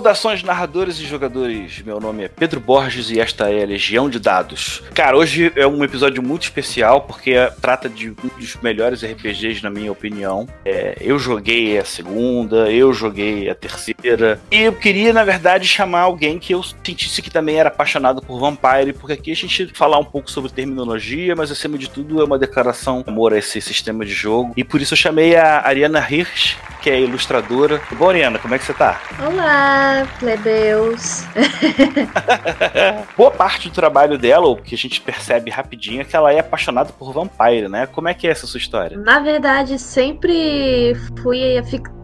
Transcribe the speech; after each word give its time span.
Saudações 0.00 0.42
narradores 0.42 0.98
e 0.98 1.04
jogadores, 1.04 1.82
meu 1.82 2.00
nome 2.00 2.24
é 2.24 2.28
Pedro 2.28 2.58
Borges 2.58 3.10
e 3.10 3.20
esta 3.20 3.50
é 3.50 3.62
a 3.62 3.66
Legião 3.66 4.08
de 4.08 4.18
Dados. 4.18 4.82
Cara, 4.94 5.14
hoje 5.14 5.52
é 5.54 5.66
um 5.66 5.84
episódio 5.84 6.22
muito 6.22 6.44
especial 6.44 7.02
porque 7.02 7.34
trata 7.60 7.86
de 7.86 8.08
um 8.08 8.14
dos 8.38 8.56
melhores 8.62 9.04
RPGs 9.04 9.62
na 9.62 9.68
minha 9.68 9.92
opinião. 9.92 10.48
É, 10.64 10.96
eu 11.02 11.18
joguei 11.18 11.78
a 11.78 11.84
segunda, 11.84 12.72
eu 12.72 12.94
joguei 12.94 13.50
a 13.50 13.54
terceira 13.54 14.40
e 14.50 14.60
eu 14.60 14.72
queria 14.72 15.12
na 15.12 15.22
verdade 15.22 15.68
chamar 15.68 16.00
alguém 16.00 16.38
que 16.38 16.54
eu 16.54 16.62
sentisse 16.62 17.20
que 17.20 17.30
também 17.30 17.56
era 17.56 17.68
apaixonado 17.68 18.22
por 18.22 18.40
Vampire, 18.40 18.94
porque 18.94 19.12
aqui 19.12 19.32
a 19.32 19.36
gente 19.36 19.70
falar 19.74 19.98
um 19.98 20.04
pouco 20.04 20.30
sobre 20.30 20.50
terminologia, 20.50 21.36
mas 21.36 21.50
acima 21.50 21.76
de 21.76 21.90
tudo 21.90 22.22
é 22.22 22.24
uma 22.24 22.38
declaração 22.38 23.02
de 23.02 23.10
amor 23.10 23.34
a 23.34 23.38
esse 23.38 23.60
sistema 23.60 24.02
de 24.06 24.14
jogo 24.14 24.54
e 24.56 24.64
por 24.64 24.80
isso 24.80 24.94
eu 24.94 24.98
chamei 24.98 25.36
a 25.36 25.60
Ariana 25.60 26.00
Hirsch, 26.00 26.56
que 26.80 26.88
é 26.88 26.98
ilustradora. 26.98 27.82
Bom, 27.98 28.08
Ariana, 28.08 28.38
como 28.38 28.54
é 28.54 28.58
que 28.58 28.64
você 28.64 28.72
tá? 28.72 28.98
Olá! 29.22 29.89
Plebeus. 30.18 31.24
Boa 33.16 33.30
parte 33.30 33.68
do 33.68 33.74
trabalho 33.74 34.18
dela, 34.18 34.46
o 34.46 34.56
que 34.56 34.74
a 34.74 34.78
gente 34.78 35.00
percebe 35.00 35.50
rapidinho, 35.50 36.02
é 36.02 36.04
que 36.04 36.16
ela 36.16 36.32
é 36.32 36.40
apaixonada 36.40 36.92
por 36.92 37.12
vampiro, 37.12 37.68
né? 37.68 37.86
Como 37.86 38.08
é 38.08 38.14
que 38.14 38.26
é 38.26 38.30
essa 38.30 38.46
sua 38.46 38.58
história? 38.58 38.98
Na 38.98 39.20
verdade, 39.20 39.78
sempre 39.78 40.94
fui 41.22 41.40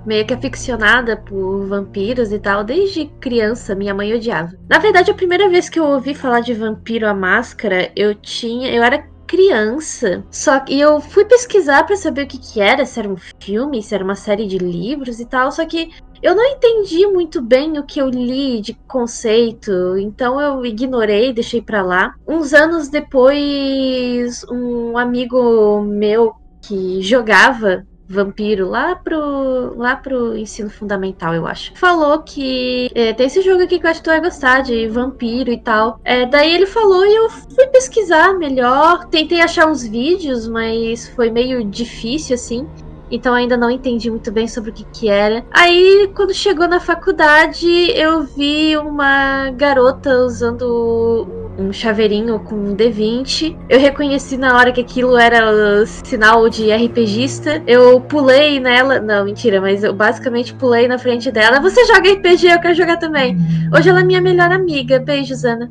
meio 0.06 0.24
que 0.24 0.32
aficionada 0.34 1.16
por 1.16 1.66
vampiros 1.66 2.30
e 2.32 2.38
tal, 2.38 2.62
desde 2.62 3.06
criança, 3.20 3.74
minha 3.74 3.92
mãe 3.92 4.14
odiava. 4.14 4.52
Na 4.68 4.78
verdade, 4.78 5.10
a 5.10 5.14
primeira 5.14 5.48
vez 5.48 5.68
que 5.68 5.80
eu 5.80 5.84
ouvi 5.84 6.14
falar 6.14 6.40
de 6.40 6.54
Vampiro 6.54 7.08
a 7.08 7.14
Máscara, 7.14 7.90
eu 7.96 8.14
tinha, 8.14 8.70
eu 8.70 8.82
era 8.82 9.04
criança. 9.26 10.24
Só 10.30 10.58
que 10.60 10.78
eu 10.78 11.00
fui 11.00 11.24
pesquisar 11.24 11.84
para 11.84 11.96
saber 11.96 12.24
o 12.24 12.26
que 12.26 12.38
que 12.38 12.60
era, 12.60 12.84
se 12.84 12.98
era 12.98 13.08
um 13.08 13.16
filme, 13.40 13.82
se 13.82 13.94
era 13.94 14.04
uma 14.04 14.14
série 14.14 14.46
de 14.46 14.58
livros 14.58 15.20
e 15.20 15.26
tal, 15.26 15.50
só 15.50 15.64
que 15.66 15.90
eu 16.22 16.34
não 16.34 16.44
entendi 16.44 17.06
muito 17.06 17.42
bem 17.42 17.78
o 17.78 17.84
que 17.84 18.00
eu 18.00 18.08
li 18.08 18.60
de 18.60 18.74
conceito, 18.88 19.96
então 19.98 20.40
eu 20.40 20.64
ignorei, 20.64 21.32
deixei 21.32 21.60
para 21.60 21.82
lá. 21.82 22.14
Uns 22.26 22.54
anos 22.54 22.88
depois, 22.88 24.44
um 24.50 24.96
amigo 24.96 25.82
meu 25.82 26.34
que 26.62 27.02
jogava 27.02 27.86
vampiro 28.08 28.68
lá 28.68 28.94
pro, 28.96 29.76
lá 29.76 29.96
pro 29.96 30.36
ensino 30.36 30.70
fundamental, 30.70 31.34
eu 31.34 31.46
acho. 31.46 31.72
Falou 31.76 32.20
que 32.22 32.90
é, 32.94 33.12
tem 33.12 33.26
esse 33.26 33.42
jogo 33.42 33.62
aqui 33.62 33.78
que 33.78 33.86
eu 33.86 33.90
acho 33.90 34.00
que 34.00 34.04
tu 34.04 34.10
vai 34.10 34.20
gostar, 34.20 34.62
de 34.62 34.88
vampiro 34.88 35.50
e 35.50 35.58
tal. 35.58 36.00
É, 36.04 36.26
daí 36.26 36.54
ele 36.54 36.66
falou 36.66 37.04
e 37.04 37.14
eu 37.14 37.30
fui 37.30 37.66
pesquisar 37.68 38.34
melhor. 38.34 39.06
Tentei 39.06 39.40
achar 39.40 39.66
uns 39.66 39.82
vídeos, 39.82 40.48
mas 40.48 41.08
foi 41.08 41.30
meio 41.30 41.64
difícil 41.64 42.34
assim 42.34 42.66
então 43.10 43.34
ainda 43.34 43.56
não 43.56 43.70
entendi 43.70 44.10
muito 44.10 44.30
bem 44.32 44.48
sobre 44.48 44.70
o 44.70 44.72
que, 44.72 44.84
que 44.84 45.08
era. 45.08 45.44
Aí, 45.50 46.10
quando 46.14 46.34
chegou 46.34 46.66
na 46.66 46.80
faculdade, 46.80 47.68
eu 47.92 48.24
vi 48.24 48.76
uma 48.76 49.50
garota 49.50 50.10
usando 50.24 51.45
um 51.58 51.72
chaveirinho 51.72 52.38
com 52.40 52.54
um 52.54 52.76
D20. 52.76 53.56
Eu 53.68 53.80
reconheci 53.80 54.36
na 54.36 54.56
hora 54.56 54.72
que 54.72 54.80
aquilo 54.80 55.16
era 55.16 55.84
sinal 55.86 56.48
de 56.48 56.70
RPGista. 56.70 57.62
Eu 57.66 58.00
pulei 58.00 58.60
nela. 58.60 59.00
Não, 59.00 59.24
mentira, 59.24 59.60
mas 59.60 59.82
eu 59.82 59.92
basicamente 59.92 60.54
pulei 60.54 60.86
na 60.86 60.98
frente 60.98 61.30
dela. 61.30 61.60
Você 61.60 61.84
joga 61.86 62.12
RPG, 62.12 62.48
eu 62.48 62.60
quero 62.60 62.74
jogar 62.74 62.96
também. 62.98 63.36
Hoje 63.74 63.88
ela 63.88 64.00
é 64.00 64.04
minha 64.04 64.20
melhor 64.20 64.50
amiga. 64.52 64.98
Beijos, 64.98 65.44
Ana. 65.44 65.70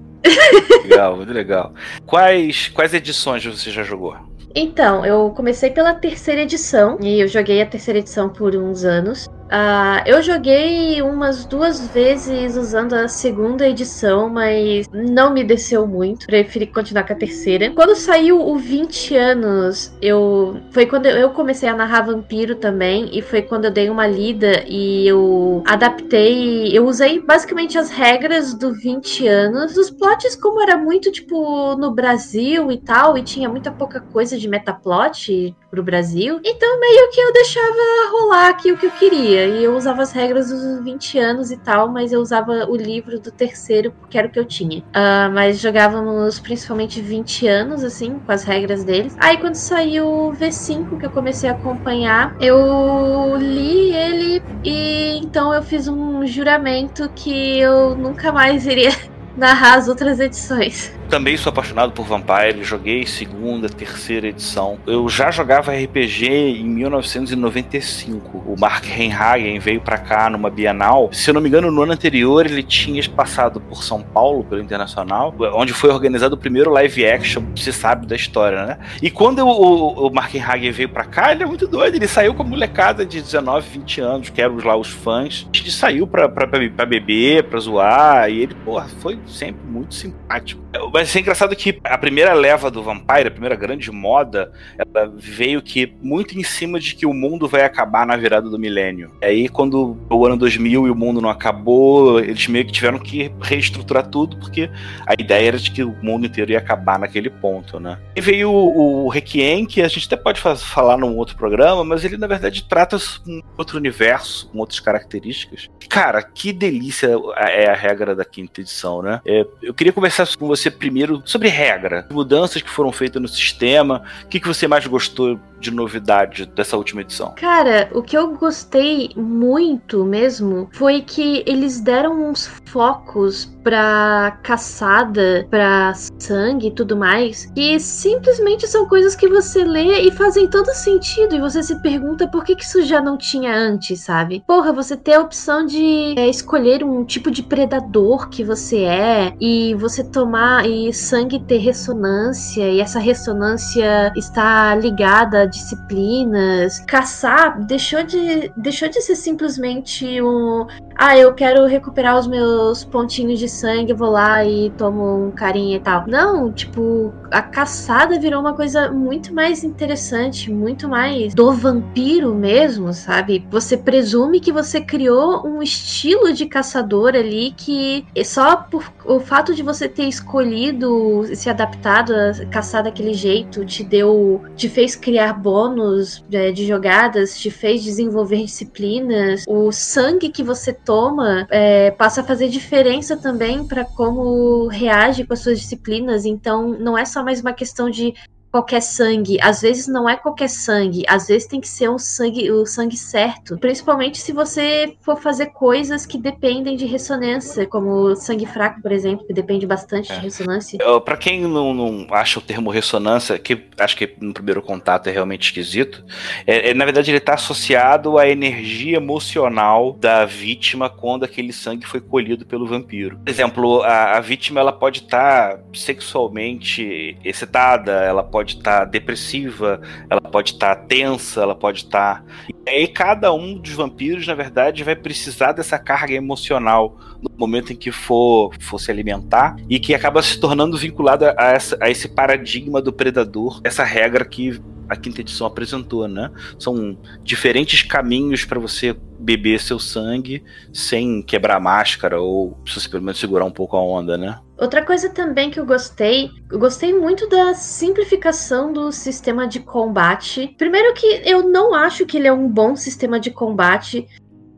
Legal, 0.84 1.16
muito 1.18 1.32
legal. 1.32 1.74
Quais, 2.06 2.70
quais 2.70 2.94
edições 2.94 3.46
você 3.46 3.70
já 3.70 3.84
jogou? 3.84 4.16
Então, 4.56 5.06
eu 5.06 5.32
comecei 5.32 5.70
pela 5.70 5.94
terceira 5.94 6.42
edição 6.42 6.98
e 7.02 7.20
eu 7.20 7.28
joguei 7.28 7.62
a 7.62 7.66
terceira 7.66 8.00
edição 8.00 8.30
por 8.30 8.56
uns 8.56 8.86
anos. 8.86 9.28
Uh, 9.46 10.02
eu 10.08 10.24
joguei 10.24 11.02
umas 11.02 11.46
duas 11.46 11.88
vezes 11.90 12.58
usando 12.58 12.94
a 12.94 13.08
segunda 13.08 13.68
edição, 13.68 14.28
mas 14.28 14.88
não 14.92 15.32
me 15.32 15.44
desceu 15.44 15.86
muito. 15.86 16.26
Preferi 16.26 16.66
continuar 16.68 17.06
com 17.06 17.14
a 17.14 17.16
terceira. 17.16 17.72
Quando 17.72 17.96
saiu 17.96 18.42
o 18.42 18.58
20 18.58 19.16
anos, 19.16 19.94
eu 20.02 20.60
foi 20.72 20.86
quando 20.88 21.06
eu 21.06 21.30
comecei 21.30 21.70
a 21.70 21.76
narrar 21.76 22.02
vampiro 22.02 22.56
também 22.56 23.10
e 23.14 23.22
foi 23.22 23.42
quando 23.42 23.66
eu 23.66 23.72
dei 23.72 23.90
uma 23.90 24.08
lida 24.08 24.64
e 24.68 25.08
eu 25.08 25.64
adaptei, 25.68 26.76
eu 26.76 26.86
usei 26.86 27.20
basicamente 27.20 27.78
as 27.78 27.92
regras 27.92 28.54
do 28.54 28.74
20 28.74 29.28
anos. 29.28 29.78
Os 29.78 29.92
plots 29.92 30.36
como 30.36 30.62
era 30.62 30.76
muito 30.76 31.12
tipo 31.12 31.76
no 31.76 31.92
Brasil 31.92 32.72
e 32.72 32.78
tal 32.78 33.18
e 33.18 33.22
tinha 33.22 33.48
muita 33.48 33.72
pouca 33.72 34.00
coisa 34.00 34.38
de 34.38 34.48
metaplot 34.48 35.56
pro 35.70 35.84
Brasil. 35.84 36.40
Então 36.44 36.80
meio 36.80 37.12
que 37.12 37.22
eu 37.22 37.32
deixava 37.32 38.12
rolar 38.12 38.50
aqui 38.50 38.72
o 38.72 38.78
que 38.78 38.88
eu 38.88 38.92
queria. 38.92 39.35
E 39.36 39.64
eu 39.64 39.76
usava 39.76 40.02
as 40.02 40.12
regras 40.12 40.50
dos 40.50 40.84
20 40.84 41.20
anos 41.20 41.52
e 41.52 41.58
tal, 41.58 41.90
mas 41.90 42.12
eu 42.12 42.20
usava 42.20 42.66
o 42.70 42.76
livro 42.76 43.20
do 43.20 43.32
terceiro, 43.32 43.92
porque 43.92 44.18
era 44.18 44.28
o 44.28 44.32
que 44.32 44.40
eu 44.40 44.46
tinha. 44.46 44.80
Uh, 44.80 45.32
mas 45.34 45.60
jogávamos 45.60 46.40
principalmente 46.40 47.02
20 47.02 47.48
anos, 47.48 47.84
assim, 47.84 48.20
com 48.20 48.32
as 48.32 48.44
regras 48.44 48.84
deles. 48.84 49.16
Aí 49.20 49.38
quando 49.38 49.56
saiu 49.56 50.08
o 50.08 50.32
V5, 50.34 51.00
que 51.00 51.06
eu 51.06 51.12
comecei 51.12 51.50
a 51.50 51.54
acompanhar, 51.54 52.36
eu 52.40 53.36
li 53.38 53.94
ele 53.94 54.44
e 54.64 55.18
então 55.18 55.54
eu 55.54 55.62
fiz 55.62 55.88
um 55.88 56.26
juramento 56.26 57.10
que 57.16 57.60
eu 57.60 57.96
nunca 57.96 58.32
mais 58.32 58.66
iria 58.66 58.92
narrar 59.36 59.76
as 59.76 59.88
outras 59.88 60.20
edições. 60.20 60.94
Também 61.16 61.38
sou 61.38 61.50
apaixonado 61.50 61.94
por 61.94 62.06
Vampire, 62.06 62.62
joguei 62.62 63.06
segunda, 63.06 63.70
terceira 63.70 64.28
edição. 64.28 64.78
Eu 64.86 65.08
já 65.08 65.32
jogava 65.32 65.72
RPG 65.72 66.28
em 66.28 66.66
1995. 66.66 68.44
O 68.46 68.60
Mark 68.60 68.84
Reinhagen 68.84 69.58
veio 69.58 69.80
para 69.80 69.98
cá 69.98 70.30
numa 70.30 70.50
Bienal. 70.50 71.10
Se 71.14 71.30
eu 71.30 71.34
não 71.34 71.40
me 71.40 71.48
engano, 71.48 71.72
no 71.72 71.84
ano 71.84 71.94
anterior 71.94 72.46
ele 72.46 72.62
tinha 72.62 73.02
passado 73.08 73.62
por 73.62 73.82
São 73.82 74.02
Paulo, 74.02 74.44
pelo 74.44 74.62
Internacional, 74.62 75.34
onde 75.54 75.72
foi 75.72 75.90
organizado 75.90 76.36
o 76.36 76.38
primeiro 76.38 76.70
live 76.72 77.06
action, 77.06 77.44
se 77.56 77.72
sabe 77.72 78.06
da 78.06 78.18
história, 78.18 78.66
né? 78.66 78.78
E 79.02 79.10
quando 79.10 79.40
o, 79.40 80.08
o, 80.08 80.14
Mark 80.14 80.34
Reinhagen 80.34 80.72
veio 80.72 80.90
para 80.90 81.06
cá, 81.06 81.32
ele 81.32 81.44
é 81.44 81.46
muito 81.46 81.66
doido. 81.66 81.96
Ele 81.96 82.10
saiu 82.10 82.34
com 82.34 82.44
a 82.44 82.46
molecada 82.46 83.06
de 83.06 83.22
19, 83.22 83.70
20 83.70 84.02
anos, 84.02 84.30
que 84.30 84.42
eram 84.42 84.58
lá 84.58 84.76
os 84.76 84.90
fãs. 84.90 85.48
Ele 85.54 85.72
saiu 85.72 86.06
pra, 86.06 86.28
pra, 86.28 86.46
pra 86.46 86.86
beber, 86.86 87.46
pra 87.46 87.58
zoar, 87.58 88.30
e 88.30 88.42
ele, 88.42 88.54
porra, 88.54 88.90
foi 89.00 89.18
sempre 89.26 89.66
muito 89.66 89.96
simpático. 89.96 90.62
Mas 90.94 91.05
é 91.14 91.20
engraçado 91.20 91.56
que 91.56 91.80
a 91.84 91.98
primeira 91.98 92.34
leva 92.34 92.72
do 92.72 92.82
Vampire, 92.82 93.28
a 93.28 93.32
primeira 93.32 93.56
grande 93.56 93.92
moda, 93.92 94.52
ela 94.78 95.12
veio 95.16 95.62
que 95.62 95.94
muito 96.02 96.38
em 96.38 96.44
cima 96.44 96.80
de 96.80 96.96
que 96.96 97.06
o 97.06 97.14
mundo 97.14 97.48
vai 97.48 97.64
acabar 97.64 98.06
na 98.06 98.16
virada 98.16 98.50
do 98.50 98.58
milênio. 98.58 99.12
E 99.22 99.26
aí, 99.26 99.50
quando 99.50 99.98
o 100.10 100.26
ano 100.26 100.38
2000 100.38 100.88
e 100.88 100.90
o 100.90 100.96
mundo 100.96 101.22
não 101.22 101.30
acabou, 101.30 102.20
eles 102.20 102.48
meio 102.48 102.66
que 102.66 102.72
tiveram 102.72 102.98
que 102.98 103.32
reestruturar 103.42 104.08
tudo, 104.08 104.38
porque 104.38 104.70
a 105.06 105.14
ideia 105.14 105.48
era 105.48 105.58
de 105.58 105.72
que 105.72 105.84
o 105.84 105.96
mundo 106.02 106.26
inteiro 106.26 106.52
ia 106.52 106.58
acabar 106.58 106.98
naquele 106.98 107.30
ponto, 107.30 107.80
né? 107.80 108.00
E 108.16 108.22
veio 108.22 108.50
o, 108.50 109.06
o 109.06 109.10
Requiem, 109.10 109.66
que 109.66 109.82
a 109.82 109.88
gente 109.88 110.08
até 110.08 110.16
pode 110.16 110.40
falar 110.40 110.98
num 110.98 111.18
outro 111.18 111.36
programa, 111.36 111.84
mas 111.84 112.04
ele 112.04 112.18
na 112.18 112.28
verdade 112.28 112.64
trata 112.68 112.98
um 113.28 113.42
outro 113.58 113.78
universo, 113.78 114.50
com 114.50 114.60
outras 114.60 114.80
características. 114.80 115.70
Cara, 115.90 116.22
que 116.24 116.52
delícia 116.52 117.10
é 117.38 117.70
a 117.70 117.76
regra 117.76 118.16
da 118.16 118.26
quinta 118.26 118.62
edição, 118.62 119.02
né? 119.02 119.22
É, 119.26 119.46
eu 119.62 119.74
queria 119.74 119.94
conversar 119.94 120.28
com 120.38 120.48
você 120.48 120.72
primeiro 120.72 120.85
sobre 121.26 121.50
regra, 121.50 122.06
mudanças 122.12 122.62
que 122.62 122.70
foram 122.70 122.92
feitas 122.92 123.22
no 123.22 123.28
sistema, 123.28 124.04
o 124.24 124.28
que, 124.28 124.40
que 124.40 124.48
você 124.48 124.68
mais 124.68 124.86
gostou 124.88 125.40
de 125.66 125.72
novidade 125.72 126.46
dessa 126.46 126.78
última 126.78 127.02
edição? 127.02 127.34
Cara, 127.36 127.90
o 127.94 128.02
que 128.02 128.16
eu 128.16 128.36
gostei 128.36 129.10
muito 129.16 130.06
mesmo 130.06 130.70
foi 130.72 131.02
que 131.02 131.44
eles 131.48 131.82
deram 131.82 132.30
uns 132.30 132.48
focos 132.66 133.54
pra 133.64 134.38
caçada, 134.44 135.48
pra 135.50 135.92
sangue 136.20 136.68
e 136.68 136.72
tudo 136.72 136.96
mais, 136.96 137.52
e 137.56 137.80
simplesmente 137.80 138.68
são 138.68 138.88
coisas 138.88 139.16
que 139.16 139.28
você 139.28 139.64
lê 139.64 140.02
e 140.02 140.12
fazem 140.12 140.48
todo 140.48 140.68
sentido, 140.68 141.36
e 141.36 141.40
você 141.40 141.64
se 141.64 141.82
pergunta 141.82 142.28
por 142.28 142.44
que, 142.44 142.56
que 142.56 142.64
isso 142.64 142.84
já 142.84 143.02
não 143.02 143.18
tinha 143.18 143.56
antes, 143.56 144.02
sabe? 144.02 144.44
Porra, 144.46 144.72
você 144.72 144.96
ter 144.96 145.16
a 145.16 145.22
opção 145.22 145.66
de 145.66 146.14
é, 146.16 146.28
escolher 146.30 146.84
um 146.84 147.04
tipo 147.04 147.32
de 147.32 147.42
predador 147.42 148.30
que 148.30 148.44
você 148.44 148.84
é, 148.84 149.34
e 149.42 149.74
você 149.74 150.04
tomar 150.04 150.70
e 150.70 150.94
sangue 150.94 151.40
ter 151.40 151.58
ressonância, 151.58 152.70
e 152.70 152.80
essa 152.80 153.00
ressonância 153.00 154.14
está 154.16 154.76
ligada 154.76 155.48
disciplinas. 155.56 156.80
Caçar 156.88 157.60
deixou 157.66 158.04
de, 158.04 158.52
deixou 158.56 158.90
de 158.90 159.02
ser 159.02 159.16
simplesmente 159.16 160.22
um. 160.22 160.68
Ah, 160.96 161.18
eu 161.18 161.34
quero 161.34 161.66
recuperar 161.66 162.18
os 162.18 162.28
meus 162.28 162.86
pontinhos 162.86 163.40
de 163.40 163.50
sangue, 163.50 163.94
vou 163.94 164.10
lá 164.10 164.46
e 164.46 164.70
tomo 164.72 165.28
um 165.28 165.32
carinho 165.32 165.78
e 165.78 165.80
tal. 165.80 166.06
Não, 166.08 166.52
tipo, 166.52 167.14
a 167.32 167.42
caçada 167.42 168.20
virou 168.20 168.40
uma 168.40 168.54
coisa 168.54 168.92
muito 168.92 169.34
mais 169.34 169.64
interessante, 169.64 170.52
muito 170.52 170.88
mais 170.88 171.34
do 171.34 171.52
vampiro 171.52 172.34
mesmo, 172.34 172.94
sabe? 172.94 173.46
Você 173.50 173.78
presume 173.78 174.40
que 174.40 174.52
você 174.52 174.80
criou 174.80 175.46
um 175.46 175.62
estilo 175.62 176.32
de 176.32 176.46
caçador 176.46 177.16
ali 177.16 177.54
que 177.56 178.06
só 178.24 178.56
por 178.56 178.86
o 179.06 179.20
fato 179.20 179.54
de 179.54 179.62
você 179.62 179.88
ter 179.88 180.06
escolhido 180.06 181.24
se 181.36 181.50
adaptado 181.50 182.14
a 182.14 182.46
caçar 182.46 182.84
daquele 182.84 183.14
jeito 183.14 183.66
te 183.66 183.84
deu, 183.84 184.42
te 184.56 184.68
fez 184.68 184.96
criar 184.96 185.34
bônus 185.46 186.26
é, 186.32 186.52
de 186.52 186.66
jogadas, 186.66 187.38
te 187.38 187.52
fez 187.52 187.84
desenvolver 187.84 188.38
disciplinas. 188.38 189.44
O 189.48 189.72
sangue 189.72 190.30
que 190.30 190.42
você 190.42 190.74
toma 190.74 191.46
é, 191.52 191.92
passa 191.92 192.22
a 192.22 192.24
fazer 192.24 192.50
diferença 192.50 193.16
também 193.16 193.64
para 193.64 193.86
como 193.86 194.66
reage 194.66 195.24
com 195.24 195.34
as 195.34 195.42
suas 195.42 195.60
disciplinas. 195.60 196.26
Então, 196.26 196.70
não 196.80 196.98
é 196.98 197.06
só 197.06 197.24
mais 197.24 197.42
uma 197.42 197.54
questão 197.54 197.92
de 197.92 198.16
qualquer 198.56 198.82
sangue. 198.82 199.38
Às 199.42 199.62
vezes 199.62 199.86
não 199.86 200.08
é 200.08 200.16
qualquer 200.16 200.48
sangue, 200.48 201.04
às 201.10 201.28
vezes 201.28 201.46
tem 201.46 201.60
que 201.60 201.68
ser 201.68 201.90
um 201.90 202.00
sangue, 202.00 202.50
o 202.50 202.66
sangue 202.66 202.96
certo. 202.96 203.58
Principalmente 203.58 204.18
se 204.18 204.32
você 204.32 204.96
for 205.02 205.20
fazer 205.20 205.48
coisas 205.48 206.06
que 206.06 206.18
dependem 206.18 206.78
de 206.78 206.86
ressonância, 206.86 207.68
como 207.68 208.16
sangue 208.16 208.46
fraco, 208.46 208.82
por 208.82 208.94
exemplo, 208.94 209.28
que 209.28 209.34
depende 209.34 209.66
bastante 209.68 210.10
é. 210.10 210.16
de 210.16 210.22
ressonância. 210.22 210.80
Para 211.04 211.18
quem 211.18 211.42
não, 211.42 211.74
não, 211.74 212.08
acha 212.12 212.40
o 212.40 212.42
termo 212.42 212.70
ressonância, 212.70 213.38
que 213.38 213.62
acho 213.78 213.98
que 213.98 214.16
no 214.22 214.34
primeiro 214.34 214.62
contato 214.62 215.08
é 215.08 215.12
realmente 215.12 215.48
esquisito, 215.48 216.06
é, 216.48 216.70
é 216.70 216.74
na 216.74 216.86
verdade 216.86 217.12
ele 217.12 217.18
está 217.18 217.34
associado 217.34 218.18
à 218.18 218.26
energia 218.30 218.96
emocional 218.96 219.92
da 220.00 220.24
vítima 220.24 220.90
quando 220.90 221.26
aquele 221.26 221.52
sangue 221.52 221.86
foi 221.86 222.00
colhido 222.00 222.46
pelo 222.46 222.66
vampiro. 222.66 223.18
Por 223.18 223.30
exemplo, 223.30 223.82
a, 223.82 224.18
a 224.18 224.22
vítima 224.22 224.62
ela 224.62 224.72
pode 224.72 225.00
estar 225.00 225.58
tá 225.58 225.64
sexualmente 225.74 227.18
excitada, 227.22 227.92
ela 227.92 228.24
pode 228.24 228.45
pode 228.46 228.58
estar 228.58 228.80
tá 228.80 228.86
depressiva, 228.86 229.82
ela 230.10 230.22
pode 230.22 230.52
estar 230.52 230.76
tá 230.76 230.82
tensa, 230.84 231.42
ela 231.42 231.56
pode 231.56 231.80
estar. 231.80 232.24
Tá... 232.24 232.26
E 232.66 232.70
aí 232.70 232.88
cada 232.88 233.34
um 233.34 233.58
dos 233.58 233.72
vampiros, 233.72 234.28
na 234.28 234.36
verdade, 234.36 234.84
vai 234.84 234.96
precisar 234.96 235.52
dessa 235.52 235.80
carga 235.80 236.14
emocional 236.14 236.98
no 237.22 237.32
momento 237.38 237.74
em 237.74 237.76
que 237.76 237.92
for, 237.92 238.54
for 238.60 238.80
se 238.80 238.92
alimentar 238.92 239.56
e 239.68 239.80
que 239.80 239.96
acaba 239.96 240.22
se 240.22 240.40
tornando 240.40 240.78
vinculada 240.78 241.36
a, 241.38 241.58
a 241.82 241.90
esse 241.90 242.08
paradigma 242.08 242.82
do 242.82 242.94
predador, 242.94 243.62
essa 243.64 243.84
regra 243.84 244.24
que 244.24 244.62
a 244.90 244.96
quinta 244.96 245.22
edição 245.22 245.48
apresentou, 245.48 246.08
né? 246.08 246.32
São 246.60 246.98
diferentes 247.24 247.82
caminhos 247.82 248.46
para 248.46 248.60
você 248.60 248.96
beber 249.20 249.60
seu 249.60 249.80
sangue 249.80 250.44
sem 250.74 251.22
quebrar 251.22 251.58
a 251.58 251.60
máscara 251.60 252.20
ou 252.20 252.58
se 252.66 252.90
pelo 252.90 253.04
menos 253.04 253.20
segurar 253.20 253.46
um 253.46 253.52
pouco 253.52 253.76
a 253.78 253.82
onda, 253.82 254.18
né? 254.18 254.40
Outra 254.58 254.86
coisa 254.86 255.10
também 255.10 255.50
que 255.50 255.60
eu 255.60 255.66
gostei, 255.66 256.30
eu 256.50 256.58
gostei 256.58 256.94
muito 256.94 257.28
da 257.28 257.54
simplificação 257.54 258.72
do 258.72 258.92
sistema 258.92 259.48
de 259.48 259.60
combate. 259.60 260.56
Primeiro 260.58 260.94
que 260.94 261.22
eu 261.26 261.50
não 261.50 261.74
acho 261.74 262.06
que 262.06 262.18
ele 262.18 262.28
é 262.28 262.34
um 262.34 262.48
bom 262.48 262.76
sistema 262.76 263.20
de 263.20 263.32
combate. 263.32 264.08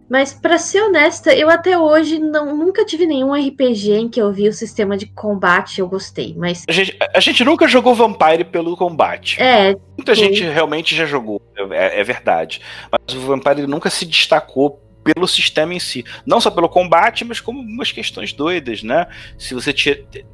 Mas 0.09 0.33
para 0.33 0.57
ser 0.57 0.81
honesta, 0.81 1.36
eu 1.36 1.50
até 1.50 1.77
hoje 1.77 2.19
não, 2.19 2.56
nunca 2.56 2.86
tive 2.86 3.06
nenhum 3.06 3.33
RPG 3.33 3.92
em 3.92 4.09
que 4.09 4.21
eu 4.21 4.31
vi 4.31 4.48
o 4.48 4.54
sistema 4.54 4.95
de 4.95 5.07
combate 5.07 5.80
eu 5.80 5.88
gostei, 5.88 6.33
mas... 6.38 6.63
A 6.68 6.71
gente, 6.71 6.98
a 7.13 7.19
gente 7.19 7.44
nunca 7.44 7.68
jogou 7.68 7.94
Vampire 7.94 8.45
pelo 8.45 8.77
combate. 8.77 9.42
É. 9.42 9.75
Muita 9.98 10.15
sim. 10.15 10.25
gente 10.25 10.44
realmente 10.44 10.95
já 10.95 11.06
jogou, 11.06 11.42
é, 11.71 12.00
é 12.00 12.04
verdade. 12.04 12.62
Mas 12.92 13.15
o 13.15 13.21
Vampire 13.21 13.68
nunca 13.68 13.89
se 13.89 14.06
destacou 14.06 14.81
pelo 15.13 15.25
sistema 15.25 15.74
em 15.74 15.80
si. 15.80 16.04
Não 16.25 16.42
só 16.42 16.51
pelo 16.51 16.68
combate, 16.68 17.24
mas 17.24 17.39
como 17.39 17.62
umas 17.62 17.94
questões 17.94 18.33
doidas, 18.33 18.83
né? 18.83 19.07
Se 19.38 19.53
você 19.53 19.74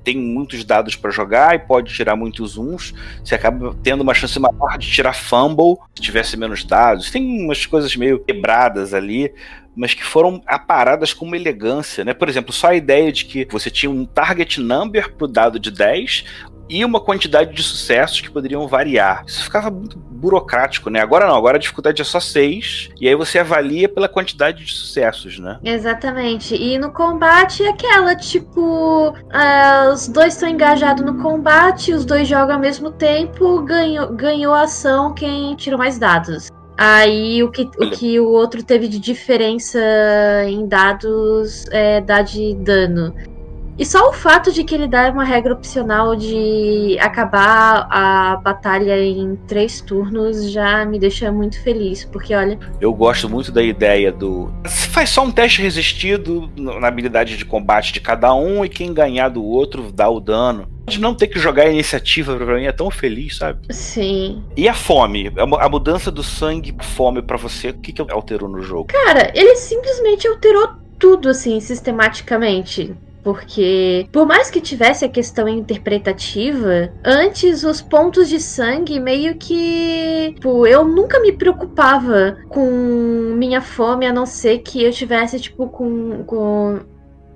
tem 0.04 0.18
muitos 0.18 0.64
dados 0.64 0.96
para 0.96 1.12
jogar 1.12 1.54
e 1.54 1.60
pode 1.60 1.94
tirar 1.94 2.16
muitos 2.16 2.58
uns, 2.58 2.92
você 3.24 3.36
acaba 3.36 3.76
tendo 3.84 4.02
uma 4.02 4.16
chance 4.16 4.40
maior 4.40 4.78
de 4.80 4.92
tirar 4.92 5.14
fumble 5.14 5.76
se 5.94 6.02
tivesse 6.02 6.36
menos 6.36 6.64
dados. 6.64 7.12
Tem 7.12 7.24
umas 7.44 7.68
coisas 7.68 7.96
meio 7.96 8.24
quebradas 8.24 8.96
ali, 8.96 9.32
mas 9.76 9.94
que 9.94 10.04
foram 10.04 10.42
aparadas 10.46 11.14
com 11.14 11.26
uma 11.26 11.36
elegância, 11.36 12.04
né? 12.04 12.14
Por 12.14 12.30
exemplo, 12.30 12.54
só 12.54 12.68
a 12.68 12.76
ideia 12.76 13.12
de 13.12 13.26
que 13.26 13.48
você 13.52 13.70
tinha 13.70 13.90
um 13.90 14.06
target 14.06 14.60
number 14.62 15.14
pro 15.14 15.28
dado 15.28 15.60
de 15.60 15.72
10, 15.72 16.26
e 16.70 16.84
uma 16.84 17.00
quantidade 17.00 17.54
de 17.54 17.62
sucessos 17.62 18.22
que 18.22 18.32
poderiam 18.32 18.68
variar. 18.68 19.24
Isso 19.28 19.44
ficava 19.44 19.70
muito 19.70 19.98
burocrático, 19.98 20.90
né? 20.90 21.02
Agora 21.02 21.28
não, 21.28 21.36
agora 21.36 21.58
a 21.58 21.60
dificuldade 21.60 22.02
é 22.02 22.06
só 22.06 22.20
6, 22.20 22.90
e 23.00 23.08
aí 23.08 23.16
você 23.16 23.40
avalia 23.40 23.90
pela 23.90 24.08
quantidade 24.08 24.64
de 24.64 24.74
sucessos, 24.74 25.38
né? 25.38 25.60
Exatamente. 25.64 26.56
E 26.56 26.78
no 26.78 26.92
combate 26.92 27.64
é 27.64 27.70
aquela, 27.70 28.16
tipo, 28.16 29.10
uh, 29.10 29.94
os 29.94 30.08
dois 30.08 30.34
estão 30.34 30.50
engajados 30.50 31.06
no 31.06 31.22
combate, 31.22 31.94
os 31.94 32.06
dois 32.06 32.28
jogam 32.28 32.56
ao 32.56 32.62
mesmo 32.62 32.92
tempo, 32.92 33.62
ganhou, 33.62 34.14
ganhou 34.14 34.54
ação 34.54 35.14
quem 35.14 35.56
tirou 35.56 35.78
mais 35.78 36.00
dados. 36.00 36.50
Aí 36.78 37.44
o 37.44 37.52
que, 37.52 37.70
o 37.78 37.92
que 37.92 38.20
o 38.20 38.30
outro 38.30 38.64
teve 38.64 38.88
de 38.88 39.00
diferença 39.00 39.80
em 40.48 40.68
dados 40.68 41.66
é 41.72 42.02
dá 42.02 42.22
de 42.22 42.56
dano. 42.56 43.14
E 43.78 43.86
só 43.86 44.10
o 44.10 44.14
fato 44.14 44.52
de 44.52 44.64
que 44.64 44.76
ele 44.76 44.88
dá 44.88 45.10
uma 45.10 45.24
regra 45.24 45.54
opcional 45.54 46.16
de 46.16 46.96
acabar 47.00 47.88
a 47.90 48.38
batalha 48.38 49.04
em 49.04 49.36
três 49.48 49.82
turnos 49.82 50.52
já 50.52 50.86
me 50.86 51.00
deixa 51.00 51.32
muito 51.32 51.62
feliz, 51.62 52.06
porque 52.06 52.36
olha. 52.36 52.60
Eu 52.80 52.94
gosto 52.94 53.28
muito 53.28 53.52
da 53.52 53.64
ideia 53.64 54.12
do. 54.12 54.54
Você 54.64 54.88
faz 54.90 55.10
só 55.10 55.24
um 55.24 55.32
teste 55.32 55.62
resistido 55.62 56.52
na 56.56 56.88
habilidade 56.88 57.36
de 57.36 57.46
combate 57.46 57.94
de 57.94 58.00
cada 58.00 58.34
um 58.34 58.64
e 58.64 58.70
quem 58.70 58.94
ganhar 58.94 59.30
do 59.30 59.44
outro 59.44 59.92
dá 59.92 60.08
o 60.08 60.20
dano. 60.20 60.68
De 60.88 61.00
não 61.00 61.16
ter 61.16 61.28
que 61.28 61.40
jogar 61.40 61.64
a 61.64 61.72
iniciativa 61.72 62.36
pra 62.36 62.56
mim 62.56 62.66
é 62.66 62.72
tão 62.72 62.92
feliz, 62.92 63.38
sabe? 63.38 63.74
Sim. 63.74 64.44
E 64.56 64.68
a 64.68 64.74
fome? 64.74 65.32
A 65.38 65.70
mudança 65.70 66.12
do 66.12 66.22
sangue 66.22 66.76
fome 66.82 67.22
para 67.22 67.38
você, 67.38 67.70
o 67.70 67.74
que, 67.74 67.94
que 67.94 68.02
alterou 68.12 68.50
no 68.50 68.62
jogo? 68.62 68.86
Cara, 68.86 69.32
ele 69.34 69.56
simplesmente 69.56 70.28
alterou 70.28 70.74
tudo 71.00 71.30
assim, 71.30 71.60
sistematicamente. 71.62 72.94
Porque, 73.24 74.06
por 74.12 74.28
mais 74.28 74.52
que 74.52 74.60
tivesse 74.60 75.06
a 75.06 75.10
questão 75.10 75.48
interpretativa, 75.48 76.94
antes 77.06 77.64
os 77.64 77.82
pontos 77.82 78.28
de 78.28 78.40
sangue 78.40 79.00
meio 79.00 79.36
que. 79.36 80.34
Tipo, 80.36 80.68
eu 80.68 80.84
nunca 80.84 81.22
me 81.22 81.32
preocupava 81.32 82.38
com 82.50 82.70
minha 83.38 83.62
fome, 83.62 84.06
a 84.06 84.12
não 84.12 84.26
ser 84.26 84.60
que 84.60 84.84
eu 84.84 84.92
tivesse, 84.92 85.40
tipo, 85.40 85.70
com. 85.70 86.24
com 86.26 86.82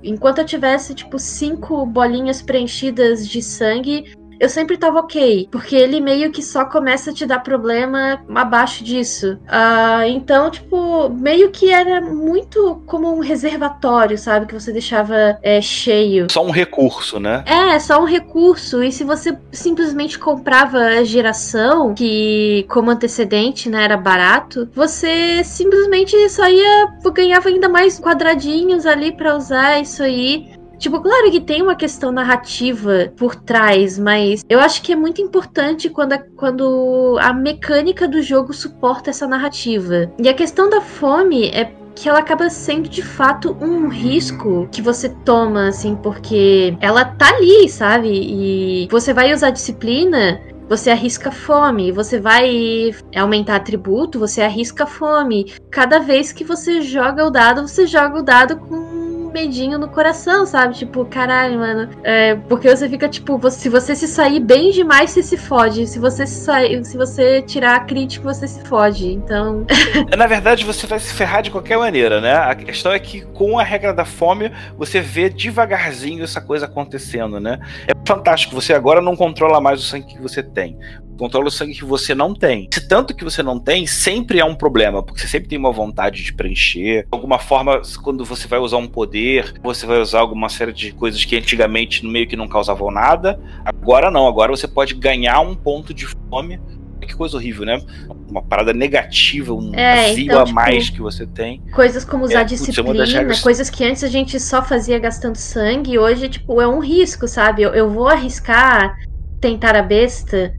enquanto 0.04 0.40
eu 0.40 0.46
tivesse, 0.46 0.94
tipo, 0.94 1.18
cinco 1.18 1.86
bolinhas 1.86 2.42
preenchidas 2.42 3.28
de 3.28 3.42
sangue, 3.42 4.14
eu 4.40 4.50
sempre 4.50 4.78
tava 4.78 5.00
ok, 5.00 5.48
porque 5.52 5.76
ele 5.76 6.00
meio 6.00 6.32
que 6.32 6.42
só 6.42 6.66
começa 6.66 7.12
a 7.12 7.14
te 7.14 7.26
dar 7.26 7.40
problema 7.40 8.22
abaixo 8.36 8.84
disso. 8.84 9.40
Uh, 9.46 10.08
então, 10.08 10.50
tipo, 10.50 11.10
meio 11.10 11.52
que 11.52 11.72
era 11.72 12.02
muito 12.02 12.82
como 12.86 13.14
um 13.14 13.20
reservatório, 13.20 14.18
sabe? 14.18 14.46
Que 14.46 14.54
você 14.54 14.72
deixava 14.72 15.38
é, 15.42 15.62
cheio. 15.62 16.28
Só 16.32 16.46
um 16.46 16.52
recurso, 16.52 17.20
né? 17.20 17.44
É, 17.46 17.80
só 17.80 18.02
um 18.02 18.06
recurso. 18.06 18.84
E 18.84 18.92
se 18.92 19.04
você 19.04 19.38
simplesmente 19.52 20.20
comprava 20.20 20.78
a 20.78 21.04
geração, 21.04 21.94
que 21.94 22.66
como 22.70 22.92
antecedente, 22.92 23.70
né, 23.70 23.84
era 23.84 23.98
barato, 23.98 24.70
você 24.74 25.44
simplesmente 25.44 26.30
só 26.30 26.48
ia 26.48 26.88
ganhava 27.14 27.50
ainda 27.50 27.68
mais 27.68 28.00
quadradinhos 28.00 28.86
ali 28.86 29.12
para 29.12 29.36
usar 29.36 29.82
isso 29.82 30.04
aí. 30.04 30.57
Tipo, 30.78 31.02
claro 31.02 31.32
que 31.32 31.42
tem 31.42 31.62
uma 31.62 31.76
questão 31.76 32.12
narrativa 32.12 33.12
por 33.18 33.36
trás, 33.36 33.98
mas 33.98 34.44
eu 34.48 34.60
acho 34.60 34.82
que 34.82 34.94
é 34.94 34.96
muito 34.96 35.22
importante 35.22 35.90
quando 35.90 36.14
a, 36.14 36.20
quando 36.20 37.18
a 37.20 37.34
mecânica 37.34 38.08
do 38.08 38.22
jogo 38.22 38.54
suporta 38.54 39.10
essa 39.10 39.28
narrativa. 39.28 40.12
E 40.20 40.30
a 40.30 40.34
questão 40.34 40.70
da 40.70 40.82
fome 40.82 41.48
é 41.50 41.72
que 41.96 42.08
ela 42.08 42.20
acaba 42.20 42.48
sendo 42.50 42.88
de 42.88 43.02
fato 43.02 43.58
um 43.60 43.88
risco 43.88 44.70
que 44.72 44.84
você 44.84 45.10
toma, 45.26 45.70
assim, 45.70 45.96
porque 45.96 46.78
ela 46.80 47.04
tá 47.04 47.30
ali, 47.30 47.68
sabe? 47.68 48.10
E 48.10 48.88
você 48.92 49.14
vai 49.14 49.34
usar 49.34 49.50
disciplina 49.50 50.40
você 50.70 50.92
arrisca 50.92 51.32
fome, 51.32 51.94
você 51.94 52.20
vai 52.20 52.92
aumentar 53.16 53.56
atributo, 53.56 54.20
você 54.20 54.42
arrisca 54.42 54.86
fome. 54.86 55.54
Cada 55.72 56.00
vez 56.00 56.34
que 56.34 56.44
você 56.44 56.82
joga 56.82 57.26
o 57.26 57.30
dado, 57.30 57.66
você 57.66 57.88
joga 57.88 58.20
o 58.20 58.24
dado 58.24 58.58
com 58.58 59.07
medinho 59.32 59.78
no 59.78 59.88
coração, 59.88 60.46
sabe? 60.46 60.76
Tipo, 60.76 61.06
caralho, 61.06 61.60
mano. 61.60 61.90
É, 62.04 62.36
porque 62.36 62.70
você 62.70 62.90
fica, 62.90 63.08
tipo, 63.08 63.40
se 63.50 63.70
você 63.70 63.96
se 63.96 64.08
sair 64.08 64.40
bem 64.40 64.72
demais, 64.72 65.12
você 65.12 65.24
se 65.24 65.38
fode. 65.38 65.88
Se 65.88 66.00
você 66.00 66.26
se, 66.26 66.44
sair, 66.44 66.84
se 66.86 66.98
você 66.98 67.42
tirar 67.42 67.76
a 67.76 67.80
crítica, 67.82 68.24
você 68.24 68.48
se 68.48 68.64
fode. 68.66 69.14
Então. 69.14 69.66
Na 70.18 70.28
verdade, 70.28 70.66
você 70.66 70.88
vai 70.88 71.00
se 71.00 71.14
ferrar 71.14 71.42
de 71.42 71.52
qualquer 71.52 71.78
maneira, 71.78 72.22
né? 72.22 72.34
A 72.34 72.56
questão 72.56 72.92
é 72.92 73.00
que 73.00 73.22
com 73.22 73.60
a 73.60 73.64
regra 73.64 73.94
da 73.94 74.06
fome, 74.06 74.52
você 74.78 75.00
vê 75.00 75.30
devagarzinho 75.30 76.24
essa 76.24 76.42
coisa 76.42 76.66
acontecendo, 76.66 77.40
né? 77.40 77.60
É 77.88 77.94
fantástico. 78.08 78.56
Você 78.56 78.74
agora 78.74 79.02
não 79.02 79.16
controla 79.16 79.60
mais 79.62 79.80
o 79.80 79.84
sangue 79.84 80.08
que 80.08 80.22
você 80.22 80.42
tem 80.42 80.78
controla 81.18 81.48
o 81.48 81.52
sangue 81.52 81.74
que 81.74 81.84
você 81.84 82.14
não 82.16 82.34
tem. 82.34 82.70
Se 82.74 82.88
tanto 82.88 83.16
que 83.16 83.24
você 83.24 83.44
não 83.44 83.60
tem, 83.60 83.86
sempre 83.86 84.40
é 84.40 84.46
um 84.46 84.56
problema, 84.56 85.04
porque 85.04 85.22
você 85.22 85.28
sempre 85.28 85.50
tem 85.50 85.58
uma 85.58 85.72
vontade 85.72 86.24
de 86.24 86.34
preencher. 86.34 87.02
De 87.04 87.08
alguma 87.12 87.40
forma, 87.40 87.82
quando 88.04 88.24
você 88.24 88.48
vai 88.48 88.60
usar 88.60 88.78
um 88.78 88.88
poder, 88.88 89.54
você 89.62 89.86
vai 89.86 90.00
usar 90.00 90.20
alguma 90.20 90.50
série 90.50 90.74
de 90.74 90.92
coisas 90.94 91.24
que 91.26 91.36
antigamente 91.36 92.06
meio 92.06 92.28
que 92.28 92.36
não 92.36 92.48
causavam 92.48 92.92
nada. 92.92 93.40
Agora 93.66 94.10
não, 94.12 94.28
agora 94.28 94.56
você 94.56 94.68
pode 94.68 94.94
ganhar 94.94 95.40
um 95.42 95.56
ponto 95.56 95.94
de 95.94 96.08
fome. 96.30 96.60
Que 97.00 97.16
coisa 97.16 97.38
horrível, 97.38 97.66
né? 97.66 97.80
Uma 98.28 98.42
parada 98.42 98.74
negativa, 98.74 99.54
um 99.54 99.74
é, 99.74 100.08
vazio 100.08 100.26
então, 100.26 100.42
a 100.42 100.44
tipo, 100.44 100.56
mais 100.56 100.90
que 100.90 101.00
você 101.00 101.26
tem. 101.26 101.62
Coisas 101.74 102.04
como 102.04 102.26
usar 102.26 102.42
É, 102.42 102.44
putz, 102.44 102.52
é 102.52 102.66
disciplina, 102.66 103.06
regras- 103.06 103.40
coisas 103.40 103.70
que 103.70 103.86
antes 103.86 104.04
a 104.04 104.10
gente 104.10 104.38
só 104.42 104.62
fazia 104.62 105.00
gastando 105.00 105.38
sangue, 105.38 105.98
hoje, 105.98 106.28
tipo, 106.28 106.60
é 106.60 106.68
um 106.68 106.80
risco, 106.80 107.26
sabe? 107.26 107.62
Eu, 107.62 107.74
eu 107.74 107.90
vou 107.90 108.10
arriscar 108.10 108.98
tentar 109.40 109.76
a 109.76 109.82
besta. 109.82 110.54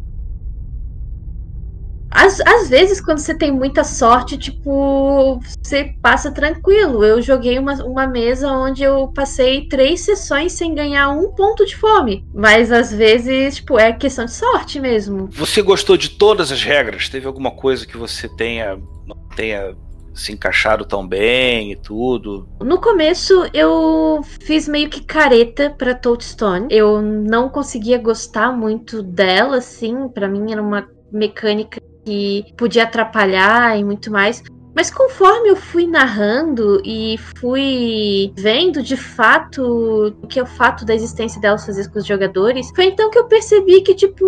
Às, 2.11 2.41
às 2.41 2.69
vezes, 2.69 3.01
quando 3.01 3.19
você 3.19 3.35
tem 3.35 3.53
muita 3.53 3.85
sorte, 3.85 4.39
tipo, 4.39 5.41
você 5.63 5.95
passa 6.01 6.31
tranquilo. 6.31 7.05
Eu 7.05 7.21
joguei 7.21 7.59
uma, 7.59 7.75
uma 7.85 8.07
mesa 8.07 8.51
onde 8.51 8.83
eu 8.83 9.09
passei 9.09 9.69
três 9.69 10.01
sessões 10.01 10.53
sem 10.53 10.75
ganhar 10.75 11.11
um 11.11 11.33
ponto 11.33 11.67
de 11.67 11.77
fome. 11.77 12.25
Mas 12.35 12.73
às 12.73 12.93
vezes, 12.93 13.57
tipo, 13.57 13.79
é 13.79 13.93
questão 13.93 14.25
de 14.25 14.33
sorte 14.33 14.81
mesmo. 14.81 15.29
Você 15.33 15.63
gostou 15.63 15.97
de 15.97 16.11
todas 16.11 16.51
as 16.51 16.63
regras? 16.63 17.09
Teve 17.09 17.27
alguma 17.27 17.51
coisa 17.51 17.87
que 17.87 17.97
você 17.97 18.29
tenha 18.29 18.79
não 19.07 19.17
tenha 19.35 19.75
se 20.15 20.33
encaixado 20.33 20.85
tão 20.85 21.07
bem 21.07 21.73
e 21.73 21.77
tudo? 21.77 22.49
No 22.61 22.81
começo 22.81 23.49
eu 23.55 24.21
fiz 24.41 24.69
meio 24.69 24.91
que 24.91 25.03
careta 25.03 25.71
pra 25.71 25.95
Touchstone. 25.95 26.67
Eu 26.71 27.01
não 27.01 27.49
conseguia 27.49 27.99
gostar 27.99 28.53
muito 28.53 29.03
dela, 29.03 29.59
assim. 29.59 30.09
Pra 30.09 30.29
mim 30.29 30.53
era 30.53 30.61
uma 30.61 30.89
mecânica 31.11 31.81
que 32.09 32.45
podia 32.57 32.85
atrapalhar 32.85 33.79
e 33.79 33.85
muito 33.85 34.11
mais. 34.11 34.43
Mas 34.75 34.91
conforme 34.91 35.49
eu 35.49 35.57
fui 35.57 35.87
narrando 35.87 36.81
e 36.85 37.19
fui 37.41 38.33
vendo 38.37 38.81
de 38.81 38.97
fato 38.97 40.15
o 40.23 40.27
que 40.27 40.39
é 40.39 40.43
o 40.43 40.47
fato 40.47 40.85
da 40.85 40.95
existência 40.95 41.41
delas 41.41 41.67
fazer 41.67 41.91
com 41.91 41.99
os 41.99 42.07
jogadores, 42.07 42.71
foi 42.77 42.87
então 42.87 43.11
que 43.11 43.19
eu 43.19 43.25
percebi 43.25 43.81
que, 43.81 43.93
tipo, 43.93 44.25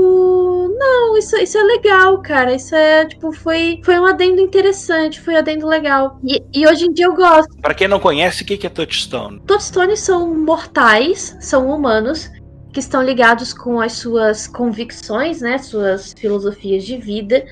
não, 0.77 1.17
isso, 1.17 1.37
isso 1.37 1.57
é 1.57 1.63
legal, 1.63 2.21
cara. 2.21 2.53
Isso 2.53 2.75
é, 2.75 3.07
tipo, 3.07 3.33
foi, 3.33 3.81
foi 3.85 4.01
um 4.01 4.07
adendo 4.07 4.41
interessante, 4.41 5.21
foi 5.21 5.35
um 5.35 5.39
adendo 5.39 5.69
legal. 5.69 6.19
E, 6.27 6.43
e 6.53 6.67
hoje 6.67 6.87
em 6.87 6.93
dia 6.93 7.07
eu 7.07 7.15
gosto. 7.15 7.57
Pra 7.63 7.75
quem 7.75 7.87
não 7.87 8.01
conhece, 8.01 8.43
o 8.43 8.47
que 8.47 8.67
é 8.67 8.71
Touchstone? 8.71 9.41
Toadstones 9.47 10.01
são 10.01 10.35
mortais, 10.35 11.37
são 11.41 11.71
humanos 11.71 12.29
que 12.73 12.81
estão 12.81 13.03
ligados 13.03 13.53
com 13.53 13.81
as 13.81 13.93
suas 13.93 14.47
convicções, 14.47 15.41
né, 15.41 15.59
suas 15.59 16.13
filosofias 16.13 16.85
de 16.85 16.97
vida. 16.97 17.45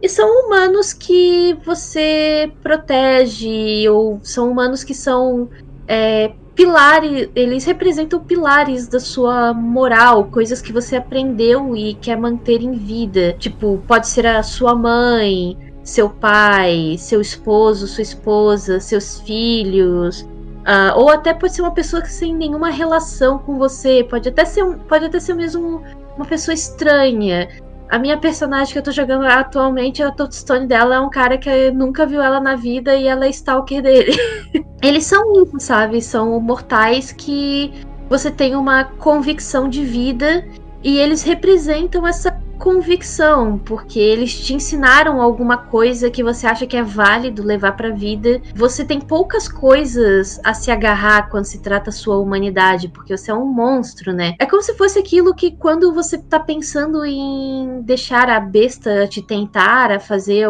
E 0.00 0.08
são 0.08 0.46
humanos 0.46 0.92
que 0.92 1.56
você 1.64 2.52
protege, 2.62 3.88
ou 3.88 4.20
são 4.22 4.50
humanos 4.50 4.84
que 4.84 4.94
são 4.94 5.48
é, 5.88 6.32
pilares, 6.54 7.28
eles 7.34 7.64
representam 7.64 8.20
pilares 8.20 8.88
da 8.88 8.98
sua 8.98 9.52
moral, 9.52 10.24
coisas 10.24 10.60
que 10.60 10.72
você 10.72 10.96
aprendeu 10.96 11.76
e 11.76 11.94
quer 11.94 12.16
manter 12.16 12.62
em 12.62 12.72
vida. 12.72 13.34
Tipo, 13.38 13.82
pode 13.86 14.08
ser 14.08 14.26
a 14.26 14.42
sua 14.42 14.74
mãe, 14.74 15.56
seu 15.82 16.10
pai, 16.10 16.96
seu 16.98 17.20
esposo, 17.20 17.86
sua 17.86 18.02
esposa, 18.02 18.80
seus 18.80 19.20
filhos. 19.20 20.26
Ah, 20.64 20.94
ou 20.96 21.08
até 21.08 21.32
pode 21.32 21.54
ser 21.54 21.62
uma 21.62 21.70
pessoa 21.70 22.02
que 22.02 22.12
sem 22.12 22.34
nenhuma 22.34 22.70
relação 22.70 23.38
com 23.38 23.56
você. 23.56 24.02
Pode 24.02 24.28
até 24.28 24.44
ser, 24.44 24.64
um, 24.64 24.78
pode 24.78 25.04
até 25.04 25.20
ser 25.20 25.34
mesmo 25.34 25.82
uma 26.16 26.24
pessoa 26.24 26.54
estranha. 26.54 27.48
A 27.88 27.98
minha 27.98 28.18
personagem 28.18 28.72
que 28.72 28.78
eu 28.78 28.82
tô 28.82 28.90
jogando 28.90 29.24
atualmente, 29.24 30.02
a 30.02 30.10
touchstone 30.10 30.66
dela 30.66 30.96
é 30.96 31.00
um 31.00 31.08
cara 31.08 31.38
que 31.38 31.70
nunca 31.70 32.04
viu 32.04 32.20
ela 32.20 32.40
na 32.40 32.56
vida 32.56 32.96
e 32.96 33.06
ela 33.06 33.26
é 33.26 33.30
stalker 33.30 33.80
dele. 33.80 34.12
Eles 34.82 35.04
são 35.04 35.42
isso, 35.42 35.60
sabe? 35.60 36.02
São 36.02 36.40
mortais 36.40 37.12
que 37.12 37.72
você 38.08 38.30
tem 38.30 38.56
uma 38.56 38.84
convicção 38.84 39.68
de 39.68 39.84
vida 39.84 40.46
e 40.82 40.98
eles 40.98 41.22
representam 41.22 42.06
essa 42.06 42.30
convicção, 42.58 43.58
porque 43.58 43.98
eles 43.98 44.38
te 44.38 44.54
ensinaram 44.54 45.20
alguma 45.20 45.56
coisa 45.56 46.10
que 46.10 46.22
você 46.22 46.46
acha 46.46 46.66
que 46.66 46.76
é 46.76 46.82
válido 46.82 47.42
levar 47.42 47.72
pra 47.72 47.90
vida. 47.90 48.40
Você 48.54 48.84
tem 48.84 49.00
poucas 49.00 49.48
coisas 49.48 50.40
a 50.44 50.54
se 50.54 50.70
agarrar 50.70 51.28
quando 51.30 51.44
se 51.44 51.60
trata 51.60 51.90
sua 51.90 52.18
humanidade, 52.18 52.88
porque 52.88 53.16
você 53.16 53.30
é 53.30 53.34
um 53.34 53.46
monstro, 53.46 54.12
né? 54.12 54.34
É 54.38 54.46
como 54.46 54.62
se 54.62 54.74
fosse 54.74 54.98
aquilo 54.98 55.34
que 55.34 55.56
quando 55.56 55.92
você 55.92 56.18
tá 56.18 56.40
pensando 56.40 57.04
em 57.04 57.82
deixar 57.82 58.28
a 58.28 58.40
besta 58.40 59.06
te 59.06 59.22
tentar, 59.22 59.90
a 59.90 60.00
fazer 60.00 60.48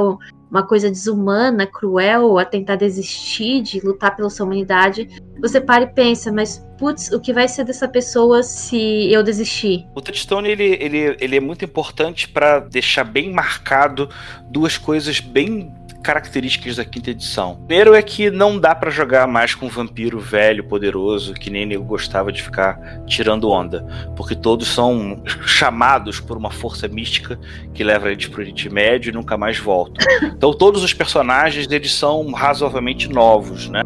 uma 0.51 0.67
coisa 0.67 0.91
desumana, 0.91 1.67
cruel, 1.67 2.39
a 2.39 2.45
tentar 2.45 2.77
desistir 2.77 3.63
de 3.63 3.81
lutar 3.81 4.15
pela 4.15 4.31
sua 4.31 4.47
humanidade, 4.47 5.09
você 5.41 5.61
para 5.61 5.85
e 5.85 5.87
pensa, 5.89 6.33
mas 6.33 6.65
putz, 6.79 7.11
o 7.13 7.21
que 7.21 7.33
vai 7.33 7.49
ser 7.49 7.65
dessa 7.65 7.89
pessoa 7.89 8.43
se 8.43 9.13
eu 9.13 9.23
desistir? 9.23 9.87
O 9.95 10.01
Touchstone 10.01 10.49
ele, 10.49 10.77
ele, 10.81 11.17
ele 11.21 11.37
é 11.37 11.41
muito 11.41 11.65
importante 11.65 12.29
pra 12.29 12.61
deixar 12.61 13.05
bem 13.05 13.33
marcado 13.33 14.09
duas 14.51 14.79
coisas 14.79 15.21
bem 15.21 15.75
características 16.07 16.77
da 16.77 16.85
quinta 16.85 17.11
edição. 17.11 17.57
Primeiro 17.67 17.93
é 17.93 18.01
que 18.01 18.31
não 18.31 18.61
dá 18.61 18.77
pra 18.77 18.93
jogar 18.93 19.27
mais 19.27 19.57
com 19.57 19.67
um 19.67 19.69
vampiro 19.69 20.21
velho, 20.21 20.63
poderoso, 20.63 21.35
que 21.35 21.51
nem 21.51 21.73
eu 21.73 21.83
gostava 21.83 22.31
de 22.31 22.41
ficar 22.41 22.79
tirando 23.07 23.51
onda, 23.51 23.85
porque 24.15 24.37
todos 24.37 24.69
são 24.69 25.21
chamados 25.45 26.21
por 26.21 26.37
uma 26.37 26.53
força 26.53 26.87
mística 26.87 27.37
que 27.75 27.83
leva 27.83 28.13
eles 28.13 28.29
pro 28.29 28.41
Oriente 28.41 28.71
Médio 28.71 29.11
e 29.11 29.13
nunca 29.13 29.37
mais 29.37 29.59
voltam. 29.59 29.97
Então 30.37 30.53
todos 30.53 30.83
os 30.85 30.93
personagens 30.93 31.71
eles 31.71 31.95
são 31.95 32.31
razoavelmente 32.33 33.09
novos, 33.09 33.69
né? 33.69 33.83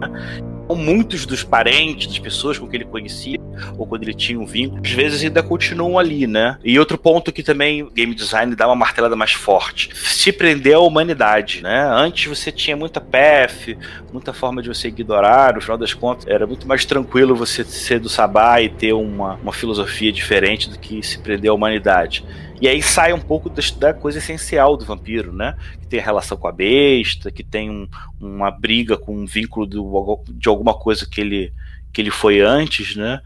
Muitos 0.76 1.26
dos 1.26 1.42
parentes, 1.42 2.06
das 2.06 2.18
pessoas 2.18 2.58
com 2.58 2.66
que 2.68 2.76
ele 2.76 2.84
conhecia, 2.84 3.38
ou 3.76 3.86
quando 3.86 4.02
ele 4.04 4.14
tinha 4.14 4.38
um 4.38 4.46
vínculo, 4.46 4.80
às 4.84 4.90
vezes 4.90 5.22
ainda 5.22 5.42
continuam 5.42 5.98
ali, 5.98 6.26
né? 6.26 6.58
E 6.64 6.78
outro 6.78 6.96
ponto 6.96 7.32
que 7.32 7.42
também 7.42 7.82
o 7.82 7.90
game 7.90 8.14
design 8.14 8.54
dá 8.54 8.66
uma 8.66 8.76
martelada 8.76 9.14
mais 9.16 9.32
forte, 9.32 9.90
se 9.94 10.32
prender 10.32 10.74
à 10.74 10.80
humanidade, 10.80 11.62
né? 11.62 11.88
Antes 11.92 12.26
você 12.26 12.50
tinha 12.50 12.76
muita 12.76 13.00
PF, 13.00 13.76
muita 14.12 14.32
forma 14.32 14.62
de 14.62 14.68
você 14.68 14.88
ignorar, 14.88 15.54
no 15.54 15.60
final 15.60 15.76
das 15.78 15.92
contas 15.94 16.26
era 16.26 16.46
muito 16.46 16.66
mais 16.66 16.84
tranquilo 16.84 17.34
você 17.34 17.64
ser 17.64 17.98
do 18.00 18.08
Sabá 18.08 18.60
e 18.60 18.68
ter 18.68 18.92
uma, 18.92 19.34
uma 19.36 19.52
filosofia 19.52 20.12
diferente 20.12 20.68
do 20.70 20.78
que 20.78 21.02
se 21.02 21.18
prender 21.18 21.50
à 21.50 21.54
humanidade. 21.54 22.24
E 22.60 22.68
aí 22.68 22.82
sai 22.82 23.14
um 23.14 23.18
pouco 23.18 23.50
da 23.78 23.94
coisa 23.94 24.18
essencial 24.18 24.76
do 24.76 24.84
vampiro, 24.84 25.32
né? 25.32 25.54
Que 25.80 25.86
tem 25.86 25.98
a 25.98 26.02
relação 26.02 26.36
com 26.36 26.46
a 26.46 26.52
besta, 26.52 27.30
que 27.30 27.42
tem 27.42 27.70
um- 27.70 27.88
uma 28.20 28.50
briga 28.50 28.98
com 28.98 29.16
um 29.16 29.24
vínculo 29.24 29.64
do- 29.64 30.20
de 30.28 30.46
alguma 30.60 30.74
coisa 30.74 31.06
que 31.10 31.20
ele, 31.20 31.52
que 31.92 32.00
ele 32.02 32.10
foi 32.10 32.40
antes, 32.40 32.94
né? 32.94 33.20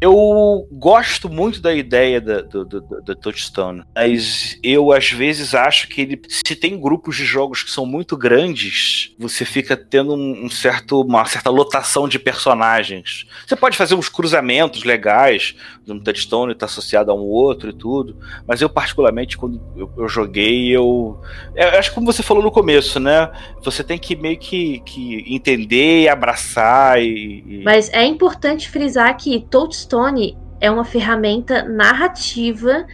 Eu 0.00 0.68
gosto 0.70 1.28
muito 1.28 1.60
da 1.60 1.74
ideia 1.74 2.20
da, 2.20 2.40
do, 2.40 2.64
do, 2.64 2.80
do- 2.80 3.16
Touchstone, 3.16 3.82
mas 3.96 4.56
eu 4.62 4.92
às 4.92 5.10
vezes 5.10 5.56
acho 5.56 5.88
que 5.88 6.00
ele, 6.00 6.22
se 6.28 6.54
tem 6.54 6.80
grupos 6.80 7.16
de 7.16 7.24
jogos 7.24 7.64
que 7.64 7.70
são 7.72 7.84
muito 7.84 8.16
grandes, 8.16 9.12
você 9.18 9.44
fica 9.44 9.76
tendo 9.76 10.14
um 10.14 10.48
certo, 10.48 11.00
uma 11.00 11.24
certa 11.24 11.50
lotação 11.50 12.08
de 12.08 12.16
personagens. 12.16 13.26
Você 13.44 13.56
pode 13.56 13.76
fazer 13.76 13.96
uns 13.96 14.08
cruzamentos 14.08 14.84
legais, 14.84 15.56
um 15.92 16.00
Touchstone 16.00 16.52
está 16.52 16.66
associado 16.66 17.10
a 17.10 17.14
um 17.14 17.20
outro 17.20 17.70
e 17.70 17.72
tudo, 17.72 18.16
mas 18.46 18.60
eu 18.60 18.68
particularmente 18.68 19.36
quando 19.36 19.60
eu, 19.76 19.90
eu 19.96 20.08
joguei, 20.08 20.68
eu, 20.68 21.20
eu 21.54 21.68
acho 21.78 21.90
que 21.90 21.94
como 21.94 22.06
você 22.10 22.22
falou 22.22 22.42
no 22.42 22.50
começo, 22.50 22.98
né? 23.00 23.30
Você 23.62 23.82
tem 23.82 23.98
que 23.98 24.14
meio 24.16 24.38
que, 24.38 24.80
que 24.80 25.24
entender 25.34 26.02
e 26.02 26.08
abraçar 26.08 27.00
e, 27.02 27.44
e- 27.46 27.62
Mas 27.64 27.88
é 27.92 28.04
importante 28.04 28.68
frisar 28.68 29.16
que 29.16 29.40
Touchstone 29.50 30.36
é 30.60 30.70
uma 30.70 30.84
ferramenta 30.84 31.62
narrativa 31.62 32.86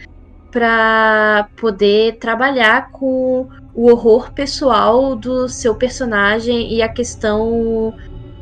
para 0.51 1.49
poder 1.57 2.17
trabalhar 2.17 2.91
com 2.91 3.49
o 3.73 3.91
horror 3.91 4.31
pessoal 4.31 5.15
do 5.15 5.49
seu 5.49 5.75
personagem 5.75 6.73
e 6.73 6.81
a 6.81 6.87
questão 6.87 7.93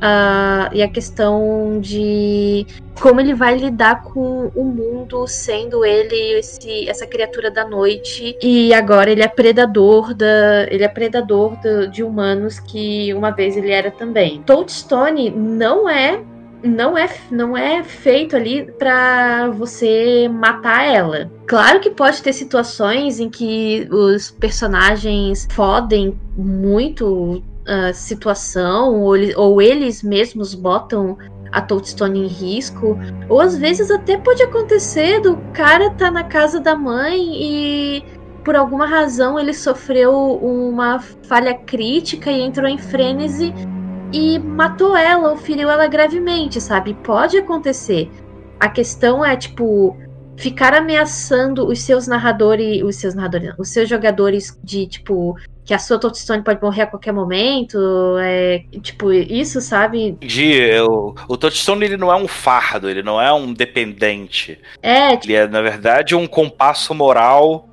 ah, 0.01 0.69
e 0.73 0.81
a 0.81 0.87
questão 0.87 1.79
de 1.79 2.65
como 3.01 3.19
ele 3.19 3.33
vai 3.33 3.57
lidar 3.57 4.03
com 4.03 4.51
o 4.55 4.63
mundo 4.63 5.27
sendo 5.27 5.85
ele 5.85 6.39
esse, 6.39 6.87
essa 6.89 7.07
criatura 7.07 7.49
da 7.49 7.65
noite 7.65 8.37
e 8.41 8.73
agora 8.73 9.09
ele 9.11 9.23
é 9.23 9.27
predador 9.27 10.13
da 10.13 10.67
ele 10.69 10.83
é 10.83 10.87
predador 10.87 11.55
da- 11.61 11.85
de 11.85 12.03
humanos 12.03 12.59
que 12.59 13.13
uma 13.13 13.31
vez 13.31 13.57
ele 13.57 13.71
era 13.71 13.91
também. 13.91 14.41
Touchstone 14.45 15.29
não 15.29 15.89
é 15.89 16.21
não 16.63 16.97
é, 16.97 17.09
não 17.29 17.57
é 17.57 17.83
feito 17.83 18.35
ali 18.37 18.71
para 18.79 19.49
você 19.49 20.29
matar 20.29 20.85
ela. 20.87 21.29
Claro 21.45 21.81
que 21.81 21.89
pode 21.89 22.21
ter 22.21 22.31
situações 22.31 23.19
em 23.19 23.29
que 23.29 23.85
os 23.91 24.31
personagens 24.31 25.45
fodem 25.51 26.17
muito 26.37 27.43
situação, 27.93 29.01
ou, 29.01 29.15
ou 29.35 29.61
eles 29.61 30.03
mesmos 30.03 30.53
botam 30.53 31.17
a 31.51 31.61
Toadstone 31.61 32.25
em 32.25 32.27
risco. 32.27 32.97
Ou 33.29 33.39
às 33.39 33.57
vezes 33.57 33.89
até 33.89 34.17
pode 34.17 34.43
acontecer 34.43 35.21
do 35.21 35.37
cara 35.53 35.91
tá 35.91 36.11
na 36.11 36.23
casa 36.23 36.59
da 36.59 36.75
mãe 36.75 37.19
e 37.33 38.03
por 38.43 38.55
alguma 38.55 38.85
razão 38.85 39.39
ele 39.39 39.53
sofreu 39.53 40.13
uma 40.41 40.99
falha 40.99 41.53
crítica 41.53 42.29
e 42.29 42.41
entrou 42.41 42.67
em 42.67 42.77
frênese 42.77 43.53
e 44.11 44.37
matou 44.37 44.95
ela 44.97 45.31
ou 45.31 45.37
feriu 45.37 45.69
ela 45.69 45.87
gravemente, 45.87 46.59
sabe? 46.59 46.93
Pode 46.93 47.37
acontecer. 47.37 48.11
A 48.59 48.69
questão 48.69 49.25
é, 49.25 49.35
tipo, 49.35 49.97
ficar 50.37 50.73
ameaçando 50.73 51.65
os 51.67 51.81
seus 51.81 52.07
narradores, 52.07 52.83
os 52.83 52.95
seus 52.95 53.15
narradores, 53.15 53.53
os 53.57 53.69
seus 53.69 53.89
jogadores 53.89 54.59
de, 54.63 54.85
tipo, 54.85 55.35
que 55.65 55.73
a 55.73 55.79
sua 55.79 55.99
Touchstone 55.99 56.43
pode 56.43 56.61
morrer 56.61 56.83
a 56.83 56.87
qualquer 56.87 57.13
momento, 57.13 57.77
é, 58.19 58.65
tipo, 58.81 59.11
isso, 59.11 59.61
sabe? 59.61 60.17
De, 60.19 60.79
o, 60.81 61.15
o 61.27 61.37
Touchstone 61.37 61.85
ele 61.85 61.97
não 61.97 62.11
é 62.11 62.15
um 62.15 62.27
fardo, 62.27 62.89
ele 62.89 63.01
não 63.01 63.21
é 63.21 63.31
um 63.33 63.53
dependente. 63.53 64.59
É, 64.81 65.11
tipo... 65.11 65.27
Ele 65.27 65.35
é, 65.35 65.47
na 65.47 65.61
verdade, 65.61 66.15
um 66.15 66.27
compasso 66.27 66.93
moral 66.93 67.69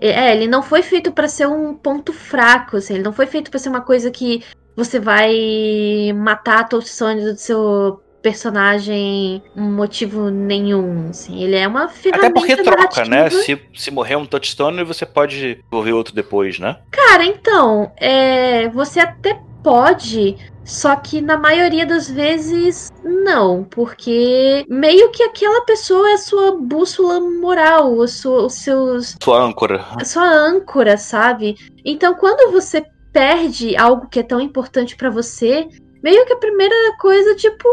é, 0.00 0.34
ele 0.34 0.46
não 0.46 0.62
foi 0.62 0.82
feito 0.82 1.12
para 1.12 1.28
ser 1.28 1.46
um 1.46 1.74
ponto 1.74 2.10
fraco, 2.10 2.78
assim, 2.78 2.94
ele 2.94 3.02
não 3.02 3.12
foi 3.12 3.26
feito 3.26 3.50
para 3.50 3.60
ser 3.60 3.68
uma 3.68 3.82
coisa 3.82 4.10
que 4.10 4.42
você 4.74 4.98
vai 4.98 6.10
matar 6.14 6.60
a 6.60 6.64
touchstone 6.64 7.22
do 7.22 7.36
seu 7.36 8.02
personagem 8.22 9.42
motivo 9.54 10.30
nenhum, 10.30 11.08
assim. 11.10 11.42
Ele 11.42 11.56
é 11.56 11.66
uma 11.66 11.88
ferramenta 11.88 12.26
Até 12.26 12.40
porque 12.40 12.56
troca, 12.56 13.04
narrativa. 13.04 13.08
né? 13.08 13.30
Se, 13.30 13.60
se 13.74 13.90
morrer 13.90 14.16
um 14.16 14.26
touchstone, 14.26 14.84
você 14.84 15.04
pode 15.06 15.56
desenvolver 15.56 15.92
outro 15.92 16.14
depois, 16.14 16.58
né? 16.58 16.76
Cara, 16.90 17.24
então, 17.24 17.92
é, 17.96 18.68
você 18.68 19.00
até 19.00 19.40
pode, 19.62 20.36
só 20.64 20.96
que 20.96 21.20
na 21.20 21.36
maioria 21.36 21.84
das 21.84 22.10
vezes 22.10 22.90
não, 23.04 23.64
porque 23.64 24.64
meio 24.68 25.10
que 25.10 25.22
aquela 25.22 25.64
pessoa 25.64 26.10
é 26.10 26.14
a 26.14 26.18
sua 26.18 26.56
bússola 26.56 27.20
moral, 27.20 27.94
os 27.94 28.22
seus. 28.50 29.16
Sua 29.22 29.42
âncora. 29.42 29.84
Sua 30.04 30.24
âncora, 30.24 30.96
sabe? 30.96 31.56
Então 31.84 32.14
quando 32.14 32.52
você 32.52 32.84
perde 33.12 33.76
algo 33.76 34.08
que 34.08 34.20
é 34.20 34.22
tão 34.22 34.40
importante 34.40 34.96
para 34.96 35.10
você, 35.10 35.68
meio 36.02 36.26
que 36.26 36.32
a 36.32 36.38
primeira 36.38 36.74
coisa, 36.98 37.34
tipo, 37.34 37.68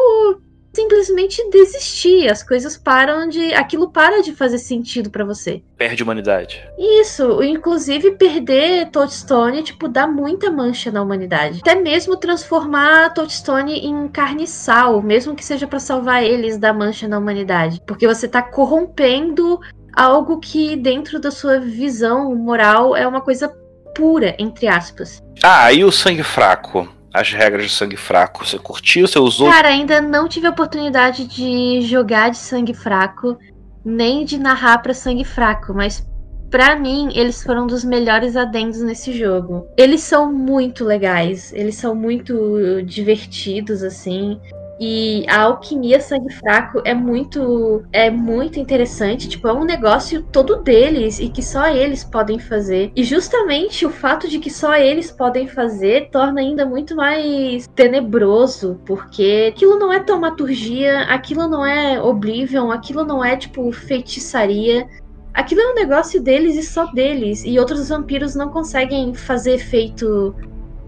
simplesmente 0.77 1.50
desistir. 1.50 2.29
As 2.29 2.43
coisas 2.43 2.77
param 2.77 3.27
de. 3.27 3.53
Aquilo 3.53 3.89
para 3.89 4.22
de 4.22 4.34
fazer 4.34 4.60
sentido 4.60 5.10
para 5.10 5.25
você. 5.25 5.63
Perde 5.75 6.03
humanidade. 6.03 6.63
Isso, 6.77 7.41
inclusive 7.41 8.12
perder 8.12 8.89
Toadstone, 8.91 9.63
tipo, 9.63 9.88
dá 9.88 10.05
muita 10.05 10.51
mancha 10.51 10.91
na 10.91 11.01
humanidade. 11.01 11.60
Até 11.62 11.75
mesmo 11.75 12.15
transformar 12.15 13.13
Toadstone 13.13 13.79
em 13.79 14.07
carniçal, 14.07 15.01
mesmo 15.01 15.36
que 15.36 15.43
seja 15.43 15.65
para 15.65 15.79
salvar 15.79 16.24
eles 16.24 16.57
da 16.57 16.72
mancha 16.72 17.07
na 17.07 17.17
humanidade. 17.17 17.81
Porque 17.88 18.07
você 18.07 18.27
tá 18.27 18.41
corrompendo 18.41 19.60
algo 19.93 20.39
que, 20.39 20.75
dentro 20.75 21.19
da 21.19 21.31
sua 21.31 21.60
visão 21.60 22.36
moral, 22.36 22.96
é 22.96 23.07
uma 23.07 23.22
coisa 23.22 23.51
pura, 23.96 24.36
entre 24.38 24.67
aspas. 24.67 25.24
Ah, 25.43 25.74
e 25.74 25.84
o 25.84 25.91
sangue 25.91 26.22
fraco? 26.22 26.88
As 27.14 27.32
regras 27.32 27.64
de 27.64 27.70
sangue 27.72 27.98
fraco. 27.98 28.46
Você 28.46 28.60
curtiu? 28.60 29.08
Você 29.08 29.20
usou? 29.20 29.50
Cara, 29.50 29.70
ainda 29.70 30.02
não 30.02 30.28
tive 30.28 30.48
a 30.48 30.52
oportunidade 30.52 31.26
de 31.26 31.82
jogar 31.82 32.30
de 32.30 32.38
sangue 32.38 32.74
fraco, 32.74 33.38
nem 33.84 34.26
de 34.26 34.38
narrar 34.38 34.80
para 34.80 34.94
sangue 34.94 35.24
fraco, 35.24 35.74
mas 35.74 36.06
para 36.50 36.78
mim 36.78 37.10
eles 37.14 37.44
foram 37.44 37.64
um 37.64 37.68
dos 37.68 37.84
melhores 37.84 38.36
adendos 38.36 38.82
nesse 38.82 39.12
jogo. 39.12 39.68
Eles 39.78 40.02
são 40.02 40.32
muito 40.32 40.84
legais, 40.84 41.52
eles 41.54 41.76
são 41.76 41.94
muito 41.96 42.82
divertidos 42.84 43.84
assim. 43.84 44.40
E 44.79 45.25
a 45.27 45.41
alquimia 45.41 46.00
sangue 46.00 46.31
fraco 46.34 46.81
é 46.86 46.93
muito 46.93 47.84
é 47.91 48.12
muito 48.12 48.60
interessante, 48.60 49.27
tipo, 49.27 49.48
é 49.48 49.53
um 49.53 49.63
negócio 49.63 50.22
todo 50.31 50.62
deles 50.62 51.19
e 51.19 51.29
que 51.29 51.41
só 51.41 51.67
eles 51.67 52.03
podem 52.03 52.38
fazer. 52.38 52.91
E 52.96 53.03
justamente 53.03 53.86
o 53.86 53.89
fato 53.89 54.27
de 54.27 54.38
que 54.39 54.50
só 54.51 54.75
eles 54.75 55.12
podem 55.12 55.48
fazer 55.48 56.10
torna 56.12 56.41
ainda 56.41 56.65
muito 56.65 56.96
mais 56.96 57.67
tenebroso, 57.75 58.79
porque 58.86 59.51
aquilo 59.53 59.79
não 59.79 59.91
é 59.91 60.00
taumaturgia, 60.00 61.01
aquilo 61.03 61.48
não 61.48 61.65
é 61.65 62.01
Oblivion, 62.01 62.72
aquilo 62.72 63.03
não 63.03 63.24
é 63.25 63.36
tipo 63.36 63.72
feitiçaria. 63.72 64.88
Aquilo 65.34 65.62
é 65.62 65.72
um 65.72 65.75
negócio 65.75 66.22
deles 66.22 66.55
e 66.55 66.63
só 66.63 66.86
deles, 66.91 67.43
e 67.46 67.60
outros 67.60 67.89
vampiros 67.89 68.36
não 68.36 68.50
conseguem 68.50 69.13
fazer 69.13 69.53
efeito 69.53 70.36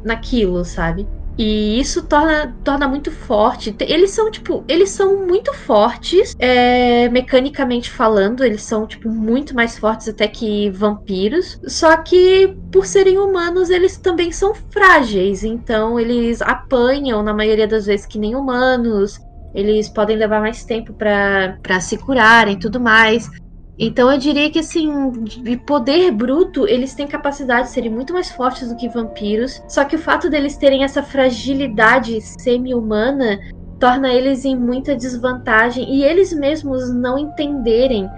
naquilo, 0.03 0.65
sabe? 0.65 1.07
E 1.39 1.79
isso 1.79 2.05
torna, 2.05 2.53
torna 2.65 2.85
muito 2.85 3.09
forte. 3.09 3.73
Eles 3.79 4.11
são, 4.11 4.29
tipo, 4.29 4.61
eles 4.67 4.89
são 4.89 5.25
muito 5.25 5.53
fortes, 5.53 6.35
é, 6.37 7.07
mecanicamente 7.07 7.89
falando, 7.89 8.43
eles 8.43 8.61
são, 8.61 8.85
tipo, 8.85 9.07
muito 9.07 9.55
mais 9.55 9.79
fortes 9.79 10.09
até 10.09 10.27
que 10.27 10.69
vampiros. 10.69 11.57
Só 11.65 11.95
que, 11.95 12.57
por 12.69 12.85
serem 12.85 13.17
humanos, 13.17 13.69
eles 13.69 13.95
também 13.97 14.33
são 14.33 14.53
frágeis. 14.53 15.45
Então, 15.45 15.97
eles 15.97 16.41
apanham, 16.41 17.23
na 17.23 17.33
maioria 17.33 17.69
das 17.69 17.85
vezes, 17.85 18.05
que 18.05 18.19
nem 18.19 18.35
humanos. 18.35 19.17
Eles 19.55 19.87
podem 19.87 20.17
levar 20.17 20.41
mais 20.41 20.65
tempo 20.65 20.91
para 20.93 21.79
se 21.79 21.97
curarem 21.97 22.55
e 22.55 22.59
tudo 22.59 22.81
mais. 22.81 23.31
Então 23.79 24.11
eu 24.11 24.17
diria 24.17 24.51
que 24.51 24.59
assim, 24.59 25.09
de 25.23 25.55
poder 25.55 26.11
bruto, 26.11 26.67
eles 26.67 26.93
têm 26.93 27.07
capacidade 27.07 27.67
de 27.67 27.73
serem 27.73 27.89
muito 27.89 28.11
mais 28.11 28.29
fortes 28.29 28.67
do 28.67 28.75
que 28.75 28.89
vampiros. 28.89 29.63
Só 29.69 29.85
que 29.85 29.95
o 29.95 29.99
fato 29.99 30.29
deles 30.29 30.57
terem 30.57 30.83
essa 30.83 31.01
fragilidade 31.01 32.19
semi-humana 32.19 33.39
torna 33.79 34.13
eles 34.13 34.43
em 34.43 34.57
muita 34.57 34.93
desvantagem 34.93 35.89
e 35.89 36.03
eles 36.03 36.33
mesmos 36.33 36.93
não 36.93 37.17
entenderem 37.17 38.09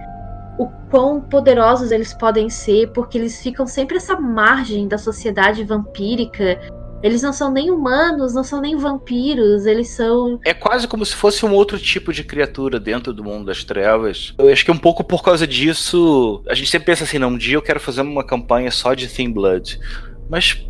o 0.57 0.67
quão 0.89 1.21
poderosos 1.21 1.91
eles 1.91 2.11
podem 2.11 2.49
ser, 2.49 2.91
porque 2.91 3.17
eles 3.17 3.39
ficam 3.39 3.67
sempre 3.67 3.97
essa 3.97 4.19
margem 4.19 4.87
da 4.87 4.97
sociedade 4.97 5.63
vampírica 5.63 6.59
eles 7.03 7.21
não 7.21 7.33
são 7.33 7.51
nem 7.51 7.71
humanos, 7.71 8.33
não 8.33 8.43
são 8.43 8.61
nem 8.61 8.75
vampiros, 8.75 9.65
eles 9.65 9.89
são. 9.89 10.39
É 10.45 10.53
quase 10.53 10.87
como 10.87 11.05
se 11.05 11.15
fosse 11.15 11.45
um 11.45 11.53
outro 11.53 11.77
tipo 11.79 12.13
de 12.13 12.23
criatura 12.23 12.79
dentro 12.79 13.13
do 13.13 13.23
mundo 13.23 13.45
das 13.45 13.63
trevas. 13.63 14.33
Eu 14.37 14.51
acho 14.51 14.63
que 14.65 14.71
um 14.71 14.77
pouco 14.77 15.03
por 15.03 15.23
causa 15.23 15.47
disso, 15.47 16.43
a 16.47 16.53
gente 16.53 16.69
sempre 16.69 16.87
pensa 16.87 17.03
assim: 17.03 17.19
não, 17.19 17.29
um 17.29 17.37
dia 17.37 17.55
eu 17.55 17.61
quero 17.61 17.79
fazer 17.79 18.01
uma 18.01 18.23
campanha 18.23 18.71
só 18.71 18.93
de 18.93 19.07
Thin 19.07 19.31
Blood. 19.31 19.79
Mas 20.29 20.65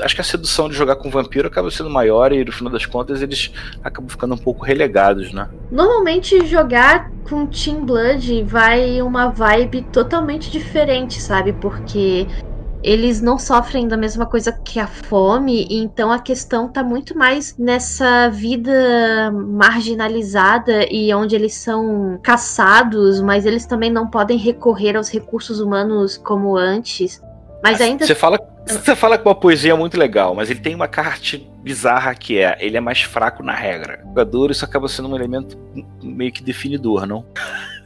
acho 0.00 0.14
que 0.14 0.20
a 0.20 0.24
sedução 0.24 0.68
de 0.68 0.74
jogar 0.74 0.96
com 0.96 1.10
vampiro 1.10 1.48
acaba 1.48 1.70
sendo 1.70 1.90
maior 1.90 2.32
e 2.32 2.44
no 2.44 2.52
final 2.52 2.72
das 2.72 2.84
contas 2.86 3.22
eles 3.22 3.52
acabam 3.82 4.08
ficando 4.08 4.34
um 4.34 4.38
pouco 4.38 4.64
relegados, 4.64 5.32
né? 5.32 5.48
Normalmente 5.70 6.44
jogar 6.46 7.10
com 7.28 7.46
Team 7.46 7.84
Blood 7.84 8.44
vai 8.44 9.00
uma 9.02 9.28
vibe 9.28 9.82
totalmente 9.92 10.50
diferente, 10.50 11.20
sabe? 11.20 11.52
Porque 11.54 12.26
eles 12.82 13.20
não 13.20 13.38
sofrem 13.38 13.88
da 13.88 13.96
mesma 13.96 14.26
coisa 14.26 14.52
que 14.52 14.78
a 14.78 14.86
fome, 14.86 15.66
então 15.70 16.12
a 16.12 16.18
questão 16.18 16.68
tá 16.68 16.82
muito 16.82 17.16
mais 17.16 17.56
nessa 17.58 18.28
vida 18.28 19.30
marginalizada 19.32 20.86
e 20.90 21.12
onde 21.12 21.34
eles 21.34 21.54
são 21.54 22.18
caçados, 22.22 23.20
mas 23.20 23.44
eles 23.44 23.66
também 23.66 23.90
não 23.90 24.06
podem 24.06 24.38
recorrer 24.38 24.96
aos 24.96 25.08
recursos 25.08 25.60
humanos 25.60 26.16
como 26.16 26.56
antes. 26.56 27.20
Mas 27.62 27.80
ainda 27.80 28.06
Você 28.06 28.14
fala 28.14 28.38
você 28.66 28.96
fala 28.96 29.16
com 29.16 29.28
uma 29.28 29.34
poesia 29.34 29.76
muito 29.76 29.96
legal, 29.96 30.34
mas 30.34 30.50
ele 30.50 30.58
tem 30.58 30.74
uma 30.74 30.88
carta 30.88 31.40
bizarra 31.62 32.12
que 32.16 32.38
é, 32.38 32.56
ele 32.58 32.76
é 32.76 32.80
mais 32.80 33.02
fraco 33.02 33.42
na 33.42 33.54
regra. 33.54 34.00
O 34.04 34.08
jogador, 34.08 34.50
isso 34.50 34.64
acaba 34.64 34.88
sendo 34.88 35.08
um 35.08 35.14
elemento 35.14 35.56
meio 36.02 36.32
que 36.32 36.42
definidor, 36.42 37.06
não? 37.06 37.24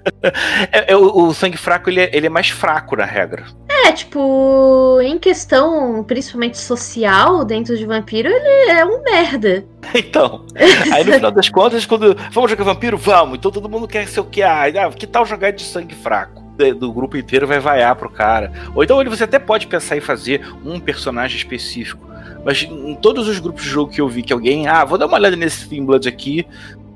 é, 0.72 0.92
é, 0.92 0.96
o, 0.96 1.26
o, 1.26 1.34
sangue 1.34 1.58
fraco, 1.58 1.90
ele 1.90 2.00
é, 2.00 2.10
ele 2.16 2.26
é 2.26 2.30
mais 2.30 2.48
fraco 2.48 2.96
na 2.96 3.04
regra. 3.04 3.44
É, 3.86 3.92
tipo, 3.92 5.00
em 5.02 5.18
questão 5.18 6.04
principalmente 6.04 6.58
social, 6.58 7.44
dentro 7.44 7.76
de 7.76 7.86
vampiro, 7.86 8.28
ele 8.28 8.70
é 8.70 8.84
um 8.84 9.02
merda. 9.02 9.64
Então, 9.92 10.46
aí 10.92 11.02
no 11.02 11.12
final 11.14 11.32
das 11.32 11.48
contas, 11.48 11.84
quando 11.84 12.16
vamos 12.30 12.48
jogar 12.48 12.62
vampiro, 12.62 12.96
vamos, 12.96 13.38
então 13.38 13.50
todo 13.50 13.68
mundo 13.68 13.88
quer 13.88 14.06
ser 14.06 14.20
o 14.20 14.24
que 14.24 14.40
ah, 14.40 14.70
que 14.96 15.04
tal 15.04 15.26
jogar 15.26 15.50
de 15.50 15.64
sangue 15.64 15.96
fraco? 15.96 16.40
Do 16.78 16.92
grupo 16.92 17.16
inteiro 17.16 17.44
vai 17.46 17.58
vaiar 17.58 17.96
pro 17.96 18.08
cara. 18.08 18.52
Ou 18.74 18.84
então 18.84 19.02
você 19.04 19.24
até 19.24 19.38
pode 19.38 19.66
pensar 19.66 19.96
em 19.96 20.00
fazer 20.00 20.46
um 20.64 20.78
personagem 20.78 21.36
específico. 21.36 22.08
Mas 22.44 22.62
em 22.62 22.94
todos 22.94 23.26
os 23.28 23.38
grupos 23.38 23.64
de 23.64 23.68
jogo 23.70 23.90
que 23.90 24.00
eu 24.00 24.08
vi 24.08 24.22
que 24.22 24.32
alguém, 24.32 24.68
ah, 24.68 24.84
vou 24.84 24.96
dar 24.96 25.06
uma 25.06 25.16
olhada 25.16 25.36
nesse 25.36 25.68
Team 25.68 25.84
Blood 25.84 26.08
aqui, 26.08 26.46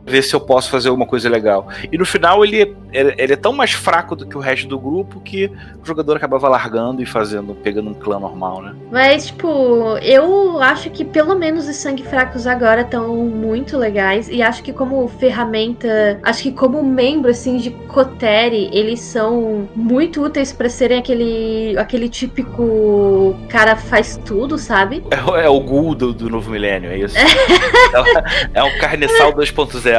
ver 0.07 0.23
se 0.23 0.35
eu 0.35 0.41
posso 0.41 0.71
fazer 0.71 0.89
alguma 0.89 1.07
coisa 1.07 1.29
legal. 1.29 1.69
E 1.91 1.97
no 1.97 2.05
final 2.05 2.45
ele, 2.45 2.77
ele, 2.93 3.15
ele, 3.17 3.33
é 3.33 3.37
tão 3.37 3.53
mais 3.53 3.73
fraco 3.73 4.15
do 4.15 4.27
que 4.27 4.37
o 4.37 4.41
resto 4.41 4.69
do 4.69 4.79
grupo 4.79 5.21
que 5.21 5.51
o 5.83 5.87
jogador 5.87 6.17
acabava 6.17 6.49
largando 6.49 7.03
e 7.03 7.07
fazendo, 7.07 7.55
pegando 7.55 7.91
um 7.91 7.95
clã 7.95 8.19
normal, 8.19 8.63
né? 8.63 8.75
Mas, 8.91 9.27
tipo, 9.27 9.49
eu 10.03 10.61
acho 10.61 10.91
que 10.91 11.05
pelo 11.05 11.35
menos 11.35 11.67
os 11.69 11.77
sangue 11.77 12.03
fracos 12.03 12.47
agora 12.47 12.83
estão 12.83 13.15
muito 13.17 13.79
legais. 13.79 14.29
E 14.29 14.43
acho 14.43 14.63
que 14.63 14.73
como 14.73 15.09
ferramenta, 15.09 16.19
acho 16.23 16.43
que 16.43 16.53
como 16.53 16.83
membro 16.83 17.31
assim 17.31 17.57
de 17.57 17.71
Koteri, 17.71 18.69
eles 18.73 19.01
são 19.01 19.69
muito 19.75 20.23
úteis 20.23 20.53
para 20.53 20.69
serem 20.69 20.99
aquele, 20.99 21.77
aquele 21.79 22.09
típico 22.09 23.35
cara 23.49 23.77
faz 23.77 24.21
tudo, 24.25 24.59
sabe? 24.59 25.03
É, 25.11 25.45
é 25.45 25.49
o 25.49 25.61
Ghoul 25.61 25.95
do, 25.95 26.13
do 26.13 26.29
novo 26.29 26.51
milênio, 26.51 26.91
é 26.91 26.99
isso. 26.99 27.17
é, 27.17 28.61
é 28.61 28.63
um 28.63 28.79
carniçal 28.79 29.33
2.0. 29.33 29.94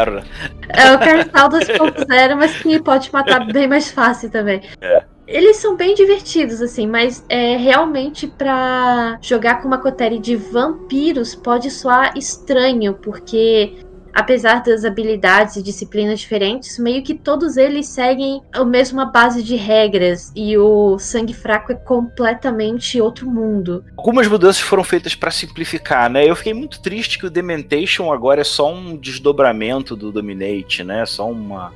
É 0.69 0.93
o 0.93 0.99
Carniçal 0.99 1.49
2.0, 1.49 2.35
mas 2.35 2.57
que 2.57 2.79
pode 2.79 3.11
matar 3.11 3.45
bem 3.47 3.67
mais 3.67 3.91
fácil 3.91 4.29
também. 4.29 4.61
É. 4.81 5.03
Eles 5.27 5.57
são 5.57 5.75
bem 5.75 5.95
divertidos, 5.95 6.61
assim, 6.61 6.85
mas 6.85 7.25
é 7.27 7.57
realmente 7.57 8.27
para 8.27 9.17
jogar 9.21 9.61
com 9.61 9.67
uma 9.67 9.79
cotéria 9.79 10.19
de 10.19 10.35
vampiros 10.35 11.33
pode 11.33 11.71
soar 11.71 12.15
estranho, 12.15 12.93
porque 12.93 13.73
apesar 14.15 14.63
das 14.63 14.85
habilidades 14.85 15.57
e 15.57 15.61
disciplinas 15.61 16.21
diferentes, 16.21 16.79
meio 16.79 17.03
que 17.03 17.13
todos 17.13 17.57
eles 17.57 17.87
seguem 17.87 18.41
a 18.53 18.63
mesma 18.63 19.05
base 19.05 19.43
de 19.43 19.57
regras 19.57 20.31
e 20.33 20.57
o 20.57 20.97
sangue 20.97 21.33
fraco 21.33 21.73
é 21.73 21.75
completamente 21.75 23.01
outro 23.01 23.29
mundo. 23.29 23.83
Algumas 23.97 24.25
mudanças 24.27 24.61
foram 24.61 24.85
feitas 24.85 25.13
para 25.13 25.29
simplificar, 25.29 26.09
né? 26.09 26.27
Eu 26.27 26.35
fiquei 26.35 26.53
muito 26.53 26.81
triste 26.81 27.19
que 27.19 27.25
o 27.25 27.29
Dementation 27.29 28.11
agora 28.11 28.39
é 28.39 28.45
só 28.45 28.73
um 28.73 28.95
desdobramento 28.95 29.97
do 29.97 30.13
Dominate, 30.13 30.81
né? 30.83 31.05
Só 31.05 31.29
uma, 31.29 31.73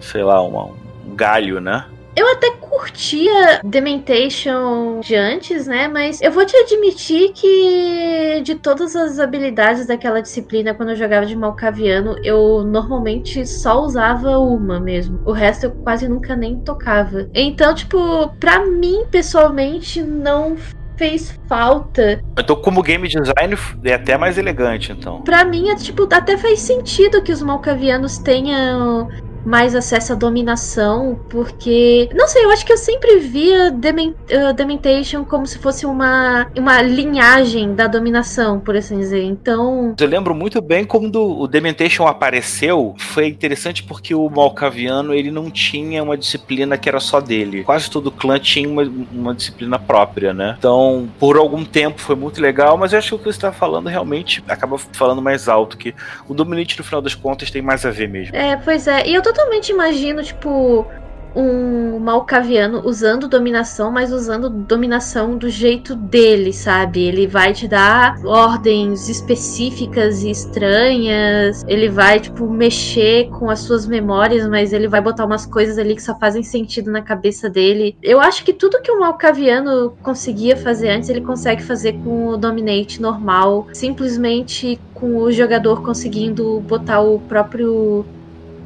sei 0.00 0.22
lá, 0.22 0.40
uma, 0.40 0.64
um 1.06 1.14
galho, 1.14 1.60
né? 1.60 1.84
Eu 2.16 2.32
até 2.32 2.50
curtia 2.52 3.60
Dementation 3.62 5.00
de 5.00 5.14
antes, 5.14 5.66
né? 5.66 5.86
Mas 5.86 6.22
eu 6.22 6.32
vou 6.32 6.46
te 6.46 6.56
admitir 6.56 7.32
que 7.32 8.40
de 8.42 8.54
todas 8.54 8.96
as 8.96 9.18
habilidades 9.18 9.86
daquela 9.86 10.22
disciplina, 10.22 10.72
quando 10.72 10.90
eu 10.90 10.96
jogava 10.96 11.26
de 11.26 11.36
Malcaviano, 11.36 12.16
eu 12.24 12.64
normalmente 12.64 13.46
só 13.46 13.82
usava 13.82 14.38
uma 14.38 14.80
mesmo. 14.80 15.20
O 15.26 15.32
resto 15.32 15.64
eu 15.66 15.70
quase 15.72 16.08
nunca 16.08 16.34
nem 16.34 16.58
tocava. 16.60 17.28
Então, 17.34 17.74
tipo, 17.74 18.28
pra 18.40 18.64
mim, 18.64 19.04
pessoalmente, 19.10 20.02
não 20.02 20.56
fez 20.96 21.38
falta. 21.46 22.20
Então, 22.38 22.56
como 22.56 22.82
game 22.82 23.06
design, 23.06 23.56
é 23.84 23.92
até 23.92 24.16
mais 24.16 24.38
elegante, 24.38 24.92
então. 24.92 25.22
Pra 25.22 25.44
mim, 25.44 25.68
é, 25.68 25.74
tipo, 25.74 26.08
até 26.10 26.36
faz 26.36 26.60
sentido 26.60 27.22
que 27.22 27.32
os 27.32 27.42
malcavianos 27.42 28.18
tenham 28.18 29.08
mais 29.46 29.76
acesso 29.76 30.12
à 30.12 30.16
dominação, 30.16 31.20
porque. 31.30 32.08
Não 32.12 32.26
sei, 32.26 32.44
eu 32.44 32.50
acho 32.50 32.66
que 32.66 32.72
eu 32.72 32.76
sempre 32.76 33.18
via 33.18 33.70
Dement, 33.70 34.10
uh, 34.10 34.52
Dementation 34.52 35.24
como 35.24 35.46
se 35.46 35.58
fosse 35.58 35.86
uma, 35.86 36.48
uma 36.58 36.82
linhagem 36.82 37.72
da 37.72 37.86
dominação, 37.86 38.58
por 38.58 38.76
assim 38.76 38.98
dizer. 38.98 39.22
Então. 39.22 39.94
Eu 39.98 40.08
lembro 40.08 40.34
muito 40.34 40.60
bem 40.60 40.84
como 40.84 41.06
o 41.16 41.46
Dementation 41.46 42.08
apareceu. 42.08 42.96
Foi 42.98 43.28
interessante 43.28 43.84
porque 43.84 44.14
o 44.14 44.28
Malcaviano 44.28 45.14
ele 45.14 45.30
não 45.30 45.48
tinha 45.48 46.02
uma 46.02 46.16
disciplina 46.16 46.76
que 46.76 46.88
era 46.88 46.98
só 46.98 47.20
dele. 47.20 47.62
Quase 47.62 47.88
todo 47.88 48.10
clã 48.10 48.40
tinha 48.40 48.68
uma, 48.68 48.82
uma 49.12 49.32
disciplina 49.32 49.78
própria, 49.78 50.34
né? 50.34 50.56
Então, 50.58 51.08
por 51.20 51.36
algum 51.36 51.64
tempo 51.64 52.00
foi 52.00 52.16
muito 52.16 52.40
legal, 52.40 52.76
mas 52.76 52.92
eu 52.92 52.98
acho 52.98 53.10
que 53.10 53.14
o 53.14 53.18
que 53.18 53.24
você 53.24 53.30
está 53.30 53.52
falando 53.52 53.88
realmente 53.88 54.42
acaba 54.48 54.76
falando 54.76 55.22
mais 55.22 55.48
alto, 55.48 55.76
que 55.76 55.94
o 56.28 56.34
Dominate, 56.34 56.76
no 56.76 56.84
final 56.84 57.00
das 57.00 57.14
contas, 57.14 57.50
tem 57.50 57.62
mais 57.62 57.86
a 57.86 57.90
ver 57.90 58.08
mesmo. 58.08 58.34
É, 58.34 58.56
pois 58.56 58.88
é. 58.88 59.06
E 59.06 59.14
eu 59.14 59.22
tô 59.22 59.35
totalmente 59.36 59.70
imagino, 59.70 60.22
tipo, 60.22 60.86
um 61.34 61.98
malcaviano 61.98 62.80
usando 62.86 63.28
dominação, 63.28 63.90
mas 63.90 64.10
usando 64.10 64.48
dominação 64.48 65.36
do 65.36 65.50
jeito 65.50 65.94
dele, 65.94 66.50
sabe? 66.50 67.04
Ele 67.04 67.26
vai 67.26 67.52
te 67.52 67.68
dar 67.68 68.16
ordens 68.24 69.10
específicas 69.10 70.22
e 70.22 70.30
estranhas, 70.30 71.62
ele 71.68 71.90
vai, 71.90 72.18
tipo, 72.18 72.48
mexer 72.48 73.28
com 73.28 73.50
as 73.50 73.60
suas 73.60 73.86
memórias, 73.86 74.48
mas 74.48 74.72
ele 74.72 74.88
vai 74.88 75.02
botar 75.02 75.26
umas 75.26 75.44
coisas 75.44 75.76
ali 75.76 75.94
que 75.94 76.02
só 76.02 76.18
fazem 76.18 76.42
sentido 76.42 76.90
na 76.90 77.02
cabeça 77.02 77.50
dele. 77.50 77.94
Eu 78.02 78.18
acho 78.18 78.42
que 78.42 78.54
tudo 78.54 78.80
que 78.80 78.90
o 78.90 78.98
malcaviano 78.98 79.94
conseguia 80.02 80.56
fazer 80.56 80.88
antes, 80.88 81.10
ele 81.10 81.20
consegue 81.20 81.62
fazer 81.62 81.92
com 82.02 82.28
o 82.28 82.36
Dominate 82.38 83.02
normal, 83.02 83.66
simplesmente 83.74 84.80
com 84.94 85.18
o 85.18 85.30
jogador 85.30 85.82
conseguindo 85.82 86.58
botar 86.60 87.00
o 87.00 87.20
próprio 87.20 88.06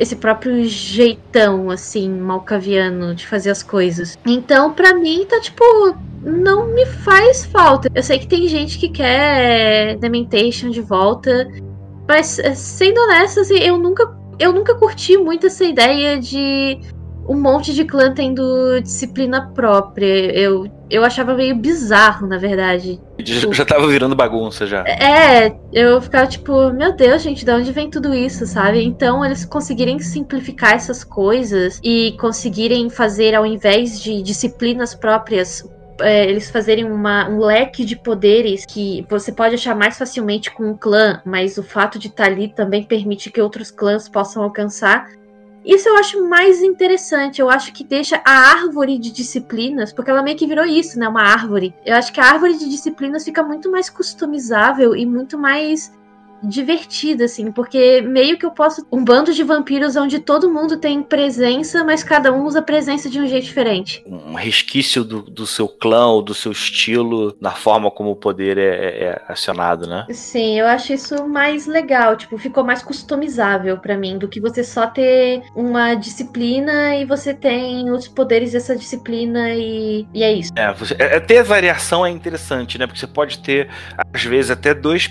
esse 0.00 0.16
próprio 0.16 0.64
jeitão, 0.64 1.68
assim, 1.68 2.08
malcaviano 2.08 3.14
de 3.14 3.26
fazer 3.26 3.50
as 3.50 3.62
coisas. 3.62 4.18
Então, 4.26 4.72
para 4.72 4.94
mim, 4.94 5.26
tá 5.28 5.38
tipo. 5.38 5.62
Não 6.22 6.66
me 6.66 6.84
faz 6.84 7.46
falta. 7.46 7.88
Eu 7.94 8.02
sei 8.02 8.18
que 8.18 8.26
tem 8.26 8.46
gente 8.46 8.78
que 8.78 8.90
quer 8.90 9.96
Dementation 9.98 10.70
de 10.70 10.80
volta. 10.80 11.50
Mas, 12.08 12.40
sendo 12.54 12.98
honesta, 12.98 13.42
assim, 13.42 13.58
eu 13.58 13.78
nunca, 13.78 14.10
eu 14.38 14.52
nunca 14.52 14.74
curti 14.74 15.16
muito 15.16 15.46
essa 15.46 15.64
ideia 15.64 16.18
de 16.18 16.80
um 17.30 17.40
monte 17.40 17.72
de 17.72 17.84
clã 17.84 18.12
tendo 18.12 18.80
disciplina 18.82 19.52
própria. 19.54 20.36
Eu, 20.36 20.66
eu 20.90 21.04
achava 21.04 21.32
meio 21.32 21.54
bizarro, 21.54 22.26
na 22.26 22.36
verdade. 22.36 23.00
Já, 23.20 23.52
já 23.52 23.64
tava 23.64 23.86
virando 23.86 24.16
bagunça 24.16 24.66
já. 24.66 24.82
É, 24.84 25.54
eu 25.72 26.02
ficava 26.02 26.26
tipo, 26.26 26.72
meu 26.72 26.92
Deus, 26.92 27.22
gente, 27.22 27.44
de 27.44 27.52
onde 27.52 27.70
vem 27.70 27.88
tudo 27.88 28.12
isso, 28.12 28.44
sabe? 28.46 28.82
Então 28.82 29.24
eles 29.24 29.44
conseguirem 29.44 30.00
simplificar 30.00 30.74
essas 30.74 31.04
coisas 31.04 31.80
e 31.84 32.16
conseguirem 32.18 32.90
fazer, 32.90 33.36
ao 33.36 33.46
invés 33.46 34.00
de 34.00 34.20
disciplinas 34.22 34.92
próprias, 34.92 35.64
é, 36.00 36.28
eles 36.28 36.50
fazerem 36.50 36.84
uma, 36.84 37.28
um 37.28 37.38
leque 37.38 37.84
de 37.84 37.94
poderes 37.94 38.66
que 38.66 39.06
você 39.08 39.30
pode 39.30 39.54
achar 39.54 39.76
mais 39.76 39.96
facilmente 39.96 40.50
com 40.50 40.70
um 40.70 40.76
clã, 40.76 41.22
mas 41.24 41.58
o 41.58 41.62
fato 41.62 41.96
de 41.96 42.08
estar 42.08 42.24
tá 42.24 42.30
ali 42.30 42.48
também 42.48 42.82
permite 42.82 43.30
que 43.30 43.40
outros 43.40 43.70
clãs 43.70 44.08
possam 44.08 44.42
alcançar. 44.42 45.06
Isso 45.64 45.88
eu 45.88 45.96
acho 45.96 46.28
mais 46.28 46.62
interessante. 46.62 47.40
Eu 47.40 47.50
acho 47.50 47.72
que 47.72 47.84
deixa 47.84 48.20
a 48.24 48.32
árvore 48.32 48.98
de 48.98 49.10
disciplinas, 49.10 49.92
porque 49.92 50.10
ela 50.10 50.22
meio 50.22 50.36
que 50.36 50.46
virou 50.46 50.64
isso, 50.64 50.98
né? 50.98 51.06
Uma 51.06 51.22
árvore. 51.22 51.74
Eu 51.84 51.96
acho 51.96 52.12
que 52.12 52.20
a 52.20 52.24
árvore 52.24 52.56
de 52.56 52.68
disciplinas 52.68 53.24
fica 53.24 53.42
muito 53.42 53.70
mais 53.70 53.90
customizável 53.90 54.96
e 54.96 55.04
muito 55.04 55.38
mais 55.38 55.92
divertida, 56.42 57.24
assim, 57.24 57.50
porque 57.52 58.00
meio 58.00 58.38
que 58.38 58.46
eu 58.46 58.50
posso. 58.50 58.86
Um 58.90 59.04
bando 59.04 59.32
de 59.32 59.42
vampiros 59.42 59.96
onde 59.96 60.18
todo 60.18 60.50
mundo 60.50 60.76
tem 60.76 61.02
presença, 61.02 61.84
mas 61.84 62.02
cada 62.02 62.32
um 62.32 62.44
usa 62.44 62.62
presença 62.62 63.08
de 63.08 63.20
um 63.20 63.26
jeito 63.26 63.44
diferente. 63.44 64.02
Um 64.06 64.34
resquício 64.34 65.04
do, 65.04 65.22
do 65.22 65.46
seu 65.46 65.68
clã 65.68 66.06
ou 66.06 66.22
do 66.22 66.34
seu 66.34 66.52
estilo 66.52 67.36
na 67.40 67.52
forma 67.52 67.90
como 67.90 68.10
o 68.10 68.16
poder 68.16 68.58
é, 68.58 68.62
é, 68.62 69.04
é 69.04 69.22
acionado, 69.28 69.86
né? 69.86 70.06
Sim, 70.10 70.58
eu 70.58 70.66
acho 70.66 70.92
isso 70.92 71.26
mais 71.26 71.66
legal, 71.66 72.16
tipo, 72.16 72.36
ficou 72.38 72.64
mais 72.64 72.82
customizável 72.82 73.78
para 73.78 73.96
mim 73.96 74.18
do 74.18 74.28
que 74.28 74.40
você 74.40 74.64
só 74.64 74.86
ter 74.86 75.42
uma 75.54 75.94
disciplina 75.94 76.96
e 76.96 77.04
você 77.04 77.34
tem 77.34 77.90
os 77.90 78.08
poderes 78.08 78.52
dessa 78.52 78.76
disciplina 78.76 79.50
e, 79.54 80.06
e 80.12 80.22
é 80.22 80.32
isso. 80.32 80.50
É, 80.56 80.72
você, 80.72 80.96
é, 80.98 81.20
ter 81.20 81.42
variação 81.42 82.04
é 82.04 82.10
interessante, 82.10 82.78
né? 82.78 82.86
Porque 82.86 83.00
você 83.00 83.06
pode 83.06 83.38
ter, 83.38 83.68
às 84.12 84.24
vezes, 84.24 84.50
até 84.50 84.74
dois 84.74 85.08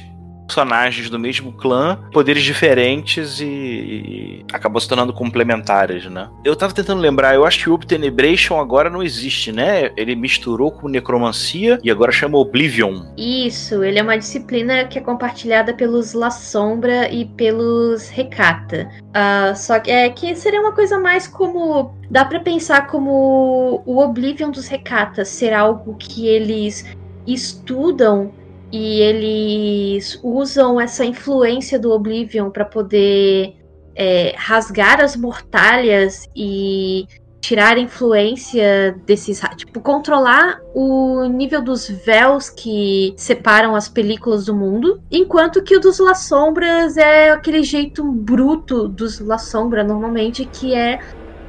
personagens 0.49 1.11
do 1.11 1.19
mesmo 1.19 1.53
clã, 1.53 1.99
poderes 2.11 2.41
diferentes 2.41 3.39
e, 3.39 3.45
e 3.45 4.45
acabou 4.51 4.81
se 4.81 4.87
tornando 4.87 5.13
complementares, 5.13 6.05
né? 6.05 6.27
Eu 6.43 6.55
tava 6.55 6.73
tentando 6.73 6.99
lembrar, 6.99 7.35
eu 7.35 7.45
acho 7.45 7.59
que 7.59 7.69
o 7.69 7.73
Obtenebration 7.73 8.59
agora 8.59 8.89
não 8.89 9.03
existe, 9.03 9.51
né? 9.51 9.91
Ele 9.95 10.15
misturou 10.15 10.71
com 10.71 10.89
necromancia 10.89 11.79
e 11.83 11.91
agora 11.91 12.11
chama 12.11 12.39
Oblivion. 12.39 13.05
Isso, 13.15 13.83
ele 13.83 13.99
é 13.99 14.01
uma 14.01 14.17
disciplina 14.17 14.85
que 14.85 14.97
é 14.97 15.01
compartilhada 15.01 15.71
pelos 15.73 16.13
La 16.13 16.31
Sombra 16.31 17.11
e 17.11 17.25
pelos 17.25 18.09
Recata. 18.09 18.89
Uh, 19.09 19.55
só 19.55 19.79
que 19.79 19.91
é 19.91 20.09
que 20.09 20.35
seria 20.35 20.59
uma 20.59 20.71
coisa 20.71 20.99
mais 20.99 21.27
como 21.27 21.93
dá 22.09 22.25
para 22.25 22.39
pensar 22.39 22.87
como 22.87 23.83
o 23.85 23.99
Oblivion 23.99 24.49
dos 24.49 24.67
Recatas 24.67 25.29
ser 25.29 25.53
algo 25.53 25.95
que 25.99 26.27
eles 26.27 26.85
estudam 27.27 28.31
e 28.71 29.01
eles 29.01 30.19
usam 30.23 30.79
essa 30.79 31.03
influência 31.03 31.79
do 31.79 31.91
Oblivion 31.91 32.49
para 32.49 32.65
poder 32.65 33.55
é, 33.95 34.33
rasgar 34.37 35.01
as 35.01 35.15
mortalhas 35.15 36.29
e 36.35 37.07
tirar 37.41 37.77
influência 37.77 38.95
desses. 39.05 39.41
Tipo, 39.55 39.79
controlar 39.79 40.59
o 40.73 41.25
nível 41.25 41.61
dos 41.61 41.89
véus 41.89 42.49
que 42.49 43.13
separam 43.17 43.75
as 43.75 43.89
películas 43.89 44.45
do 44.45 44.55
mundo. 44.55 45.01
Enquanto 45.09 45.63
que 45.63 45.75
o 45.75 45.79
dos 45.79 45.99
La 45.99 46.15
Sombras 46.15 46.97
é 46.97 47.31
aquele 47.31 47.63
jeito 47.63 48.03
bruto 48.03 48.87
dos 48.87 49.19
La 49.19 49.37
Sombra, 49.37 49.83
normalmente, 49.83 50.45
que 50.45 50.75
é 50.75 50.99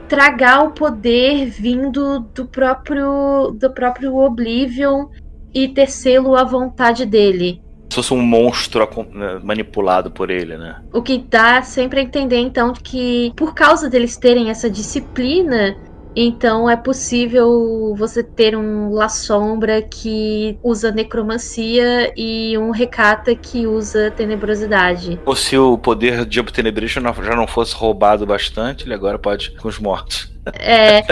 tragar 0.09 0.65
o 0.65 0.73
poder 0.73 1.47
vindo 1.47 2.21
do 2.35 2.45
próprio 2.45 3.53
do 3.53 3.71
próprio 3.71 4.17
Oblivion 4.17 5.07
e 5.55 5.69
tecê-lo 5.69 6.37
à 6.37 6.45
vontade 6.45 7.05
dele. 7.05 7.63
Se 7.89 7.97
fosse 7.97 8.15
um 8.15 8.23
monstro 8.23 8.89
né, 9.13 9.41
manipulado 9.43 10.11
por 10.11 10.31
ele, 10.31 10.57
né? 10.57 10.77
O 10.93 11.03
que 11.03 11.19
dá 11.19 11.61
sempre 11.63 12.01
a 12.01 12.03
entender, 12.03 12.39
então, 12.39 12.73
que 12.73 13.33
por 13.35 13.53
causa 13.53 13.91
deles 13.91 14.17
terem 14.17 14.49
essa 14.49 14.71
disciplina, 14.71 15.77
então 16.15 16.69
é 16.69 16.77
possível 16.77 17.95
você 17.97 18.23
ter 18.23 18.57
um 18.57 18.93
La 18.93 19.09
Sombra 19.09 19.81
que 19.83 20.59
usa 20.63 20.91
necromancia 20.91 22.13
e 22.17 22.57
um 22.59 22.71
Recata 22.71 23.35
que 23.35 23.67
usa 23.67 24.11
tenebrosidade. 24.11 25.21
Ou 25.25 25.37
se 25.37 25.57
o 25.57 25.79
poder 25.79 26.25
de 26.25 26.41
Obtenebration 26.41 27.01
já 27.01 27.37
não 27.37 27.47
fosse 27.47 27.75
roubado 27.75 28.27
bastante, 28.27 28.85
ele 28.85 28.95
agora 28.95 29.19
pode 29.19 29.51
com 29.53 29.69
os 29.69 29.79
mortos. 29.79 30.31
É, 30.59 31.03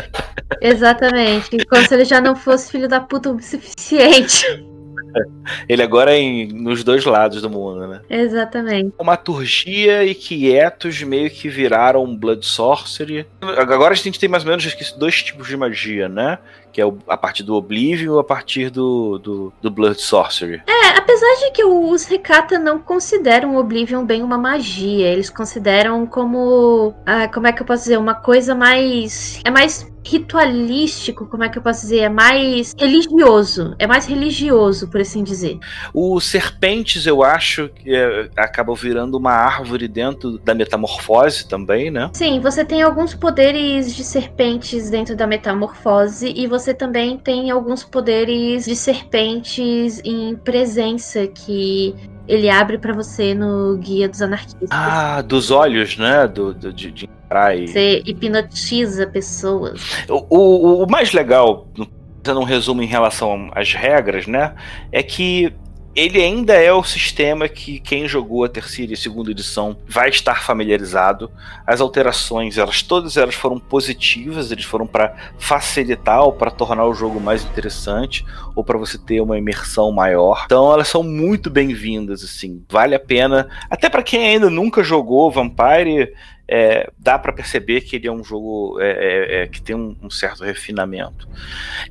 exatamente. 0.60 1.64
Como 1.66 1.86
se 1.86 1.94
ele 1.94 2.04
já 2.04 2.20
não 2.20 2.34
fosse 2.34 2.70
filho 2.70 2.88
da 2.88 3.00
puta 3.00 3.30
o 3.30 3.40
suficiente. 3.40 4.44
Ele 5.68 5.82
agora 5.82 6.12
é 6.12 6.18
em, 6.18 6.48
nos 6.52 6.84
dois 6.84 7.04
lados 7.04 7.40
do 7.40 7.48
mundo, 7.50 7.86
né? 7.86 8.00
Exatamente. 8.08 8.92
Uma 8.98 9.16
turgia 9.16 10.04
e 10.04 10.14
quietos 10.14 11.02
meio 11.02 11.30
que 11.30 11.48
viraram 11.48 12.16
Blood 12.16 12.44
Sorcery. 12.44 13.26
Agora 13.40 13.94
a 13.94 13.96
gente 13.96 14.18
tem 14.18 14.28
mais 14.28 14.44
ou 14.44 14.50
menos 14.50 14.92
dois 14.98 15.22
tipos 15.22 15.48
de 15.48 15.56
magia, 15.56 16.08
né? 16.08 16.38
Que 16.72 16.82
é 16.82 16.92
a 17.08 17.16
partir 17.16 17.42
do 17.42 17.54
Oblivion 17.54 18.18
a 18.18 18.24
partir 18.24 18.70
do, 18.70 19.18
do, 19.18 19.52
do 19.60 19.70
Blood 19.70 20.00
Sorcery. 20.00 20.62
É, 20.66 20.98
apesar 20.98 21.34
de 21.40 21.50
que 21.52 21.64
os 21.64 22.04
Recata 22.04 22.58
não 22.58 22.78
consideram 22.78 23.54
o 23.54 23.58
Oblivion 23.58 24.04
bem 24.04 24.22
uma 24.22 24.38
magia, 24.38 25.08
eles 25.08 25.30
consideram 25.30 26.06
como. 26.06 26.94
Ah, 27.06 27.28
como 27.28 27.46
é 27.46 27.52
que 27.52 27.62
eu 27.62 27.66
posso 27.66 27.84
dizer? 27.84 27.98
Uma 27.98 28.14
coisa 28.14 28.54
mais. 28.54 29.40
É 29.44 29.50
mais 29.50 29.86
ritualístico, 30.08 31.26
como 31.26 31.44
é 31.44 31.48
que 31.48 31.58
eu 31.58 31.62
posso 31.62 31.82
dizer? 31.82 31.98
É 31.98 32.08
mais 32.08 32.74
religioso. 32.78 33.74
É 33.78 33.86
mais 33.86 34.06
religioso, 34.06 34.88
por 34.88 35.00
assim 35.00 35.22
dizer. 35.22 35.58
Os 35.92 36.24
serpentes, 36.24 37.06
eu 37.06 37.22
acho, 37.22 37.68
que 37.68 37.94
é, 37.94 38.30
acabam 38.36 38.74
virando 38.74 39.18
uma 39.18 39.32
árvore 39.32 39.86
dentro 39.86 40.38
da 40.38 40.54
metamorfose 40.54 41.46
também, 41.46 41.90
né? 41.90 42.10
Sim, 42.14 42.40
você 42.40 42.64
tem 42.64 42.82
alguns 42.82 43.14
poderes 43.14 43.94
de 43.94 44.02
serpentes 44.02 44.88
dentro 44.88 45.14
da 45.14 45.26
metamorfose 45.26 46.32
e 46.34 46.46
você 46.46 46.57
também 46.74 47.18
tem 47.18 47.50
alguns 47.50 47.84
poderes 47.84 48.64
de 48.64 48.76
serpentes 48.76 50.00
em 50.04 50.36
presença 50.36 51.26
que 51.26 51.94
ele 52.26 52.50
abre 52.50 52.76
para 52.78 52.92
você 52.92 53.34
no 53.34 53.76
Guia 53.78 54.08
dos 54.08 54.20
Anarquistas. 54.20 54.68
Ah, 54.70 55.22
dos 55.22 55.50
olhos, 55.50 55.96
né? 55.96 56.28
Do, 56.28 56.52
do 56.52 56.72
de, 56.72 56.90
de 56.90 57.08
e... 57.54 57.66
Você 57.66 58.02
hipnotiza 58.06 59.06
pessoas. 59.06 60.04
O, 60.08 60.36
o, 60.36 60.84
o 60.84 60.90
mais 60.90 61.12
legal, 61.12 61.66
dando 62.22 62.40
um 62.40 62.44
resumo 62.44 62.82
em 62.82 62.86
relação 62.86 63.50
às 63.54 63.72
regras, 63.72 64.26
né? 64.26 64.54
É 64.90 65.02
que 65.02 65.52
ele 65.94 66.22
ainda 66.22 66.54
é 66.54 66.72
o 66.72 66.84
sistema 66.84 67.48
que 67.48 67.80
quem 67.80 68.06
jogou 68.06 68.44
a 68.44 68.48
terceira 68.48 68.92
e 68.92 68.96
segunda 68.96 69.30
edição 69.30 69.76
vai 69.86 70.08
estar 70.08 70.42
familiarizado. 70.42 71.30
As 71.66 71.80
alterações, 71.80 72.56
elas 72.56 72.82
todas 72.82 73.16
elas 73.16 73.34
foram 73.34 73.58
positivas, 73.58 74.52
eles 74.52 74.64
foram 74.64 74.86
para 74.86 75.14
facilitar 75.38 76.22
ou 76.22 76.32
para 76.32 76.50
tornar 76.50 76.86
o 76.86 76.94
jogo 76.94 77.20
mais 77.20 77.44
interessante 77.44 78.24
ou 78.54 78.62
para 78.62 78.78
você 78.78 78.96
ter 78.96 79.20
uma 79.20 79.38
imersão 79.38 79.90
maior. 79.90 80.42
Então 80.44 80.72
elas 80.72 80.88
são 80.88 81.02
muito 81.02 81.50
bem-vindas 81.50 82.22
assim. 82.22 82.62
Vale 82.68 82.94
a 82.94 83.00
pena, 83.00 83.48
até 83.68 83.88
para 83.88 84.02
quem 84.02 84.26
ainda 84.26 84.48
nunca 84.48 84.82
jogou 84.82 85.30
Vampire, 85.30 86.12
é, 86.48 86.90
dá 86.98 87.18
para 87.18 87.32
perceber 87.32 87.82
que 87.82 87.96
ele 87.96 88.08
é 88.08 88.12
um 88.12 88.24
jogo 88.24 88.80
é, 88.80 88.90
é, 88.90 89.42
é, 89.42 89.46
que 89.46 89.60
tem 89.60 89.76
um, 89.76 89.94
um, 90.02 90.08
certo 90.08 90.42
refinamento. 90.42 91.28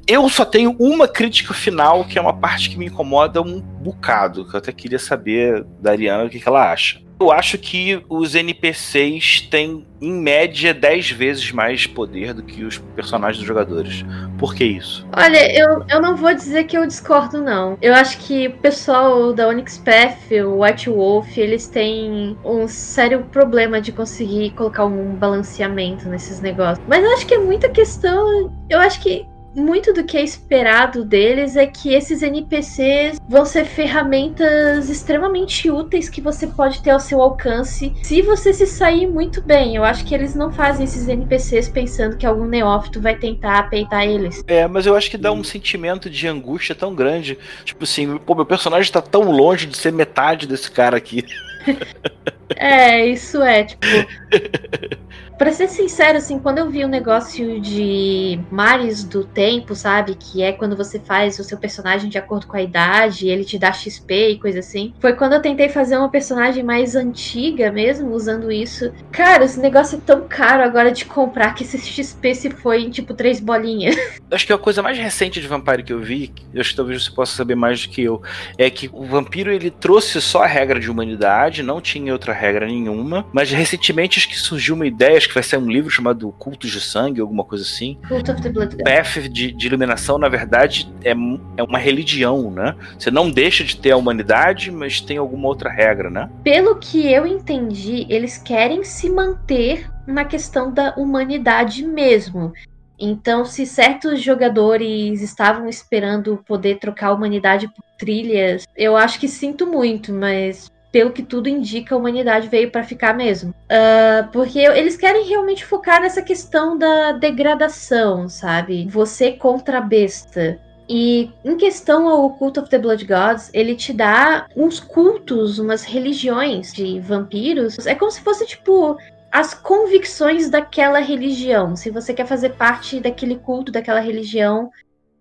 Eu 0.07 0.27
só 0.29 0.43
tenho 0.43 0.75
uma 0.79 1.07
crítica 1.07 1.53
final, 1.53 2.03
que 2.05 2.17
é 2.17 2.21
uma 2.21 2.33
parte 2.33 2.69
que 2.71 2.77
me 2.77 2.87
incomoda 2.87 3.41
um 3.41 3.61
bocado, 3.61 4.47
que 4.47 4.55
eu 4.55 4.57
até 4.57 4.71
queria 4.71 4.97
saber 4.97 5.63
da 5.79 5.91
Ariana 5.91 6.25
o 6.25 6.29
que, 6.29 6.39
que 6.39 6.47
ela 6.47 6.71
acha. 6.71 7.06
Eu 7.19 7.31
acho 7.31 7.57
que 7.57 8.03
os 8.07 8.35
NPCs 8.35 9.41
têm, 9.41 9.85
em 9.99 10.13
média, 10.13 10.71
10 10.71 11.11
vezes 11.11 11.51
mais 11.51 11.87
poder 11.87 12.31
do 12.31 12.43
que 12.43 12.63
os 12.63 12.77
personagens 12.77 13.39
dos 13.39 13.47
jogadores. 13.47 14.05
Por 14.37 14.53
que 14.53 14.63
isso? 14.63 15.07
Olha, 15.15 15.51
eu, 15.57 15.83
eu 15.89 15.99
não 15.99 16.15
vou 16.15 16.31
dizer 16.33 16.65
que 16.65 16.77
eu 16.77 16.85
discordo, 16.85 17.41
não. 17.41 17.75
Eu 17.81 17.95
acho 17.95 18.19
que 18.19 18.47
o 18.47 18.57
pessoal 18.57 19.33
da 19.33 19.47
Onyx 19.47 19.79
Path, 19.79 20.31
o 20.31 20.61
White 20.61 20.89
Wolf, 20.91 21.37
eles 21.37 21.67
têm 21.67 22.37
um 22.45 22.67
sério 22.67 23.23
problema 23.31 23.81
de 23.81 23.91
conseguir 23.91 24.51
colocar 24.51 24.85
um 24.85 25.15
balanceamento 25.15 26.07
nesses 26.07 26.39
negócios. 26.39 26.85
Mas 26.87 27.03
eu 27.03 27.11
acho 27.13 27.25
que 27.25 27.33
é 27.33 27.39
muita 27.39 27.67
questão. 27.67 28.53
Eu 28.69 28.79
acho 28.79 29.01
que 29.01 29.25
muito 29.57 29.91
do 29.91 30.03
que 30.03 30.15
é 30.15 30.23
esperado 30.23 31.03
deles 31.03 31.55
é 31.55 31.65
que 31.65 31.91
esses 31.91 32.21
NPCs 32.21 33.19
vão 33.27 33.43
ser 33.43 33.65
ferramentas 33.65 34.87
extremamente 34.87 35.69
úteis 35.71 36.09
que 36.09 36.21
você 36.21 36.45
pode 36.45 36.81
ter 36.83 36.91
ao 36.91 36.99
seu 36.99 37.19
alcance 37.19 37.91
se 38.03 38.21
você 38.21 38.53
se 38.53 38.67
sair 38.67 39.07
muito 39.07 39.41
bem. 39.41 39.75
Eu 39.75 39.83
acho 39.83 40.05
que 40.05 40.13
eles 40.13 40.35
não 40.35 40.51
fazem 40.51 40.83
esses 40.85 41.07
NPCs 41.07 41.69
pensando 41.69 42.17
que 42.17 42.25
algum 42.25 42.45
neófito 42.45 43.01
vai 43.01 43.15
tentar 43.15 43.67
peitar 43.69 44.05
eles. 44.05 44.43
É, 44.47 44.67
mas 44.67 44.85
eu 44.85 44.95
acho 44.95 45.09
que 45.09 45.17
dá 45.17 45.31
um 45.31 45.43
sentimento 45.43 46.07
de 46.07 46.27
angústia 46.27 46.75
tão 46.75 46.93
grande. 46.93 47.37
Tipo 47.65 47.83
assim, 47.83 48.17
pô, 48.19 48.35
meu 48.35 48.45
personagem 48.45 48.91
tá 48.91 49.01
tão 49.01 49.31
longe 49.31 49.65
de 49.65 49.75
ser 49.75 49.91
metade 49.91 50.45
desse 50.45 50.69
cara 50.69 50.97
aqui. 50.97 51.25
é, 52.55 53.07
isso 53.07 53.41
é, 53.41 53.63
tipo. 53.63 53.85
Pra 55.37 55.51
ser 55.51 55.67
sincero, 55.67 56.17
assim, 56.17 56.39
quando 56.39 56.57
eu 56.57 56.69
vi 56.69 56.83
o 56.83 56.87
negócio 56.87 57.61
de 57.61 58.39
mares 58.49 59.03
do 59.03 59.23
tempo, 59.23 59.75
sabe? 59.75 60.15
Que 60.15 60.41
é 60.41 60.51
quando 60.51 60.75
você 60.75 60.99
faz 60.99 61.37
o 61.37 61.43
seu 61.43 61.59
personagem 61.59 62.09
de 62.09 62.17
acordo 62.17 62.47
com 62.47 62.57
a 62.57 62.61
idade, 62.61 63.29
ele 63.29 63.45
te 63.45 63.59
dá 63.59 63.71
XP 63.71 64.29
e 64.31 64.39
coisa 64.39 64.59
assim. 64.59 64.93
Foi 64.99 65.13
quando 65.13 65.33
eu 65.33 65.41
tentei 65.41 65.69
fazer 65.69 65.95
uma 65.95 66.09
personagem 66.09 66.63
mais 66.63 66.95
antiga 66.95 67.71
mesmo, 67.71 68.11
usando 68.13 68.51
isso. 68.51 68.91
Cara, 69.11 69.45
esse 69.45 69.59
negócio 69.59 69.99
é 69.99 70.01
tão 70.03 70.27
caro 70.27 70.63
agora 70.63 70.91
de 70.91 71.05
comprar 71.05 71.53
que 71.53 71.63
esse 71.63 71.77
XP 71.77 72.33
se 72.33 72.49
foi 72.49 72.81
em 72.81 72.89
tipo 72.89 73.13
três 73.13 73.39
bolinhas. 73.39 73.95
Acho 74.31 74.47
que 74.47 74.53
a 74.53 74.57
coisa 74.57 74.81
mais 74.81 74.97
recente 74.97 75.39
de 75.39 75.47
Vampire 75.47 75.83
que 75.83 75.93
eu 75.93 76.01
vi, 76.01 76.33
eu 76.53 76.59
acho 76.59 76.71
que 76.71 76.75
talvez 76.75 77.03
você 77.03 77.11
possa 77.11 77.35
saber 77.35 77.55
mais 77.55 77.85
do 77.85 77.89
que 77.89 78.01
eu, 78.01 78.21
é 78.57 78.69
que 78.69 78.89
o 78.91 79.05
vampiro 79.05 79.49
ele 79.49 79.71
trouxe 79.71 80.19
só 80.19 80.43
a 80.43 80.45
regra 80.45 80.81
de 80.81 80.91
humanidade, 80.91 81.63
não 81.63 81.79
tinha 81.79 82.11
outra 82.11 82.33
regra 82.33 82.65
nenhuma, 82.65 83.25
mas 83.31 83.51
recentemente 83.51 84.19
acho 84.19 84.27
que 84.27 84.37
surgiu 84.37 84.75
uma 84.75 84.85
ideia 84.85 85.17
acho 85.27 85.29
que 85.29 85.33
vai 85.33 85.43
ser 85.43 85.57
um 85.57 85.69
livro 85.69 85.89
chamado 85.89 86.31
Cultos 86.39 86.71
de 86.71 86.79
Sangue, 86.79 87.21
alguma 87.21 87.43
coisa 87.43 87.63
assim. 87.63 87.97
Cult 88.07 88.31
of 88.31 88.41
the 88.41 88.49
Blood 88.49 88.77
Path 88.77 89.29
de, 89.29 89.51
de 89.51 89.67
iluminação, 89.67 90.17
na 90.17 90.29
verdade, 90.29 90.91
é, 91.03 91.11
é 91.57 91.63
uma 91.63 91.77
religião, 91.77 92.49
né? 92.49 92.75
Você 92.97 93.11
não 93.11 93.29
deixa 93.29 93.63
de 93.63 93.75
ter 93.75 93.91
a 93.91 93.97
humanidade, 93.97 94.71
mas 94.71 95.01
tem 95.01 95.17
alguma 95.17 95.47
outra 95.47 95.69
regra, 95.69 96.09
né? 96.09 96.29
Pelo 96.43 96.77
que 96.77 97.11
eu 97.11 97.27
entendi, 97.27 98.05
eles 98.09 98.37
querem 98.37 98.83
se 98.83 99.09
manter 99.09 99.89
na 100.07 100.23
questão 100.23 100.71
da 100.71 100.95
humanidade 100.95 101.85
mesmo. 101.85 102.53
Então, 102.99 103.45
se 103.45 103.65
certos 103.65 104.21
jogadores 104.21 105.21
estavam 105.21 105.67
esperando 105.67 106.43
poder 106.47 106.79
trocar 106.79 107.07
a 107.07 107.13
humanidade 107.13 107.67
por 107.67 107.83
trilhas, 107.97 108.65
eu 108.75 108.97
acho 108.97 109.19
que 109.19 109.27
sinto 109.27 109.67
muito, 109.67 110.11
mas 110.11 110.71
pelo 110.91 111.11
que 111.11 111.23
tudo 111.23 111.49
indica, 111.49 111.93
a 111.93 111.97
humanidade 111.97 112.47
veio 112.47 112.71
para 112.71 112.83
ficar 112.83 113.13
mesmo. 113.13 113.51
Uh, 113.51 114.27
porque 114.31 114.59
eles 114.59 114.95
querem 114.95 115.27
realmente 115.27 115.65
focar 115.65 116.01
nessa 116.01 116.21
questão 116.21 116.77
da 116.77 117.11
degradação, 117.13 118.29
sabe? 118.29 118.87
Você 118.89 119.31
contra 119.33 119.79
a 119.79 119.81
besta. 119.81 120.59
E 120.89 121.29
em 121.43 121.57
questão 121.57 122.07
ao 122.07 122.29
Cult 122.31 122.59
of 122.59 122.69
the 122.69 122.79
Blood 122.79 123.05
Gods, 123.05 123.49
ele 123.53 123.75
te 123.75 123.91
dá 123.91 124.47
uns 124.55 124.79
cultos, 124.79 125.59
umas 125.59 125.83
religiões 125.83 126.71
de 126.71 126.99
vampiros. 127.01 127.85
É 127.85 127.93
como 127.93 128.09
se 128.09 128.21
fosse 128.21 128.45
tipo 128.45 128.97
as 129.29 129.53
convicções 129.53 130.49
daquela 130.49 130.99
religião. 130.99 131.75
Se 131.75 131.91
você 131.91 132.13
quer 132.13 132.25
fazer 132.25 132.51
parte 132.51 132.99
daquele 133.01 133.35
culto, 133.35 133.71
daquela 133.71 133.99
religião, 133.99 134.71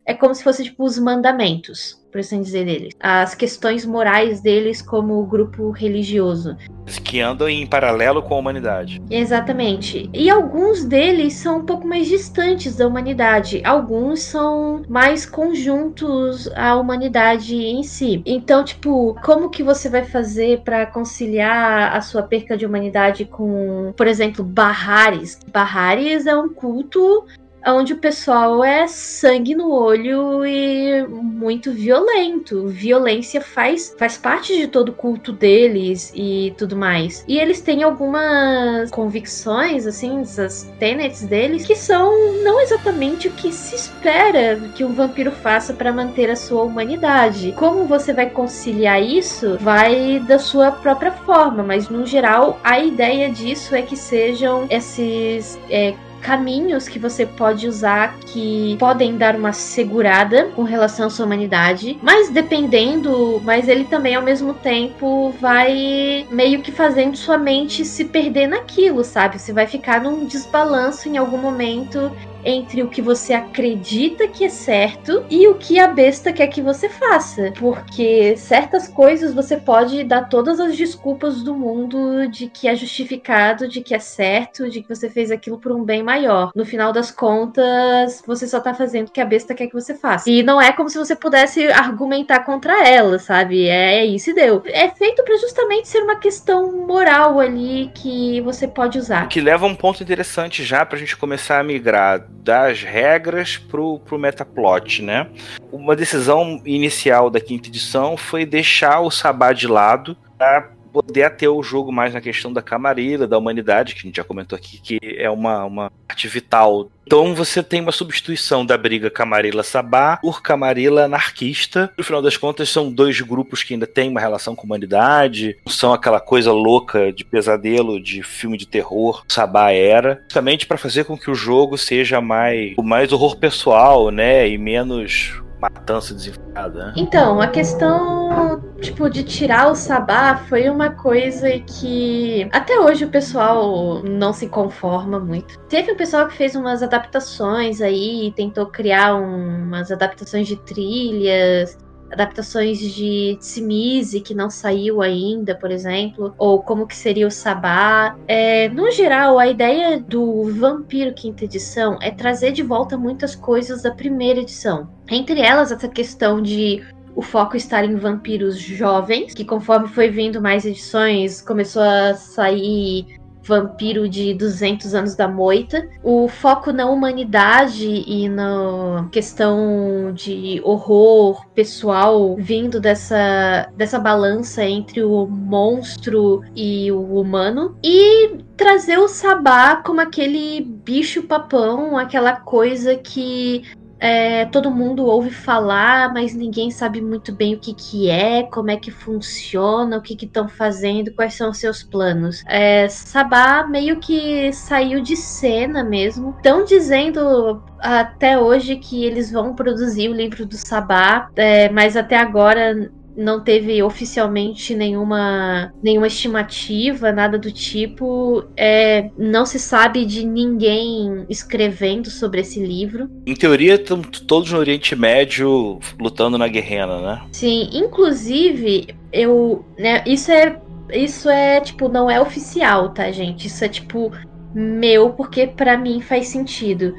é 0.06 0.14
como 0.14 0.34
se 0.34 0.44
fosse 0.44 0.64
tipo 0.64 0.84
os 0.84 0.98
mandamentos 0.98 2.00
por 2.16 2.20
assim 2.20 2.40
dizer, 2.40 2.64
deles. 2.64 2.94
As 2.98 3.34
questões 3.34 3.84
morais 3.84 4.40
deles 4.40 4.80
como 4.80 5.22
grupo 5.26 5.70
religioso. 5.70 6.56
Que 7.04 7.20
andam 7.20 7.46
em 7.46 7.66
paralelo 7.66 8.22
com 8.22 8.34
a 8.34 8.38
humanidade. 8.38 9.02
Exatamente. 9.10 10.08
E 10.14 10.30
alguns 10.30 10.82
deles 10.82 11.34
são 11.34 11.58
um 11.58 11.66
pouco 11.66 11.86
mais 11.86 12.06
distantes 12.06 12.76
da 12.76 12.86
humanidade. 12.86 13.60
Alguns 13.66 14.22
são 14.22 14.82
mais 14.88 15.26
conjuntos 15.26 16.48
à 16.54 16.74
humanidade 16.76 17.54
em 17.54 17.82
si. 17.82 18.22
Então, 18.24 18.64
tipo, 18.64 19.14
como 19.22 19.50
que 19.50 19.62
você 19.62 19.90
vai 19.90 20.04
fazer 20.04 20.60
para 20.60 20.86
conciliar 20.86 21.94
a 21.94 22.00
sua 22.00 22.22
perca 22.22 22.56
de 22.56 22.64
humanidade 22.64 23.26
com, 23.26 23.92
por 23.94 24.06
exemplo, 24.06 24.42
Bahares? 24.42 25.38
Bahares 25.52 26.24
é 26.24 26.34
um 26.34 26.48
culto 26.48 27.26
onde 27.66 27.92
o 27.92 27.98
pessoal 27.98 28.62
é 28.64 28.87
sangue 28.87 29.55
no 29.55 29.72
olho 29.72 30.44
e 30.44 31.07
muito 31.09 31.72
violento. 31.72 32.68
Violência 32.68 33.40
faz, 33.40 33.94
faz 33.98 34.16
parte 34.16 34.57
de 34.57 34.66
todo 34.66 34.90
o 34.90 34.94
culto 34.94 35.33
deles 35.33 36.12
e 36.14 36.55
tudo 36.57 36.76
mais. 36.76 37.24
E 37.26 37.38
eles 37.38 37.61
têm 37.61 37.83
algumas 37.83 38.90
convicções, 38.90 39.87
assim, 39.87 40.20
essas 40.20 40.72
tenets 40.79 41.22
deles, 41.26 41.66
que 41.66 41.74
são 41.74 42.12
não 42.42 42.61
exatamente 42.61 43.29
o 43.29 43.33
que 43.33 43.52
se 43.52 43.74
espera 43.74 44.57
que 44.74 44.85
um 44.85 44.92
vampiro 44.92 45.31
faça 45.31 45.72
para 45.72 45.92
manter 45.92 46.31
a 46.31 46.37
sua 46.37 46.62
humanidade. 46.62 47.52
Como 47.57 47.87
você 47.87 48.12
vai 48.12 48.31
conciliar 48.31 49.02
isso 49.02 49.57
vai 49.61 50.20
da 50.20 50.38
sua 50.38 50.70
própria 50.70 51.12
forma, 51.12 51.62
mas 51.62 51.88
no 51.88 52.07
geral 52.07 52.61
a 52.62 52.79
ideia 52.79 53.31
disso 53.31 53.74
é 53.74 53.83
que 53.83 53.96
sejam 53.96 54.66
esses 54.70 55.59
é, 55.70 55.94
caminhos 56.26 56.88
que 56.88 56.98
você 56.98 57.24
pode 57.24 57.68
usar 57.68 58.16
que 58.26 58.76
podem 58.80 59.16
dar 59.16 59.36
uma 59.36 59.52
segurada 59.52 60.46
com 60.56 60.64
relação 60.64 61.06
à 61.06 61.10
sua 61.10 61.24
humanidade, 61.24 61.96
mas 62.02 62.30
dependendo, 62.30 63.40
mas 63.44 63.68
ele 63.68 63.84
também 63.84 64.16
ao 64.16 64.22
mesmo 64.22 64.52
tempo 64.52 65.32
vai 65.40 66.26
meio 66.28 66.62
que 66.62 66.72
fazendo 66.72 67.16
sua 67.16 67.38
mente 67.38 67.84
se 67.84 68.06
perder 68.06 68.48
naquilo, 68.48 69.04
sabe? 69.04 69.38
Você 69.38 69.52
vai 69.52 69.68
ficar 69.68 70.02
num 70.02 70.24
desbalanço 70.24 71.08
em 71.08 71.16
algum 71.16 71.38
momento 71.38 72.10
entre 72.46 72.82
o 72.82 72.88
que 72.88 73.02
você 73.02 73.35
acredita 73.35 74.28
que 74.28 74.44
é 74.44 74.48
certo 74.48 75.26
e 75.28 75.48
o 75.48 75.56
que 75.56 75.80
a 75.80 75.88
besta 75.88 76.32
quer 76.32 76.46
que 76.46 76.62
você 76.62 76.88
faça. 76.88 77.52
Porque 77.59 78.37
certas 78.37 78.87
coisas 78.87 79.35
você 79.35 79.56
pode 79.56 80.04
dar 80.04 80.28
todas 80.28 80.61
as 80.61 80.76
desculpas 80.76 81.42
do 81.42 81.54
mundo 81.54 82.28
de 82.28 82.48
que 82.48 82.68
é 82.68 82.76
justificado, 82.76 83.66
de 83.66 83.80
que 83.80 83.94
é 83.94 83.98
certo, 83.98 84.70
de 84.70 84.80
que 84.80 84.88
você 84.88 85.11
fez 85.11 85.32
aquilo 85.32 85.59
por 85.59 85.72
um 85.72 85.85
bem 85.85 86.02
maior. 86.02 86.52
No 86.54 86.64
final 86.64 86.92
das 86.92 87.11
contas, 87.11 88.22
você 88.24 88.46
só 88.46 88.61
tá 88.61 88.72
fazendo 88.72 89.09
o 89.09 89.11
que 89.11 89.20
a 89.20 89.26
besta 89.26 89.54
quer 89.54 89.66
que 89.66 89.74
você 89.74 89.94
faça. 89.94 90.30
E 90.30 90.42
não 90.44 90.61
é 90.61 90.70
como 90.70 90.88
se 90.88 90.98
você 90.98 91.16
pudesse 91.16 91.66
argumentar 91.72 92.40
contra 92.40 92.87
ela, 92.87 93.18
sabe? 93.18 93.66
É, 93.66 93.96
é 93.96 94.06
isso 94.06 94.30
e 94.30 94.35
deu. 94.35 94.62
É 94.66 94.88
feito 94.88 95.24
para 95.24 95.37
justamente 95.38 95.88
ser 95.88 96.02
uma 96.02 96.16
questão 96.16 96.87
moral 96.87 97.40
ali 97.40 97.90
que 97.92 98.40
você 98.42 98.68
pode 98.68 98.98
usar. 98.98 99.28
Que 99.28 99.40
leva 99.40 99.66
a 99.66 99.68
um 99.68 99.74
ponto 99.74 100.02
interessante 100.02 100.62
já 100.62 100.87
pra 100.87 100.98
gente 100.98 101.16
começar 101.16 101.59
a 101.59 101.64
migrar 101.64 102.24
das 102.42 102.83
regras 102.83 103.57
pro, 103.57 103.99
pro 104.01 104.18
metaplot, 104.18 105.03
né? 105.03 105.29
Uma 105.72 105.96
decisão 105.96 106.61
inicial 106.64 107.29
da 107.29 107.40
quinta 107.40 107.68
edição 107.68 108.16
foi 108.16 108.46
deixar 108.46 109.01
o 109.01 109.11
Sabá 109.11 109.53
de 109.53 109.66
lado 109.66 110.16
para 110.38 110.75
poder 111.02 111.24
ater 111.24 111.50
o 111.50 111.62
jogo 111.62 111.92
mais 111.92 112.14
na 112.14 112.20
questão 112.20 112.52
da 112.52 112.62
camarilla, 112.62 113.26
da 113.26 113.38
humanidade, 113.38 113.94
que 113.94 114.00
a 114.00 114.02
gente 114.02 114.16
já 114.16 114.24
comentou 114.24 114.56
aqui, 114.56 114.78
que 114.80 114.98
é 115.02 115.30
uma, 115.30 115.64
uma 115.64 115.92
parte 116.06 116.28
vital. 116.28 116.90
Então 117.06 117.35
você 117.35 117.62
tem 117.62 117.80
uma 117.80 117.92
substituição 117.92 118.66
da 118.66 118.76
briga 118.76 119.09
Camarilla 119.09 119.62
Sabá 119.62 120.16
por 120.16 120.42
Camarilla 120.42 121.04
anarquista. 121.04 121.92
No 121.96 122.02
final 122.02 122.20
das 122.20 122.37
contas, 122.37 122.68
são 122.68 122.90
dois 122.90 123.20
grupos 123.20 123.62
que 123.62 123.74
ainda 123.74 123.87
têm 123.87 124.11
uma 124.11 124.20
relação 124.20 124.56
com 124.56 124.62
a 124.62 124.64
humanidade, 124.66 125.56
não 125.64 125.72
são 125.72 125.92
aquela 125.92 126.18
coisa 126.18 126.52
louca 126.52 127.12
de 127.12 127.24
pesadelo 127.24 128.02
de 128.02 128.22
filme 128.22 128.56
de 128.56 128.66
terror. 128.66 129.22
Sabá 129.28 129.70
era, 129.70 130.20
justamente 130.24 130.66
para 130.66 130.78
fazer 130.78 131.04
com 131.04 131.16
que 131.16 131.30
o 131.30 131.35
jogo 131.35 131.78
seja 131.78 132.20
mais, 132.20 132.74
mais 132.82 133.12
horror 133.12 133.37
pessoal, 133.37 134.11
né, 134.11 134.48
e 134.48 134.59
menos 134.59 135.40
matança 135.60 136.14
desenfreada, 136.14 136.86
né? 136.86 136.92
Então, 136.96 137.40
a 137.40 137.46
questão, 137.46 138.62
tipo, 138.80 139.08
de 139.08 139.24
tirar 139.24 139.70
o 139.70 139.74
sabá 139.74 140.36
foi 140.48 140.68
uma 140.68 140.90
coisa 140.90 141.48
que 141.60 142.48
até 142.52 142.78
hoje 142.78 143.04
o 143.04 143.10
pessoal 143.10 144.02
não 144.02 144.32
se 144.32 144.48
conforma 144.48 145.18
muito. 145.18 145.58
Teve 145.68 145.92
um 145.92 145.96
pessoal 145.96 146.28
que 146.28 146.36
fez 146.36 146.54
umas 146.54 146.82
adaptações 146.82 147.80
aí, 147.80 148.32
tentou 148.36 148.66
criar 148.66 149.14
umas 149.14 149.90
adaptações 149.90 150.46
de 150.46 150.56
trilhas, 150.56 151.78
adaptações 152.10 152.78
de 152.78 153.36
Tsimise, 153.40 154.20
que 154.20 154.34
não 154.34 154.48
saiu 154.50 155.02
ainda, 155.02 155.54
por 155.54 155.70
exemplo, 155.70 156.34
ou 156.38 156.62
como 156.62 156.86
que 156.86 156.96
seria 156.96 157.26
o 157.26 157.30
Sabá. 157.30 158.16
É, 158.26 158.68
no 158.68 158.90
geral, 158.90 159.38
a 159.38 159.46
ideia 159.46 160.00
do 160.00 160.44
Vampiro 160.54 161.14
Quinta 161.14 161.44
Edição 161.44 161.98
é 162.00 162.10
trazer 162.10 162.52
de 162.52 162.62
volta 162.62 162.96
muitas 162.96 163.34
coisas 163.34 163.82
da 163.82 163.90
primeira 163.90 164.40
edição. 164.40 164.88
Entre 165.10 165.40
elas, 165.40 165.70
essa 165.72 165.88
questão 165.88 166.40
de 166.40 166.82
o 167.16 167.22
foco 167.22 167.56
estar 167.56 167.82
em 167.82 167.96
vampiros 167.96 168.58
jovens, 168.58 169.32
que 169.32 169.44
conforme 169.44 169.88
foi 169.88 170.10
vindo 170.10 170.40
mais 170.40 170.66
edições, 170.66 171.40
começou 171.40 171.80
a 171.82 172.12
sair 172.12 173.15
vampiro 173.46 174.09
de 174.09 174.35
200 174.35 174.94
anos 174.94 175.14
da 175.14 175.28
moita. 175.28 175.88
O 176.02 176.28
foco 176.28 176.72
na 176.72 176.87
humanidade 176.87 177.87
e 177.87 178.28
na 178.28 179.09
questão 179.12 180.12
de 180.12 180.61
horror 180.64 181.46
pessoal 181.54 182.37
vindo 182.37 182.80
dessa, 182.80 183.70
dessa 183.76 183.98
balança 183.98 184.64
entre 184.64 185.02
o 185.02 185.26
monstro 185.26 186.42
e 186.54 186.90
o 186.90 187.20
humano. 187.20 187.76
E 187.82 188.38
trazer 188.56 188.98
o 188.98 189.09
Sabá 189.09 189.76
como 189.76 190.00
aquele 190.00 190.61
bicho 190.61 191.22
papão, 191.22 191.96
aquela 191.96 192.37
coisa 192.37 192.96
que 192.96 193.62
é, 193.98 194.44
todo 194.46 194.70
mundo 194.70 195.06
ouve 195.06 195.30
falar, 195.30 196.12
mas 196.12 196.35
ninguém 196.35 196.70
sabe 196.70 197.00
muito 197.00 197.32
bem 197.32 197.54
o 197.54 197.59
que, 197.59 197.74
que 197.74 198.11
é, 198.11 198.42
como 198.42 198.70
é 198.70 198.76
que 198.76 198.90
funciona, 198.90 199.96
o 199.96 200.02
que 200.02 200.16
estão 200.24 200.48
fazendo, 200.48 201.12
quais 201.14 201.35
são 201.35 201.50
os 201.50 201.59
seus 201.59 201.82
planos. 201.82 202.42
É, 202.46 202.88
Sabá 202.88 203.66
meio 203.66 203.98
que 203.98 204.52
saiu 204.52 205.00
de 205.00 205.16
cena 205.16 205.82
mesmo. 205.82 206.35
Estão 206.37 206.64
dizendo 206.64 207.62
até 207.78 208.38
hoje 208.38 208.76
que 208.76 209.04
eles 209.04 209.30
vão 209.30 209.54
produzir 209.54 210.09
o 210.09 210.14
livro 210.14 210.44
do 210.44 210.56
Sabá, 210.56 211.30
é, 211.37 211.68
mas 211.68 211.96
até 211.96 212.16
agora 212.16 212.90
não 213.16 213.40
teve 213.42 213.83
oficialmente 213.83 214.74
nenhuma, 214.74 215.72
nenhuma 215.83 216.07
estimativa, 216.07 217.11
nada 217.11 217.38
do 217.38 217.50
tipo. 217.50 218.44
É, 218.57 219.11
não 219.16 219.46
se 219.46 219.59
sabe 219.59 220.05
de 220.05 220.24
ninguém 220.24 221.24
escrevendo 221.29 222.11
sobre 222.11 222.42
esse 222.42 222.61
livro. 222.61 223.09
Em 223.26 223.35
teoria, 223.35 223.74
estão 223.74 224.02
todos 224.02 224.52
no 224.52 224.59
Oriente 224.59 224.94
Médio 224.94 225.79
lutando 225.98 226.37
na 226.37 226.46
guerrena, 226.46 227.00
né? 227.00 227.22
Sim, 227.33 227.70
inclusive, 227.72 228.94
eu. 229.12 229.64
Né, 229.79 230.05
isso 230.07 230.31
é. 230.31 230.61
Isso 230.92 231.29
é, 231.29 231.61
tipo, 231.61 231.88
não 231.88 232.09
é 232.09 232.20
oficial, 232.20 232.90
tá, 232.90 233.11
gente? 233.11 233.48
Isso 233.48 233.64
é, 233.64 233.68
tipo, 233.68 234.12
meu, 234.55 235.11
porque 235.11 235.48
para 235.48 235.76
mim 235.76 236.00
faz 236.00 236.29
sentido. 236.29 236.94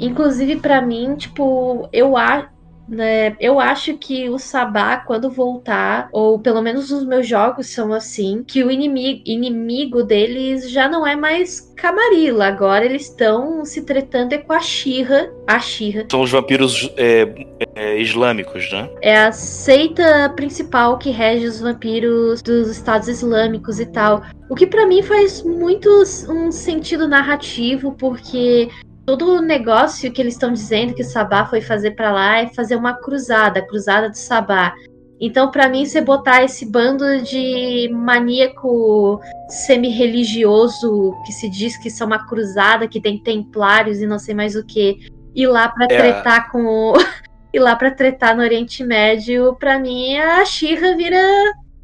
Inclusive, 0.00 0.56
para 0.56 0.82
mim, 0.82 1.14
tipo, 1.14 1.88
eu 1.92 2.16
acho 2.16 2.48
né? 2.88 3.36
Eu 3.38 3.60
acho 3.60 3.96
que 3.96 4.28
o 4.28 4.38
Sabá, 4.38 4.98
quando 4.98 5.30
voltar, 5.30 6.08
ou 6.12 6.38
pelo 6.38 6.62
menos 6.62 6.90
os 6.90 7.04
meus 7.04 7.26
jogos 7.26 7.68
são 7.68 7.92
assim, 7.92 8.42
que 8.46 8.64
o 8.64 8.70
inimigo, 8.70 9.22
inimigo 9.24 10.02
deles 10.02 10.70
já 10.70 10.88
não 10.88 11.06
é 11.06 11.14
mais 11.14 11.68
Camarilla. 11.76 12.46
Agora 12.46 12.84
eles 12.84 13.02
estão 13.02 13.64
se 13.64 13.82
tretando 13.82 14.34
é 14.34 14.38
com 14.38 14.52
a 14.52 14.60
Xirra. 14.60 15.30
A 15.46 15.60
Xirra. 15.60 16.06
São 16.10 16.22
os 16.22 16.30
vampiros 16.30 16.90
é, 16.96 17.46
é, 17.74 18.00
islâmicos, 18.00 18.70
né? 18.72 18.90
É 19.00 19.16
a 19.16 19.32
seita 19.32 20.28
principal 20.30 20.98
que 20.98 21.10
rege 21.10 21.46
os 21.46 21.60
vampiros 21.60 22.42
dos 22.42 22.68
estados 22.68 23.08
islâmicos 23.08 23.78
e 23.78 23.86
tal. 23.86 24.22
O 24.50 24.54
que 24.54 24.66
para 24.66 24.86
mim 24.86 25.02
faz 25.02 25.42
muito 25.42 25.88
um 26.28 26.50
sentido 26.50 27.06
narrativo, 27.06 27.92
porque 27.92 28.68
todo 29.08 29.36
o 29.36 29.40
negócio 29.40 30.12
que 30.12 30.20
eles 30.20 30.34
estão 30.34 30.52
dizendo 30.52 30.92
que 30.92 31.00
o 31.00 31.04
Sabá 31.04 31.46
foi 31.46 31.62
fazer 31.62 31.92
para 31.92 32.12
lá 32.12 32.40
é 32.40 32.48
fazer 32.48 32.76
uma 32.76 32.92
cruzada, 32.92 33.58
a 33.58 33.66
cruzada 33.66 34.10
do 34.10 34.18
Sabá. 34.18 34.74
Então, 35.18 35.50
para 35.50 35.66
mim, 35.66 35.86
você 35.86 36.02
botar 36.02 36.44
esse 36.44 36.66
bando 36.66 37.22
de 37.22 37.88
maníaco 37.90 39.18
semi-religioso 39.48 41.14
que 41.24 41.32
se 41.32 41.48
diz 41.48 41.78
que 41.78 41.88
são 41.88 42.06
uma 42.06 42.26
cruzada, 42.26 42.86
que 42.86 43.00
tem 43.00 43.18
templários 43.18 43.98
e 44.02 44.06
não 44.06 44.18
sei 44.18 44.34
mais 44.34 44.54
o 44.54 44.62
que, 44.62 44.98
ir 45.34 45.46
lá 45.46 45.70
para 45.70 45.86
é. 45.86 45.88
tretar 45.88 46.52
com 46.52 46.66
o... 46.66 46.92
ir 47.50 47.60
lá 47.60 47.74
para 47.76 47.90
tretar 47.90 48.36
no 48.36 48.42
Oriente 48.42 48.84
Médio, 48.84 49.56
para 49.58 49.78
mim 49.78 50.18
a 50.18 50.44
Shira 50.44 50.94
vira 50.94 51.18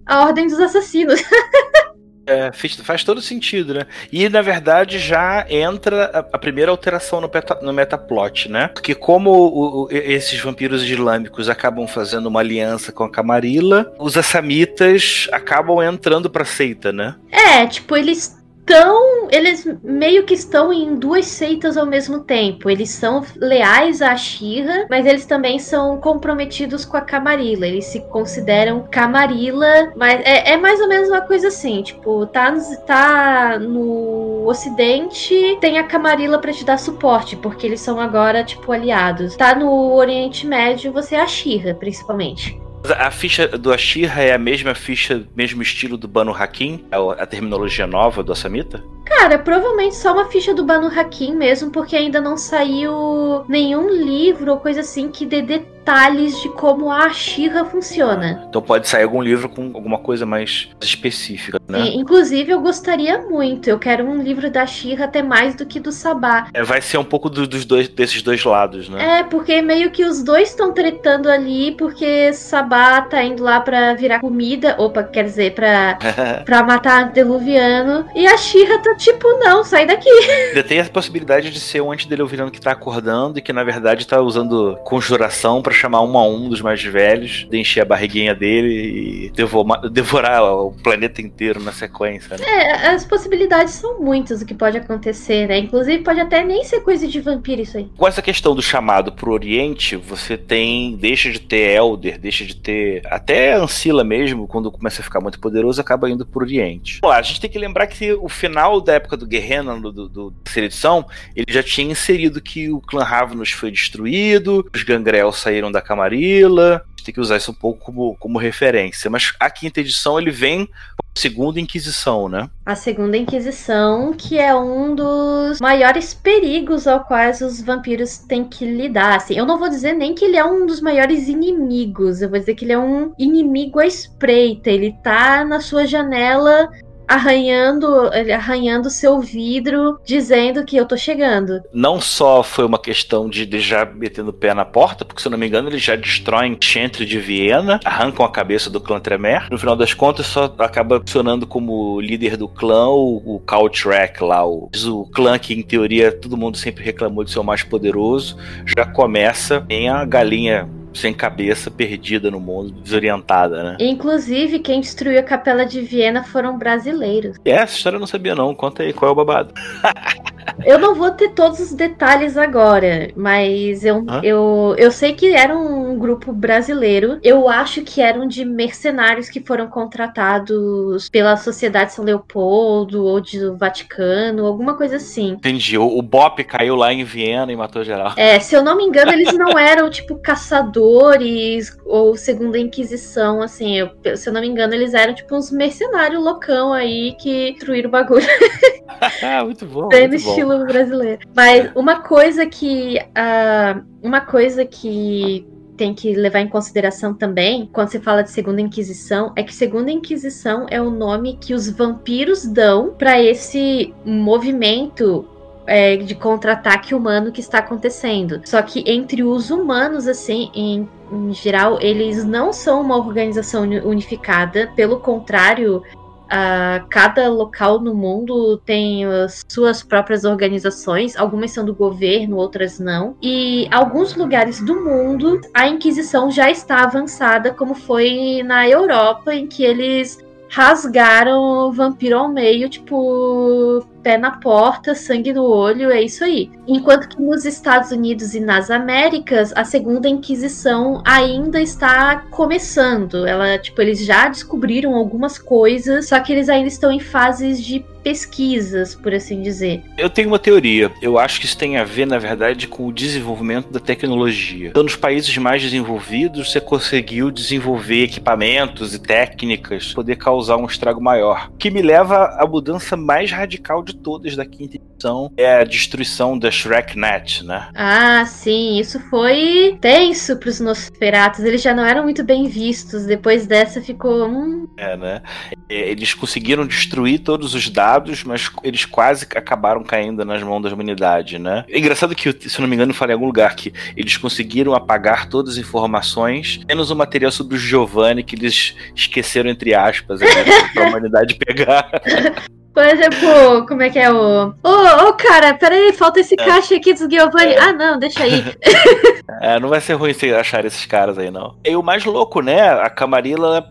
a 0.05 0.27
Ordem 0.27 0.47
dos 0.47 0.61
Assassinos. 0.61 1.23
É, 2.27 2.51
faz 2.53 3.05
todo 3.05 3.21
sentido, 3.21 3.75
né? 3.75 3.87
E 4.11 4.29
na 4.29 4.41
verdade 4.41 4.99
já 4.99 5.47
entra 5.49 6.07
a, 6.07 6.19
a 6.19 6.39
primeira 6.39 6.71
alteração 6.71 7.21
no, 7.21 7.29
peta, 7.29 7.59
no 7.63 7.73
metaplot, 7.73 8.51
né? 8.51 8.69
Porque 8.69 8.95
como 8.95 9.31
o, 9.31 9.85
o, 9.85 9.89
esses 9.91 10.41
vampiros 10.41 10.83
islâmicos 10.83 11.49
acabam 11.49 11.87
fazendo 11.87 12.27
uma 12.27 12.41
aliança 12.41 12.93
com 12.93 13.05
a 13.05 13.11
Camarilla, 13.11 13.93
os 13.99 14.17
assamitas 14.17 15.29
acabam 15.33 15.83
entrando 15.83 16.31
pra 16.31 16.45
seita, 16.45 16.93
né? 16.93 17.15
É, 17.31 17.67
tipo, 17.67 17.97
eles 17.97 18.44
tão. 18.65 19.29
Eles 19.31 19.67
meio 19.83 20.25
que 20.25 20.35
estão 20.35 20.73
em 20.73 20.95
duas 20.95 21.27
seitas 21.27 21.77
ao 21.77 21.87
mesmo 21.87 22.21
tempo. 22.21 22.71
Eles 22.71 22.91
são 22.91 23.25
leais 23.37 24.03
à 24.03 24.17
Shira, 24.17 24.87
mas 24.91 25.07
eles 25.07 25.27
também 25.27 25.59
são 25.59 25.99
comprometidos 25.99 26.85
com 26.85 26.97
a 26.97 27.01
Camarilla. 27.01 27.67
Eles 27.67 27.87
se 27.87 28.01
consideram 28.01 28.87
Camarilla, 28.91 29.93
mas 29.97 30.21
é, 30.25 30.53
é 30.53 30.57
mais 30.57 30.81
ou 30.81 30.89
menos 30.89 31.09
uma 31.09 31.23
coisa 31.23 31.49
assim: 31.49 31.83
tipo, 31.83 32.27
tá, 32.27 32.55
tá 32.87 33.59
no 33.59 34.47
Ocidente, 34.47 35.59
tem 35.61 35.79
a 35.79 35.85
Camarilla 35.85 36.39
para 36.39 36.53
te 36.53 36.65
dar 36.65 36.79
suporte, 36.79 37.37
porque 37.37 37.67
eles 37.67 37.81
são 37.81 37.99
agora, 37.99 38.45
tipo, 38.45 38.71
aliados. 38.73 39.37
Tá 39.37 39.55
no 39.55 39.95
Oriente 39.95 40.47
Médio, 40.47 40.93
você 40.93 41.15
é 41.17 41.21
a 41.21 41.27
Shira, 41.27 41.75
principalmente. 41.75 42.64
A 42.85 43.11
ficha 43.11 43.49
do 43.49 43.73
Ashira 43.73 44.21
é 44.21 44.35
a 44.35 44.39
mesma 44.39 44.75
ficha, 44.75 45.27
mesmo 45.35 45.63
estilo 45.63 45.97
do 45.97 46.07
Banu 46.07 46.33
Hakim? 46.33 46.85
É 46.91 46.97
a 47.23 47.25
terminologia 47.25 47.87
nova 47.87 48.23
do 48.23 48.31
Assamita? 48.31 48.85
Cara, 49.07 49.39
provavelmente 49.39 49.97
só 49.97 50.13
uma 50.13 50.27
ficha 50.27 50.53
do 50.53 50.67
Banu 50.67 50.89
Hakim 50.89 51.35
mesmo, 51.35 51.71
porque 51.71 51.97
ainda 51.97 52.21
não 52.21 52.37
saiu 52.37 53.43
nenhum 53.49 53.89
livro 53.89 54.53
ou 54.53 54.59
coisa 54.59 54.81
assim 54.81 55.09
que 55.09 55.25
dê 55.25 55.41
detalhes 55.85 56.41
de 56.41 56.49
como 56.49 56.91
a 56.91 57.05
Ashira 57.05 57.65
funciona. 57.67 58.47
Então 58.49 58.63
pode 58.63 58.89
sair 58.89 59.03
algum 59.03 59.21
livro 59.21 59.51
com 59.51 59.71
alguma 59.75 59.99
coisa 59.99 60.25
mais 60.25 60.71
específica, 60.81 61.61
né? 61.69 61.81
E, 61.81 61.97
inclusive, 61.99 62.51
eu 62.51 62.61
gostaria 62.61 63.19
muito. 63.19 63.69
Eu 63.69 63.79
quero 63.79 64.05
um 64.05 64.23
livro 64.23 64.51
da 64.51 64.63
Ashira 64.63 65.05
até 65.05 65.23
mais 65.23 65.55
do 65.55 65.67
que 65.67 65.79
do 65.79 65.93
Sabá. 65.93 66.49
É, 66.55 66.63
vai 66.63 66.81
ser 66.81 66.97
um 66.97 67.05
pouco 67.05 67.29
do, 67.29 67.47
dos 67.47 67.67
dois, 67.67 67.87
desses 67.89 68.23
dois 68.23 68.43
lados, 68.45 68.89
né? 68.89 69.21
É, 69.21 69.23
porque 69.25 69.61
meio 69.61 69.91
que 69.91 70.05
os 70.05 70.23
dois 70.23 70.49
estão 70.49 70.73
tretando 70.73 71.29
ali, 71.29 71.73
porque 71.73 72.33
Sabá 72.33 73.03
tá 73.03 73.23
indo 73.23 73.43
lá 73.43 73.61
pra 73.61 73.93
virar 73.93 74.21
comida. 74.21 74.77
Opa, 74.79 75.03
quer 75.03 75.25
dizer, 75.25 75.55
pra, 75.55 75.99
pra 76.47 76.63
matar 76.63 77.13
Deluviano. 77.13 78.07
E 78.15 78.27
a 78.27 78.39
Shira 78.39 78.79
tá 78.79 78.95
tipo, 78.95 79.29
não, 79.39 79.63
sai 79.63 79.85
daqui. 79.85 80.09
Ainda 80.49 80.63
tem 80.63 80.81
a 80.81 80.85
possibilidade 80.85 81.51
de 81.51 81.61
ser 81.61 81.83
o 81.83 81.93
antediluviano 81.93 82.51
que 82.51 82.61
tá 82.61 82.73
acordando 82.73 83.39
e 83.39 83.43
que 83.43 83.53
na 83.53 83.63
verdade 83.63 84.07
tá 84.07 84.21
usando 84.21 84.79
conjuração 84.85 85.61
para 85.61 85.74
chamar 85.75 86.03
um 86.03 86.17
a 86.17 86.27
um 86.27 86.49
dos 86.49 86.61
mais 86.61 86.83
velhos, 86.83 87.47
de 87.51 87.59
encher 87.59 87.83
a 87.83 87.85
barriguinha 87.85 88.35
dele 88.35 89.27
e 89.27 89.31
devorar, 89.31 89.89
devorar 89.91 90.43
o 90.45 90.73
planeta 90.73 91.21
inteiro 91.21 91.63
na 91.63 91.73
sequência. 91.73 92.37
Né? 92.37 92.45
É, 92.47 92.89
as 92.89 93.05
possibilidades 93.05 93.75
são 93.75 94.01
muitas 94.01 94.41
do 94.41 94.47
que 94.47 94.55
pode 94.55 94.77
acontecer, 94.79 95.47
né? 95.49 95.59
Inclusive 95.59 96.03
pode 96.03 96.21
até 96.21 96.45
nem 96.45 96.65
ser 96.65 96.81
coisa 96.81 97.07
de 97.07 97.21
vampiro 97.21 97.63
isso 97.63 97.77
aí. 97.77 97.89
Com 97.97 98.07
essa 98.07 98.23
questão 98.23 98.55
do 98.55 98.63
chamado 98.63 99.13
pro 99.13 99.33
Oriente, 99.33 99.97
você 99.97 100.37
tem. 100.37 100.97
deixa 100.97 101.31
de 101.31 101.41
ter 101.41 101.77
Elder, 101.77 102.19
deixa 102.19 102.45
de 102.45 102.57
ter. 102.57 103.03
Até 103.07 103.55
Ancila 103.55 104.05
mesmo, 104.05 104.47
quando 104.47 104.71
começa 104.71 105.01
a 105.01 105.05
ficar 105.05 105.21
muito 105.21 105.39
poderoso, 105.41 105.81
acaba 105.81 106.11
indo 106.11 106.27
pro 106.27 106.43
Oriente. 106.43 107.01
Bom, 107.01 107.11
a 107.11 107.23
gente 107.23 107.41
tem 107.41 107.51
que 107.51 107.59
lembrar 107.59 107.87
que 107.87 108.13
o 108.13 108.29
final 108.29 108.81
da 108.81 108.95
época 108.95 109.17
do 109.17 109.27
Guerrero, 109.27 109.55
do, 109.81 109.93
do, 109.93 110.09
do 110.09 110.31
terceira 110.45 110.67
edição, 110.67 111.07
ele 111.35 111.47
já 111.49 111.63
tinha 111.63 111.91
inserido 111.91 112.41
que 112.41 112.71
o 112.71 112.81
clã 112.81 113.03
Ravnus 113.03 113.53
foi 113.53 113.71
destruído, 113.71 114.69
os 114.75 114.83
Gangrel 114.83 115.33
saíram 115.33 115.64
da 115.71 115.81
Camarilla. 115.81 116.85
A 117.01 117.05
tem 117.05 117.15
que 117.15 117.21
usar 117.21 117.37
isso 117.37 117.51
um 117.51 117.55
pouco 117.55 117.85
como, 117.85 118.17
como 118.17 118.39
referência. 118.39 119.11
Mas 119.11 119.35
a 119.39 119.51
quinta 119.51 119.81
edição 119.81 120.19
ele 120.19 120.31
vem 120.31 120.69
Segunda 121.17 121.61
Inquisição, 121.61 122.29
né? 122.29 122.51
A 122.67 122.75
Segunda 122.75 123.17
Inquisição, 123.17 124.13
que 124.13 124.37
é 124.37 124.53
um 124.55 124.97
dos 124.97 125.61
maiores 125.61 126.13
perigos 126.13 126.89
ao 126.89 127.05
quais 127.05 127.41
os 127.41 127.63
vampiros 127.63 128.19
têm 128.19 128.45
que 128.45 128.65
lidar. 128.65 129.17
Assim, 129.17 129.35
eu 129.35 129.47
não 129.47 129.57
vou 129.57 129.69
dizer 129.69 129.93
nem 129.93 130.13
que 130.13 130.25
ele 130.25 130.37
é 130.37 130.45
um 130.45 130.67
dos 130.67 130.81
maiores 130.81 131.29
inimigos, 131.29 132.21
eu 132.21 132.29
vou 132.29 132.39
dizer 132.39 132.57
que 132.57 132.65
ele 132.65 132.73
é 132.73 132.79
um 132.79 133.13
inimigo 133.17 133.79
à 133.79 133.87
espreita. 133.87 134.71
Ele 134.71 134.93
tá 135.05 135.45
na 135.45 135.61
sua 135.61 135.87
janela 135.87 136.69
arranhando, 137.07 137.87
arranhando 138.33 138.91
seu 138.91 139.21
vidro, 139.21 139.99
dizendo 140.05 140.65
que 140.65 140.77
eu 140.77 140.87
tô 140.87 140.97
chegando. 140.97 141.61
Não 141.73 142.01
só 142.01 142.43
foi 142.43 142.65
uma 142.65 142.79
questão 142.79 143.29
de, 143.29 143.47
de 143.47 143.61
já 143.61 143.85
metendo 143.85 144.31
o 144.31 144.33
pé 144.33 144.55
na 144.55 144.65
porta, 144.65 145.05
porque 145.05 145.21
se 145.21 145.29
eu 145.29 145.31
não 145.31 145.39
me 145.39 145.47
engano 145.47 145.69
eles 145.69 145.83
já 145.83 145.97
destroem 145.97 146.57
Chantry 146.61 147.05
de 147.05 147.19
Viena, 147.19 147.81
arrancam 147.85 148.25
a 148.25 148.31
cabeça 148.31 148.71
do 148.71 148.81
clã 148.81 149.01
Tremere. 149.01 149.47
No 149.51 149.59
final 149.59 149.77
das 149.77 149.95
contas 149.95 150.27
só 150.27 150.55
acaba 150.59 151.01
funcionando 151.01 151.47
como 151.47 152.01
líder 152.01 152.37
do 152.37 152.49
clã 152.49 152.89
o, 152.89 153.37
o 153.37 153.41
Caltrack 153.41 154.23
lá, 154.23 154.47
o, 154.47 154.71
o 154.87 155.07
clã 155.07 155.39
que 155.39 155.55
em 155.55 155.63
teoria 155.63 156.13
todo 156.13 156.37
mundo 156.37 156.57
sempre 156.57 156.85
reclamou 156.85 157.25
de 157.25 157.31
ser 157.31 157.39
o 157.39 157.45
mais 157.45 157.63
poderoso, 157.63 158.37
já 158.77 158.85
começa 158.85 159.65
em 159.69 159.89
a 159.89 160.05
galinha 160.05 160.69
sem 160.95 161.13
cabeça, 161.13 161.71
perdida 161.71 162.31
no 162.31 162.41
mundo, 162.41 162.71
desorientada, 162.71 163.63
né? 163.63 163.77
Inclusive, 163.81 164.61
quem 164.61 164.81
destruiu 164.81 165.19
a 165.19 165.23
Capela 165.23 165.67
de 165.67 165.81
Viena 165.81 166.23
foram 166.25 166.57
brasileiros. 166.57 167.37
É, 167.45 167.53
essa 167.53 167.77
história 167.77 167.97
eu 167.97 168.01
não 168.01 168.07
sabia 168.07 168.35
não. 168.35 168.55
Conta 168.55 168.83
aí, 168.83 168.93
qual 168.93 169.11
é 169.11 169.13
o 169.13 169.15
babado? 169.15 169.53
eu 170.65 170.79
não 170.79 170.95
vou 170.95 171.11
ter 171.11 171.31
todos 171.31 171.61
os 171.61 171.73
detalhes 171.73 172.37
agora, 172.37 173.11
mas 173.17 173.85
eu, 173.85 174.05
eu, 174.23 174.75
eu 174.79 174.91
sei 174.91 175.13
que 175.13 175.35
era 175.35 175.57
um 175.57 175.99
grupo 175.99 176.33
brasileiro. 176.33 177.19
Eu 177.23 177.49
acho 177.49 177.83
que 177.83 178.01
eram 178.01 178.27
de 178.27 178.45
mercenários 178.45 179.29
que 179.29 179.41
foram 179.41 179.67
contratados 179.69 181.09
pela 181.09 181.37
Sociedade 181.37 181.93
São 181.93 182.05
Leopoldo 182.05 183.05
ou 183.05 183.21
do 183.21 183.57
Vaticano, 183.57 184.47
alguma 184.47 184.77
coisa 184.77 184.97
assim. 184.97 185.31
Entendi. 185.33 185.79
O, 185.79 185.99
o 185.99 186.03
Bop 186.03 186.43
caiu 186.45 186.77
lá 186.77 186.93
em 186.93 187.05
Viena 187.05 187.53
e 187.53 187.57
matou 187.57 187.85
geral. 187.85 188.13
É, 188.17 188.39
se 188.39 188.55
eu 188.55 188.63
não 188.63 188.77
me 188.77 188.85
engano, 188.85 189.13
eles 189.13 189.33
não 189.33 189.57
eram 189.59 189.91
tipo 189.91 190.17
caçadores 190.17 191.77
ou 191.85 192.17
segunda 192.17 192.59
Inquisição, 192.59 193.43
assim. 193.43 193.77
Eu, 193.77 193.91
se 194.17 194.29
eu 194.29 194.33
não 194.33 194.41
me 194.41 194.47
engano, 194.47 194.75
eles 194.75 194.95
eram 194.95 195.15
tipo 195.15 195.35
uns 195.35 195.51
mercenários 195.51 196.23
loucão 196.23 196.73
aí 196.73 197.15
que 197.19 197.53
destruíram 197.53 197.89
o 197.89 197.93
bagulho. 197.93 198.27
muito 199.45 199.67
bom. 199.67 199.89
Muito 199.91 200.25
bom 200.25 200.34
estilo 200.41 200.67
brasileiro. 200.67 201.21
Mas 201.35 201.71
uma 201.75 202.01
coisa 202.01 202.47
que. 202.47 202.99
Uh, 202.99 203.85
uma 204.03 204.21
coisa 204.21 204.65
que 204.65 205.47
tem 205.77 205.93
que 205.93 206.15
levar 206.15 206.41
em 206.41 206.49
consideração 206.49 207.13
também, 207.15 207.69
quando 207.73 207.89
se 207.89 207.99
fala 207.99 208.23
de 208.23 208.31
Segunda 208.31 208.61
Inquisição, 208.61 209.33
é 209.35 209.43
que 209.43 209.53
Segunda 209.53 209.91
Inquisição 209.91 210.67
é 210.71 210.81
o 210.81 210.91
nome 210.91 211.37
que 211.41 211.53
os 211.53 211.69
vampiros 211.69 212.45
dão 212.45 212.95
para 212.97 213.21
esse 213.21 213.93
movimento 214.05 215.27
é, 215.67 215.97
de 215.97 216.15
contra-ataque 216.15 216.95
humano 216.95 217.33
que 217.33 217.41
está 217.41 217.59
acontecendo. 217.59 218.41
Só 218.45 218.61
que 218.63 218.85
entre 218.87 219.23
os 219.23 219.51
humanos, 219.51 220.07
assim, 220.07 220.51
em, 220.55 220.89
em 221.11 221.33
geral, 221.33 221.79
eles 221.81 222.25
não 222.25 222.53
são 222.53 222.81
uma 222.81 222.97
organização 222.97 223.63
unificada, 223.63 224.71
pelo 224.77 225.01
contrário, 225.01 225.83
Uh, 226.25 226.87
cada 226.89 227.29
local 227.29 227.79
no 227.81 227.95
mundo 227.95 228.57
tem 228.65 229.05
as 229.05 229.43
suas 229.49 229.83
próprias 229.83 230.25
organizações, 230.25 231.17
algumas 231.17 231.51
são 231.51 231.65
do 231.65 231.75
governo, 231.75 232.37
outras 232.37 232.79
não. 232.79 233.17
E 233.23 233.69
alguns 233.71 234.15
lugares 234.15 234.61
do 234.61 234.83
mundo 234.83 235.41
a 235.53 235.69
Inquisição 235.69 236.31
já 236.31 236.51
está 236.51 236.83
avançada, 236.83 237.53
como 237.53 237.75
foi 237.75 238.43
na 238.45 238.69
Europa, 238.69 239.35
em 239.35 239.47
que 239.47 239.63
eles 239.63 240.19
rasgaram 240.49 241.69
o 241.69 241.73
vampiro 241.73 242.19
ao 242.19 242.29
meio, 242.29 242.69
tipo, 242.69 243.85
pé 244.05 244.19
na 244.19 244.33
porta, 244.33 244.95
sangue 244.95 245.33
no 245.33 245.45
olho, 245.45 245.91
é 245.91 246.03
isso 246.03 246.23
aí. 246.23 246.51
Enquanto 246.69 247.09
que 247.09 247.21
nos 247.21 247.47
Estados 247.47 247.91
Unidos 247.91 248.35
e 248.35 248.41
nas 248.41 248.71
Américas, 248.71 249.51
a 249.57 249.65
segunda 249.65 250.09
Inquisição 250.09 251.03
ainda 251.07 251.61
está 251.61 252.17
começando. 252.31 253.27
Ela, 253.27 253.59
tipo, 253.59 253.81
eles 253.81 254.05
já 254.05 254.29
descobriram 254.29 254.95
algumas 254.95 255.39
coisas, 255.39 256.09
só 256.09 256.21
que 256.21 256.33
eles 256.33 256.51
ainda 256.51 256.69
estão 256.69 256.93
em 256.93 257.01
fases 257.01 257.65
de 257.65 257.83
pesquisas, 258.05 258.95
por 258.95 259.15
assim 259.15 259.41
dizer. 259.41 259.83
Eu 259.97 260.11
tenho 260.11 260.29
uma 260.29 260.39
teoria. 260.39 260.93
Eu 261.01 261.19
acho 261.19 261.41
que 261.41 261.47
isso 261.47 261.57
tem 261.57 261.79
a 261.79 261.85
ver, 261.85 262.07
na 262.07 262.19
verdade, 262.19 262.69
com 262.69 262.87
o 262.87 262.93
desenvolvimento 262.93 263.73
da 263.73 263.81
tecnologia. 263.81 264.69
Então, 264.69 264.83
nos 264.83 264.95
países 264.95 265.35
mais 265.39 265.63
desenvolvidos, 265.63 266.53
você 266.53 266.61
conseguiu 266.61 267.31
desenvolver 267.31 268.05
equipamentos 268.05 268.95
e 268.95 268.99
técnicas 268.99 269.95
poder 269.95 270.17
causar 270.17 270.59
um 270.59 270.67
estrago 270.67 271.01
maior. 271.01 271.51
Que 271.59 271.71
me 271.71 271.81
leva 271.81 272.37
à 272.39 272.47
mudança 272.47 272.95
mais 272.95 273.33
radical 273.33 273.83
de 273.83 273.94
todas 273.95 274.37
da 274.37 274.45
quinta 274.45 274.77
edição 274.77 275.31
é 275.37 275.61
a 275.61 275.65
destruição 275.65 276.39
da 276.39 276.51
ShrekNet, 276.51 277.45
né? 277.45 277.69
Ah, 277.75 278.25
sim. 278.27 278.79
Isso 278.79 279.01
foi 279.09 279.79
tenso 279.81 280.37
para 280.37 280.49
os 280.49 280.61
Nosferatos. 280.61 281.41
Eles 281.41 281.63
já 281.63 281.75
não 281.75 281.85
eram 281.85 282.03
muito 282.03 282.25
bem 282.25 282.49
vistos. 282.49 283.07
Depois 283.07 283.47
dessa 283.47 283.81
ficou. 283.81 284.29
Hum... 284.29 284.69
É, 284.77 284.97
né? 284.97 285.23
É, 285.69 285.91
eles 285.91 286.15
conseguiram 286.15 286.67
destruir 286.67 287.21
todos 287.21 287.55
os 287.55 287.69
dados 287.69 288.25
mas 288.25 288.51
eles 288.63 288.85
quase 288.85 289.27
acabaram 289.35 289.83
caindo 289.83 290.25
nas 290.25 290.43
mãos 290.43 290.63
da 290.63 290.73
humanidade, 290.73 291.39
né? 291.39 291.65
É 291.69 291.79
engraçado 291.79 292.15
que, 292.15 292.33
se 292.49 292.61
não 292.61 292.69
me 292.69 292.75
engano, 292.75 292.91
eu 292.91 292.95
falei 292.95 293.13
em 293.13 293.17
algum 293.17 293.27
lugar 293.27 293.55
que 293.55 293.73
eles 293.97 294.17
conseguiram 294.17 294.75
apagar 294.75 295.29
todas 295.29 295.55
as 295.55 295.59
informações, 295.59 296.61
menos 296.69 296.91
o 296.91 296.97
material 296.97 297.31
sobre 297.31 297.57
o 297.57 297.59
Giovanni 297.59 298.23
que 298.23 298.35
eles 298.35 298.75
esqueceram, 298.95 299.51
entre 299.51 299.75
aspas, 299.75 300.21
né, 300.21 300.27
pra 300.73 300.89
humanidade 300.89 301.35
pegar. 301.37 301.91
Por 302.75 302.85
exemplo, 302.85 303.67
como 303.69 303.83
é 303.83 303.89
que 303.89 304.01
é 304.01 304.11
o. 304.11 304.49
Ô, 304.49 304.53
oh, 304.65 305.09
oh, 305.09 305.13
cara, 305.15 305.55
peraí, 305.55 305.93
falta 305.93 306.19
esse 306.19 306.35
é. 306.35 306.45
caixa 306.45 306.75
aqui 306.75 306.93
dos 306.93 307.07
Giovanni. 307.09 307.53
É. 307.53 307.59
Ah, 307.61 307.73
não, 307.73 307.99
deixa 308.01 308.25
aí. 308.25 308.43
é, 309.41 309.61
não 309.61 309.69
vai 309.69 309.81
ser 309.81 309.95
ruim 309.95 310.13
se 310.13 310.35
achar 310.35 310.65
esses 310.65 310.85
caras 310.85 311.17
aí, 311.17 311.31
não. 311.31 311.57
E 311.65 311.77
o 311.77 311.83
mais 311.85 312.05
louco, 312.05 312.41
né? 312.41 312.69
A 312.69 312.91
Camarilla 312.91 313.65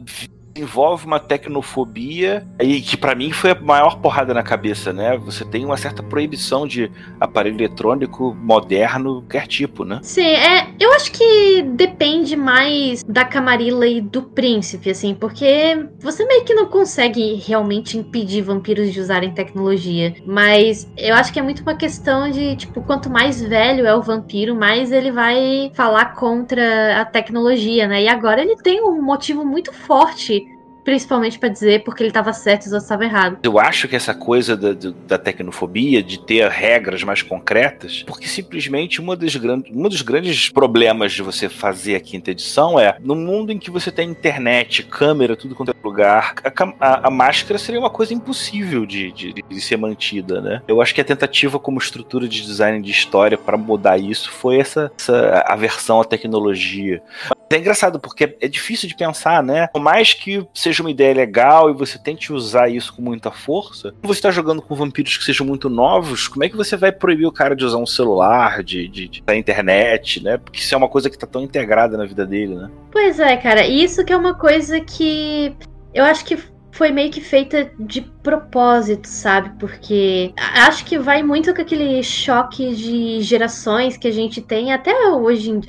envolve 0.55 1.05
uma 1.05 1.19
tecnofobia 1.19 2.45
e 2.59 2.81
que 2.81 2.95
para 2.95 3.15
mim 3.15 3.31
foi 3.31 3.51
a 3.51 3.55
maior 3.55 3.99
porrada 3.99 4.33
na 4.33 4.43
cabeça, 4.43 4.93
né? 4.93 5.17
Você 5.17 5.43
tem 5.43 5.65
uma 5.65 5.77
certa 5.77 6.03
proibição 6.03 6.67
de 6.67 6.91
aparelho 7.19 7.57
eletrônico 7.57 8.35
moderno, 8.35 9.21
qualquer 9.21 9.47
tipo, 9.47 9.83
né? 9.83 9.99
Sim, 10.03 10.27
é, 10.27 10.67
eu 10.79 10.91
acho 10.93 11.11
que 11.11 11.61
depende 11.63 12.35
mais 12.35 13.03
da 13.03 13.25
Camarilla 13.25 13.87
e 13.87 14.01
do 14.01 14.21
príncipe, 14.21 14.89
assim, 14.89 15.15
porque 15.15 15.87
você 15.99 16.25
meio 16.25 16.43
que 16.43 16.53
não 16.53 16.67
consegue 16.67 17.35
realmente 17.35 17.97
impedir 17.97 18.41
vampiros 18.41 18.91
de 18.91 18.99
usarem 18.99 19.31
tecnologia, 19.31 20.13
mas 20.25 20.87
eu 20.97 21.15
acho 21.15 21.33
que 21.33 21.39
é 21.39 21.41
muito 21.41 21.61
uma 21.61 21.75
questão 21.75 22.29
de, 22.29 22.55
tipo, 22.55 22.81
quanto 22.81 23.09
mais 23.09 23.41
velho 23.41 23.85
é 23.85 23.95
o 23.95 24.01
vampiro, 24.01 24.55
mais 24.55 24.91
ele 24.91 25.11
vai 25.11 25.71
falar 25.73 26.13
contra 26.13 27.01
a 27.01 27.05
tecnologia, 27.05 27.87
né? 27.87 28.03
E 28.03 28.07
agora 28.07 28.41
ele 28.41 28.55
tem 28.57 28.81
um 28.83 29.01
motivo 29.01 29.45
muito 29.45 29.73
forte 29.73 30.42
principalmente 30.83 31.39
para 31.39 31.49
dizer 31.49 31.83
porque 31.83 32.03
ele 32.03 32.09
estava 32.09 32.33
certo 32.33 32.63
e 32.63 32.67
os 32.67 32.73
outros 32.73 32.83
estavam 32.83 33.05
errados. 33.05 33.39
Eu 33.43 33.59
acho 33.59 33.87
que 33.87 33.95
essa 33.95 34.13
coisa 34.13 34.55
da, 34.55 34.73
da, 35.07 35.17
tecnofobia, 35.17 36.03
de 36.03 36.19
ter 36.19 36.47
regras 36.49 37.03
mais 37.03 37.21
concretas, 37.21 38.03
porque 38.03 38.27
simplesmente 38.27 38.99
uma 38.99 39.15
das 39.15 39.35
grandes, 39.35 39.75
um 39.75 39.87
dos 39.87 40.01
grandes 40.01 40.49
problemas 40.49 41.13
de 41.13 41.21
você 41.21 41.49
fazer 41.49 41.95
a 41.95 41.99
quinta 41.99 42.31
edição 42.31 42.79
é, 42.79 42.97
no 42.99 43.15
mundo 43.15 43.51
em 43.51 43.57
que 43.57 43.71
você 43.71 43.91
tem 43.91 44.09
internet, 44.09 44.83
câmera, 44.83 45.35
tudo 45.35 45.55
quanto 45.55 45.71
é 45.71 45.73
lugar, 45.83 46.35
a, 46.43 46.51
a, 46.79 47.07
a 47.07 47.11
máscara 47.11 47.59
seria 47.59 47.79
uma 47.79 47.89
coisa 47.89 48.13
impossível 48.13 48.85
de, 48.85 49.11
de, 49.11 49.33
de, 49.33 49.61
ser 49.61 49.77
mantida, 49.77 50.41
né? 50.41 50.61
Eu 50.67 50.81
acho 50.81 50.95
que 50.95 51.01
a 51.01 51.05
tentativa 51.05 51.59
como 51.59 51.77
estrutura 51.77 52.27
de 52.27 52.41
design 52.41 52.81
de 52.81 52.91
história 52.91 53.37
para 53.37 53.57
mudar 53.57 53.97
isso 53.97 54.31
foi 54.31 54.57
essa, 54.57 54.91
essa 54.97 55.43
aversão 55.45 55.99
à 55.99 56.05
tecnologia. 56.05 57.01
É 57.55 57.59
engraçado, 57.59 57.99
porque 57.99 58.35
é 58.39 58.47
difícil 58.47 58.87
de 58.87 58.95
pensar, 58.95 59.43
né? 59.43 59.67
Por 59.67 59.81
mais 59.81 60.13
que 60.13 60.45
seja 60.53 60.81
uma 60.81 60.91
ideia 60.91 61.13
legal 61.13 61.69
e 61.69 61.73
você 61.73 61.97
tente 61.97 62.33
usar 62.33 62.69
isso 62.69 62.93
com 62.93 63.01
muita 63.01 63.31
força, 63.31 63.93
você 64.01 64.19
está 64.19 64.31
jogando 64.31 64.61
com 64.61 64.75
vampiros 64.75 65.17
que 65.17 65.23
sejam 65.23 65.45
muito 65.45 65.69
novos, 65.69 66.27
como 66.27 66.43
é 66.43 66.49
que 66.49 66.55
você 66.55 66.75
vai 66.75 66.91
proibir 66.91 67.25
o 67.25 67.31
cara 67.31 67.55
de 67.55 67.63
usar 67.63 67.77
um 67.77 67.85
celular, 67.85 68.63
de, 68.63 68.87
de, 68.87 69.07
de 69.07 69.21
da 69.21 69.35
internet, 69.35 70.23
né? 70.23 70.37
Porque 70.37 70.59
isso 70.59 70.73
é 70.73 70.77
uma 70.77 70.89
coisa 70.89 71.09
que 71.09 71.15
está 71.15 71.27
tão 71.27 71.41
integrada 71.41 71.97
na 71.97 72.05
vida 72.05 72.25
dele, 72.25 72.55
né? 72.55 72.69
Pois 72.91 73.19
é, 73.19 73.37
cara. 73.37 73.65
Isso 73.67 74.03
que 74.03 74.13
é 74.13 74.17
uma 74.17 74.33
coisa 74.33 74.79
que 74.79 75.55
eu 75.93 76.03
acho 76.03 76.25
que 76.25 76.37
foi 76.73 76.91
meio 76.91 77.11
que 77.11 77.21
feita 77.21 77.71
de 77.79 78.01
propósito, 78.01 79.07
sabe? 79.07 79.51
Porque 79.59 80.33
acho 80.37 80.83
que 80.85 80.97
vai 80.97 81.21
muito 81.21 81.53
com 81.53 81.61
aquele 81.61 82.01
choque 82.01 82.75
de 82.75 83.21
gerações 83.21 83.95
que 83.95 84.07
a 84.07 84.11
gente 84.11 84.41
tem 84.41 84.73
até 84.73 84.91
hoje 85.09 85.61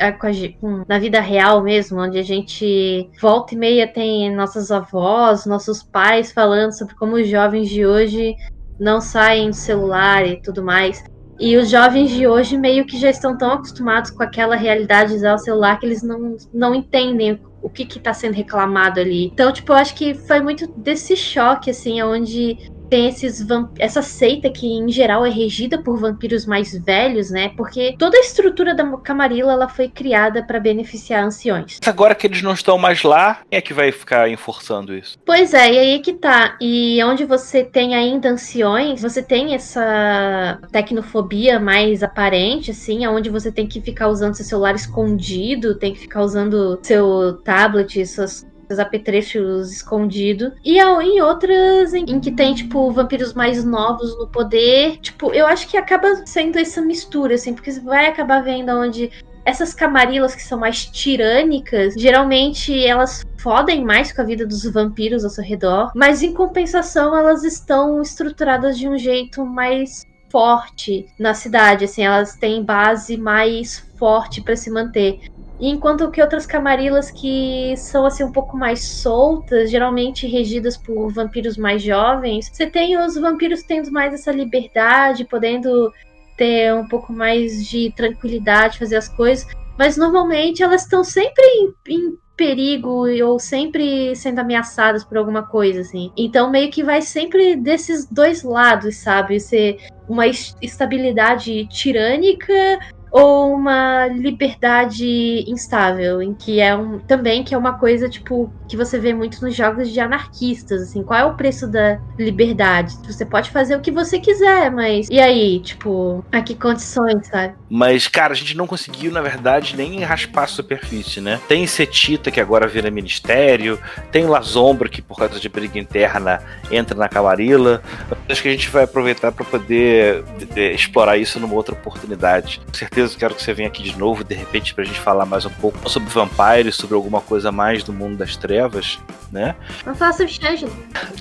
na 0.89 0.99
vida 0.99 1.21
real 1.21 1.63
mesmo, 1.63 2.01
onde 2.01 2.19
a 2.19 2.23
gente 2.23 3.11
volta 3.21 3.55
e 3.55 3.59
meia 3.59 3.87
tem 3.87 4.35
nossas 4.35 4.71
avós, 4.71 5.45
nossos 5.45 5.83
pais 5.83 6.33
falando 6.33 6.77
sobre 6.77 6.95
como 6.95 7.17
os 7.17 7.29
jovens 7.29 7.69
de 7.69 7.85
hoje 7.85 8.35
não 8.81 8.99
saem 8.99 9.51
do 9.51 9.57
celular 9.57 10.27
e 10.27 10.41
tudo 10.41 10.65
mais. 10.65 11.05
E 11.39 11.57
os 11.57 11.69
jovens 11.71 12.11
de 12.11 12.27
hoje 12.27 12.57
meio 12.57 12.87
que 12.87 12.99
já 12.99 13.11
estão 13.11 13.37
tão 13.37 13.53
acostumados 13.53 14.11
com 14.11 14.23
aquela 14.23 14.57
realidade 14.57 15.11
de 15.11 15.17
usar 15.17 15.35
o 15.35 15.39
celular 15.39 15.79
que 15.79 15.87
eles 15.87 16.03
não, 16.03 16.37
não 16.53 16.75
entendem 16.75 17.41
o 17.61 17.69
que 17.69 17.85
que 17.85 17.99
tá 17.99 18.13
sendo 18.13 18.35
reclamado 18.35 19.01
ali. 19.01 19.27
Então, 19.27 19.53
tipo, 19.53 19.73
eu 19.73 19.77
acho 19.77 19.95
que 19.95 20.15
foi 20.15 20.41
muito 20.41 20.67
desse 20.77 21.17
choque, 21.17 21.71
assim, 21.71 22.03
onde 22.03 22.71
tem 22.89 23.09
esses 23.09 23.45
essa 23.79 24.03
seita 24.03 24.51
que 24.51 24.67
em 24.67 24.91
geral 24.91 25.25
é 25.25 25.31
regida 25.31 25.79
por 25.79 25.99
vampiros 25.99 26.47
mais 26.47 26.77
velhos, 26.77 27.31
né? 27.31 27.51
Porque 27.57 27.95
toda 27.99 28.17
a 28.17 28.21
estrutura 28.21 28.75
da 28.75 28.85
Camarilla 28.99 29.53
ela 29.53 29.69
foi 29.69 29.89
criada 29.89 30.43
para 30.43 30.61
beneficiar 30.61 31.25
anciões. 31.25 31.79
Agora 31.85 32.15
que 32.15 32.27
eles 32.27 32.43
não 32.43 32.53
estão 32.53 32.79
mais 32.79 33.03
lá, 33.03 33.41
quem 33.51 33.59
é 33.59 33.61
que 33.61 33.75
vai 33.75 33.91
ficar 33.93 34.29
enforçando 34.29 34.95
isso? 34.95 35.19
Pois 35.25 35.55
é, 35.55 35.73
e 35.73 35.79
aí 35.79 35.99
que 36.01 36.13
tá. 36.13 36.57
E 36.61 37.03
onde 37.05 37.25
você 37.25 37.65
tem 37.65 37.95
ainda 37.95 38.31
anciões, 38.31 39.03
você 39.03 39.23
tem 39.23 39.55
essa 39.55 40.59
tecnofobia 40.71 41.59
mais 41.59 42.03
aparente, 42.03 42.71
assim, 42.71 43.07
onde 43.07 43.31
você 43.31 43.51
tem 43.51 43.67
que 43.67 43.81
ficar 43.81 44.09
usando 44.09 44.35
seu 44.35 44.45
celular 44.45 44.75
escondido, 44.75 45.79
tem 45.79 45.93
que 45.93 46.01
ficar 46.01 46.23
usando 46.23 46.79
seu 46.83 47.35
tablet, 47.45 48.07
suas 48.07 48.47
apetrechos 48.79 49.73
escondidos. 49.73 50.53
E 50.65 50.79
em 50.79 51.21
outras 51.21 51.95
em, 51.95 52.05
em, 52.05 52.21
que 52.21 52.31
tem, 52.31 52.55
tipo, 52.55 52.91
vampiros 52.91 53.35
mais 53.35 53.65
novos 53.65 54.17
no 54.19 54.27
poder. 54.27 54.99
Tipo, 54.99 55.33
eu 55.33 55.47
acho 55.47 55.69
que 55.69 55.77
acaba 55.77 56.27
sendo 56.27 56.59
essa 56.59 56.81
mistura, 56.81 57.35
assim, 57.35 57.55
porque 57.55 57.73
você 57.73 57.81
vai 57.81 58.07
acabar 58.07 58.43
vendo 58.43 58.71
onde 58.71 59.11
essas 59.45 59.75
camarilas 59.75 60.35
que 60.35 60.43
são 60.43 60.59
mais 60.59 60.87
tirânicas, 60.87 61.95
geralmente 61.95 62.85
elas 62.85 63.23
fodem 63.37 63.85
mais 63.85 64.11
com 64.11 64.23
a 64.23 64.25
vida 64.25 64.47
dos 64.47 64.65
vampiros 64.65 65.23
ao 65.23 65.31
seu 65.31 65.45
redor, 65.45 65.93
mas 65.95 66.23
em 66.23 66.33
compensação 66.33 67.17
elas 67.17 67.45
estão 67.45 68.01
estruturadas 68.01 68.79
de 68.79 68.89
um 68.89 68.97
jeito 68.97 69.45
mais 69.45 70.03
forte 70.31 71.07
na 71.17 71.33
cidade, 71.33 71.85
assim, 71.85 72.03
elas 72.03 72.35
têm 72.35 72.65
base 72.65 73.17
mais 73.17 73.89
forte 73.97 74.41
para 74.41 74.57
se 74.57 74.69
manter. 74.69 75.21
Enquanto 75.61 76.11
que 76.11 76.21
outras 76.21 76.47
camarilas 76.47 77.11
que 77.11 77.75
são 77.77 78.07
assim 78.07 78.25
um 78.25 78.33
pouco 78.33 78.57
mais 78.57 78.83
soltas, 78.83 79.71
geralmente 79.71 80.27
regidas 80.27 80.77
por 80.77 81.13
vampiros 81.13 81.57
mais 81.57 81.83
jovens, 81.83 82.51
você 82.53 82.67
tem 82.67 82.99
os 82.99 83.15
vampiros 83.15 83.63
tendo 83.63 83.91
mais 83.93 84.13
essa 84.13 84.33
liberdade, 84.33 85.25
podendo 85.25 85.93
ter 86.37 86.75
um 86.75 86.89
pouco 86.89 87.13
mais 87.13 87.65
de 87.67 87.93
tranquilidade, 87.97 88.79
fazer 88.79 88.97
as 88.97 89.09
coisas, 89.09 89.47
mas 89.79 89.97
normalmente 89.97 90.63
elas 90.63 90.83
estão 90.83 91.05
sempre 91.05 91.45
em, 91.45 91.75
em 91.89 92.19
perigo 92.37 93.07
ou 93.25 93.39
sempre 93.39 94.15
sendo 94.17 94.41
ameaçadas 94.41 95.05
por 95.05 95.17
alguma 95.17 95.45
coisa, 95.45 95.81
assim. 95.81 96.11
Então 96.17 96.51
meio 96.51 96.71
que 96.71 96.83
vai 96.83 97.01
sempre 97.01 97.57
desses 97.57 98.07
dois 98.07 98.43
lados, 98.43 98.97
sabe? 98.97 99.39
Ser 99.39 99.79
uma 100.09 100.27
estabilidade 100.27 101.67
tirânica 101.69 102.79
ou 103.15 103.55
uma 103.55 104.09
liberdade 104.09 105.45
instável, 105.47 106.21
em 106.21 106.35
que 106.35 106.61
é 106.61 106.75
um 106.75 106.99
também 106.99 107.45
que 107.45 107.55
é 107.55 107.57
uma 107.57 107.75
coisa 107.75 108.09
tipo 108.09 108.53
que 108.69 108.77
você 108.77 108.99
vê 108.99 109.15
muito 109.15 109.41
nos 109.41 109.55
jogos 109.55 109.89
de 109.89 110.01
anarquistas, 110.01 110.83
assim, 110.83 111.01
qual 111.05 111.21
é 111.21 111.25
o 111.25 111.35
preço 111.35 111.69
da 111.69 112.01
liberdade? 112.19 112.97
Você 113.07 113.25
pode 113.25 113.51
fazer 113.51 113.77
o 113.77 113.81
que 113.81 113.93
você 113.93 114.19
quiser, 114.19 114.69
mas 114.69 115.07
e 115.09 115.21
aí, 115.21 115.61
tipo, 115.61 116.25
a 116.33 116.43
que 116.43 116.57
condições, 116.57 117.29
sabe? 117.29 117.55
Mas 117.71 118.09
cara, 118.09 118.33
a 118.33 118.37
gente 118.37 118.57
não 118.57 118.67
conseguiu, 118.67 119.13
na 119.13 119.23
verdade, 119.23 119.77
nem 119.77 120.01
raspar 120.01 120.43
a 120.43 120.49
superfície, 120.49 121.21
né? 121.21 121.41
Tem 121.47 121.65
Setita 121.69 122.33
que 122.33 122.41
agora 122.41 122.67
vira 122.67 122.91
ministério, 122.91 123.79
tem 124.11 124.27
Lazombra 124.27 124.89
que 124.89 125.01
por 125.01 125.17
causa 125.17 125.39
de 125.39 125.49
briga 125.49 125.79
interna 125.79 126.41
entra 126.69 126.99
na 126.99 127.09
Camarilla. 127.09 127.81
Acho 128.29 128.43
que 128.43 128.49
a 128.49 128.53
gente 128.53 128.71
vai 128.71 128.83
aproveitar 128.83 129.31
para 129.31 129.45
poder 129.45 130.25
de, 130.37 130.47
de, 130.47 130.73
explorar 130.73 131.17
isso 131.17 131.39
numa 131.39 131.55
outra 131.55 131.75
oportunidade. 131.75 132.61
Com 132.67 132.75
certeza 132.75 133.04
certeza 133.05 133.19
quero 133.19 133.35
que 133.35 133.43
você 133.43 133.53
venha 133.53 133.69
aqui 133.69 133.83
de 133.83 133.97
novo, 133.97 134.25
de 134.25 134.35
repente, 134.35 134.75
pra 134.75 134.85
gente 134.85 134.99
falar 134.99 135.27
mais 135.27 135.45
um 135.45 135.51
pouco 135.51 135.89
sobre 135.89 136.09
vampires, 136.09 136.75
sobre 136.75 136.95
alguma 136.95 137.21
coisa 137.21 137.53
mais 137.53 137.85
do 137.85 137.93
mundo 137.93 138.17
das 138.17 138.37
trevas, 138.37 138.99
né? 139.31 139.55
Vamos 139.85 139.99
falar 139.99 140.13
sobre 140.13 140.33
Change. 140.33 140.67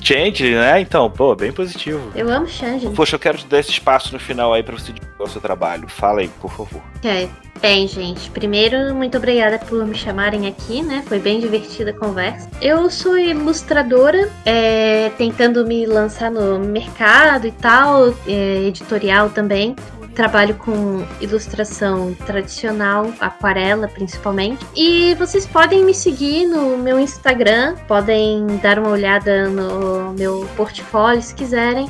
Change, 0.01 0.55
né? 0.55 0.79
Então, 0.79 1.09
pô, 1.09 1.35
bem 1.35 1.51
positivo. 1.51 2.11
Eu 2.15 2.29
amo 2.29 2.47
Change. 2.47 2.89
Poxa, 2.89 3.15
eu 3.15 3.19
quero 3.19 3.37
te 3.37 3.47
dar 3.47 3.59
esse 3.59 3.71
espaço 3.71 4.13
no 4.13 4.19
final 4.19 4.53
aí 4.53 4.63
pra 4.63 4.77
você 4.77 4.91
divulgar 4.91 5.27
o 5.27 5.29
seu 5.29 5.41
trabalho. 5.41 5.87
Fala 5.87 6.21
aí, 6.21 6.27
por 6.27 6.51
favor. 6.51 6.81
É. 7.03 7.27
Bem, 7.61 7.87
gente, 7.87 8.29
primeiro, 8.31 8.93
muito 8.93 9.17
obrigada 9.17 9.57
por 9.57 9.85
me 9.85 9.95
chamarem 9.95 10.47
aqui, 10.47 10.81
né? 10.81 11.01
Foi 11.07 11.17
bem 11.17 11.39
divertida 11.39 11.91
a 11.91 11.93
conversa. 11.93 12.49
Eu 12.59 12.89
sou 12.89 13.17
ilustradora, 13.17 14.29
é, 14.43 15.09
tentando 15.17 15.65
me 15.65 15.85
lançar 15.85 16.29
no 16.29 16.59
mercado 16.59 17.47
e 17.47 17.51
tal, 17.51 18.09
é, 18.27 18.63
editorial 18.67 19.29
também 19.29 19.75
trabalho 20.13 20.55
com 20.55 21.05
ilustração 21.19 22.13
tradicional, 22.25 23.11
aquarela 23.19 23.87
principalmente. 23.87 24.65
E 24.75 25.13
vocês 25.15 25.45
podem 25.45 25.83
me 25.83 25.93
seguir 25.93 26.45
no 26.45 26.77
meu 26.77 26.99
Instagram, 26.99 27.75
podem 27.87 28.45
dar 28.61 28.79
uma 28.79 28.89
olhada 28.89 29.49
no 29.49 30.13
meu 30.13 30.47
portfólio 30.55 31.21
se 31.21 31.35
quiserem. 31.35 31.89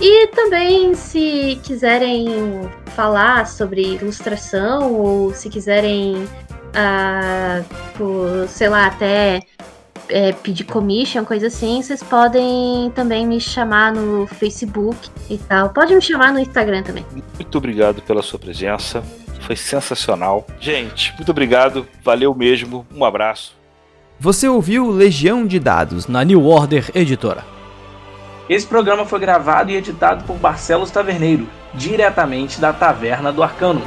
E 0.00 0.26
também, 0.28 0.94
se 0.94 1.60
quiserem 1.62 2.26
falar 2.96 3.46
sobre 3.46 3.94
ilustração 3.94 4.92
ou 4.92 5.32
se 5.32 5.48
quiserem, 5.48 6.24
uh, 6.74 8.48
sei 8.48 8.68
lá, 8.68 8.86
até 8.86 9.40
é, 10.08 10.32
pedir 10.32 10.64
commission, 10.64 11.24
coisa 11.24 11.46
assim, 11.46 11.82
vocês 11.82 12.02
podem 12.02 12.90
também 12.94 13.26
me 13.26 13.40
chamar 13.40 13.92
no 13.92 14.26
Facebook 14.26 15.10
e 15.28 15.38
tal. 15.38 15.70
Pode 15.70 15.94
me 15.94 16.00
chamar 16.00 16.32
no 16.32 16.38
Instagram 16.38 16.82
também. 16.82 17.04
Muito 17.34 17.58
obrigado 17.58 18.02
pela 18.02 18.22
sua 18.22 18.38
presença. 18.38 19.02
Foi 19.40 19.56
sensacional. 19.56 20.46
Gente, 20.58 21.12
muito 21.16 21.30
obrigado. 21.30 21.86
Valeu 22.02 22.34
mesmo. 22.34 22.86
Um 22.94 23.04
abraço. 23.04 23.54
Você 24.18 24.48
ouviu 24.48 24.90
Legião 24.90 25.46
de 25.46 25.58
Dados 25.58 26.06
na 26.06 26.24
New 26.24 26.46
Order 26.46 26.90
Editora. 26.94 27.44
Esse 28.48 28.66
programa 28.66 29.04
foi 29.04 29.18
gravado 29.18 29.70
e 29.70 29.76
editado 29.76 30.24
por 30.24 30.36
Barcelos 30.36 30.90
Taverneiro, 30.90 31.48
diretamente 31.74 32.60
da 32.60 32.72
Taverna 32.72 33.32
do 33.32 33.42
Arcano. 33.42 33.82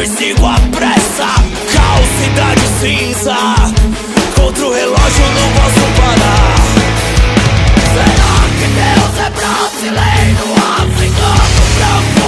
persigo 0.00 0.46
a 0.46 0.58
pressa. 0.74 1.26
Caos, 1.74 2.08
cidade 2.22 2.66
cinza. 2.80 3.36
Contra 4.34 4.66
o 4.66 4.72
relógio 4.72 5.26
não 5.34 5.52
posso 5.52 5.84
parar. 6.00 6.56
Será 7.92 8.34
que 8.56 8.66
Deus 8.80 9.14
é 9.18 9.30
brasileiro? 9.30 10.46
Africano, 10.78 11.60
branco? 11.76 12.19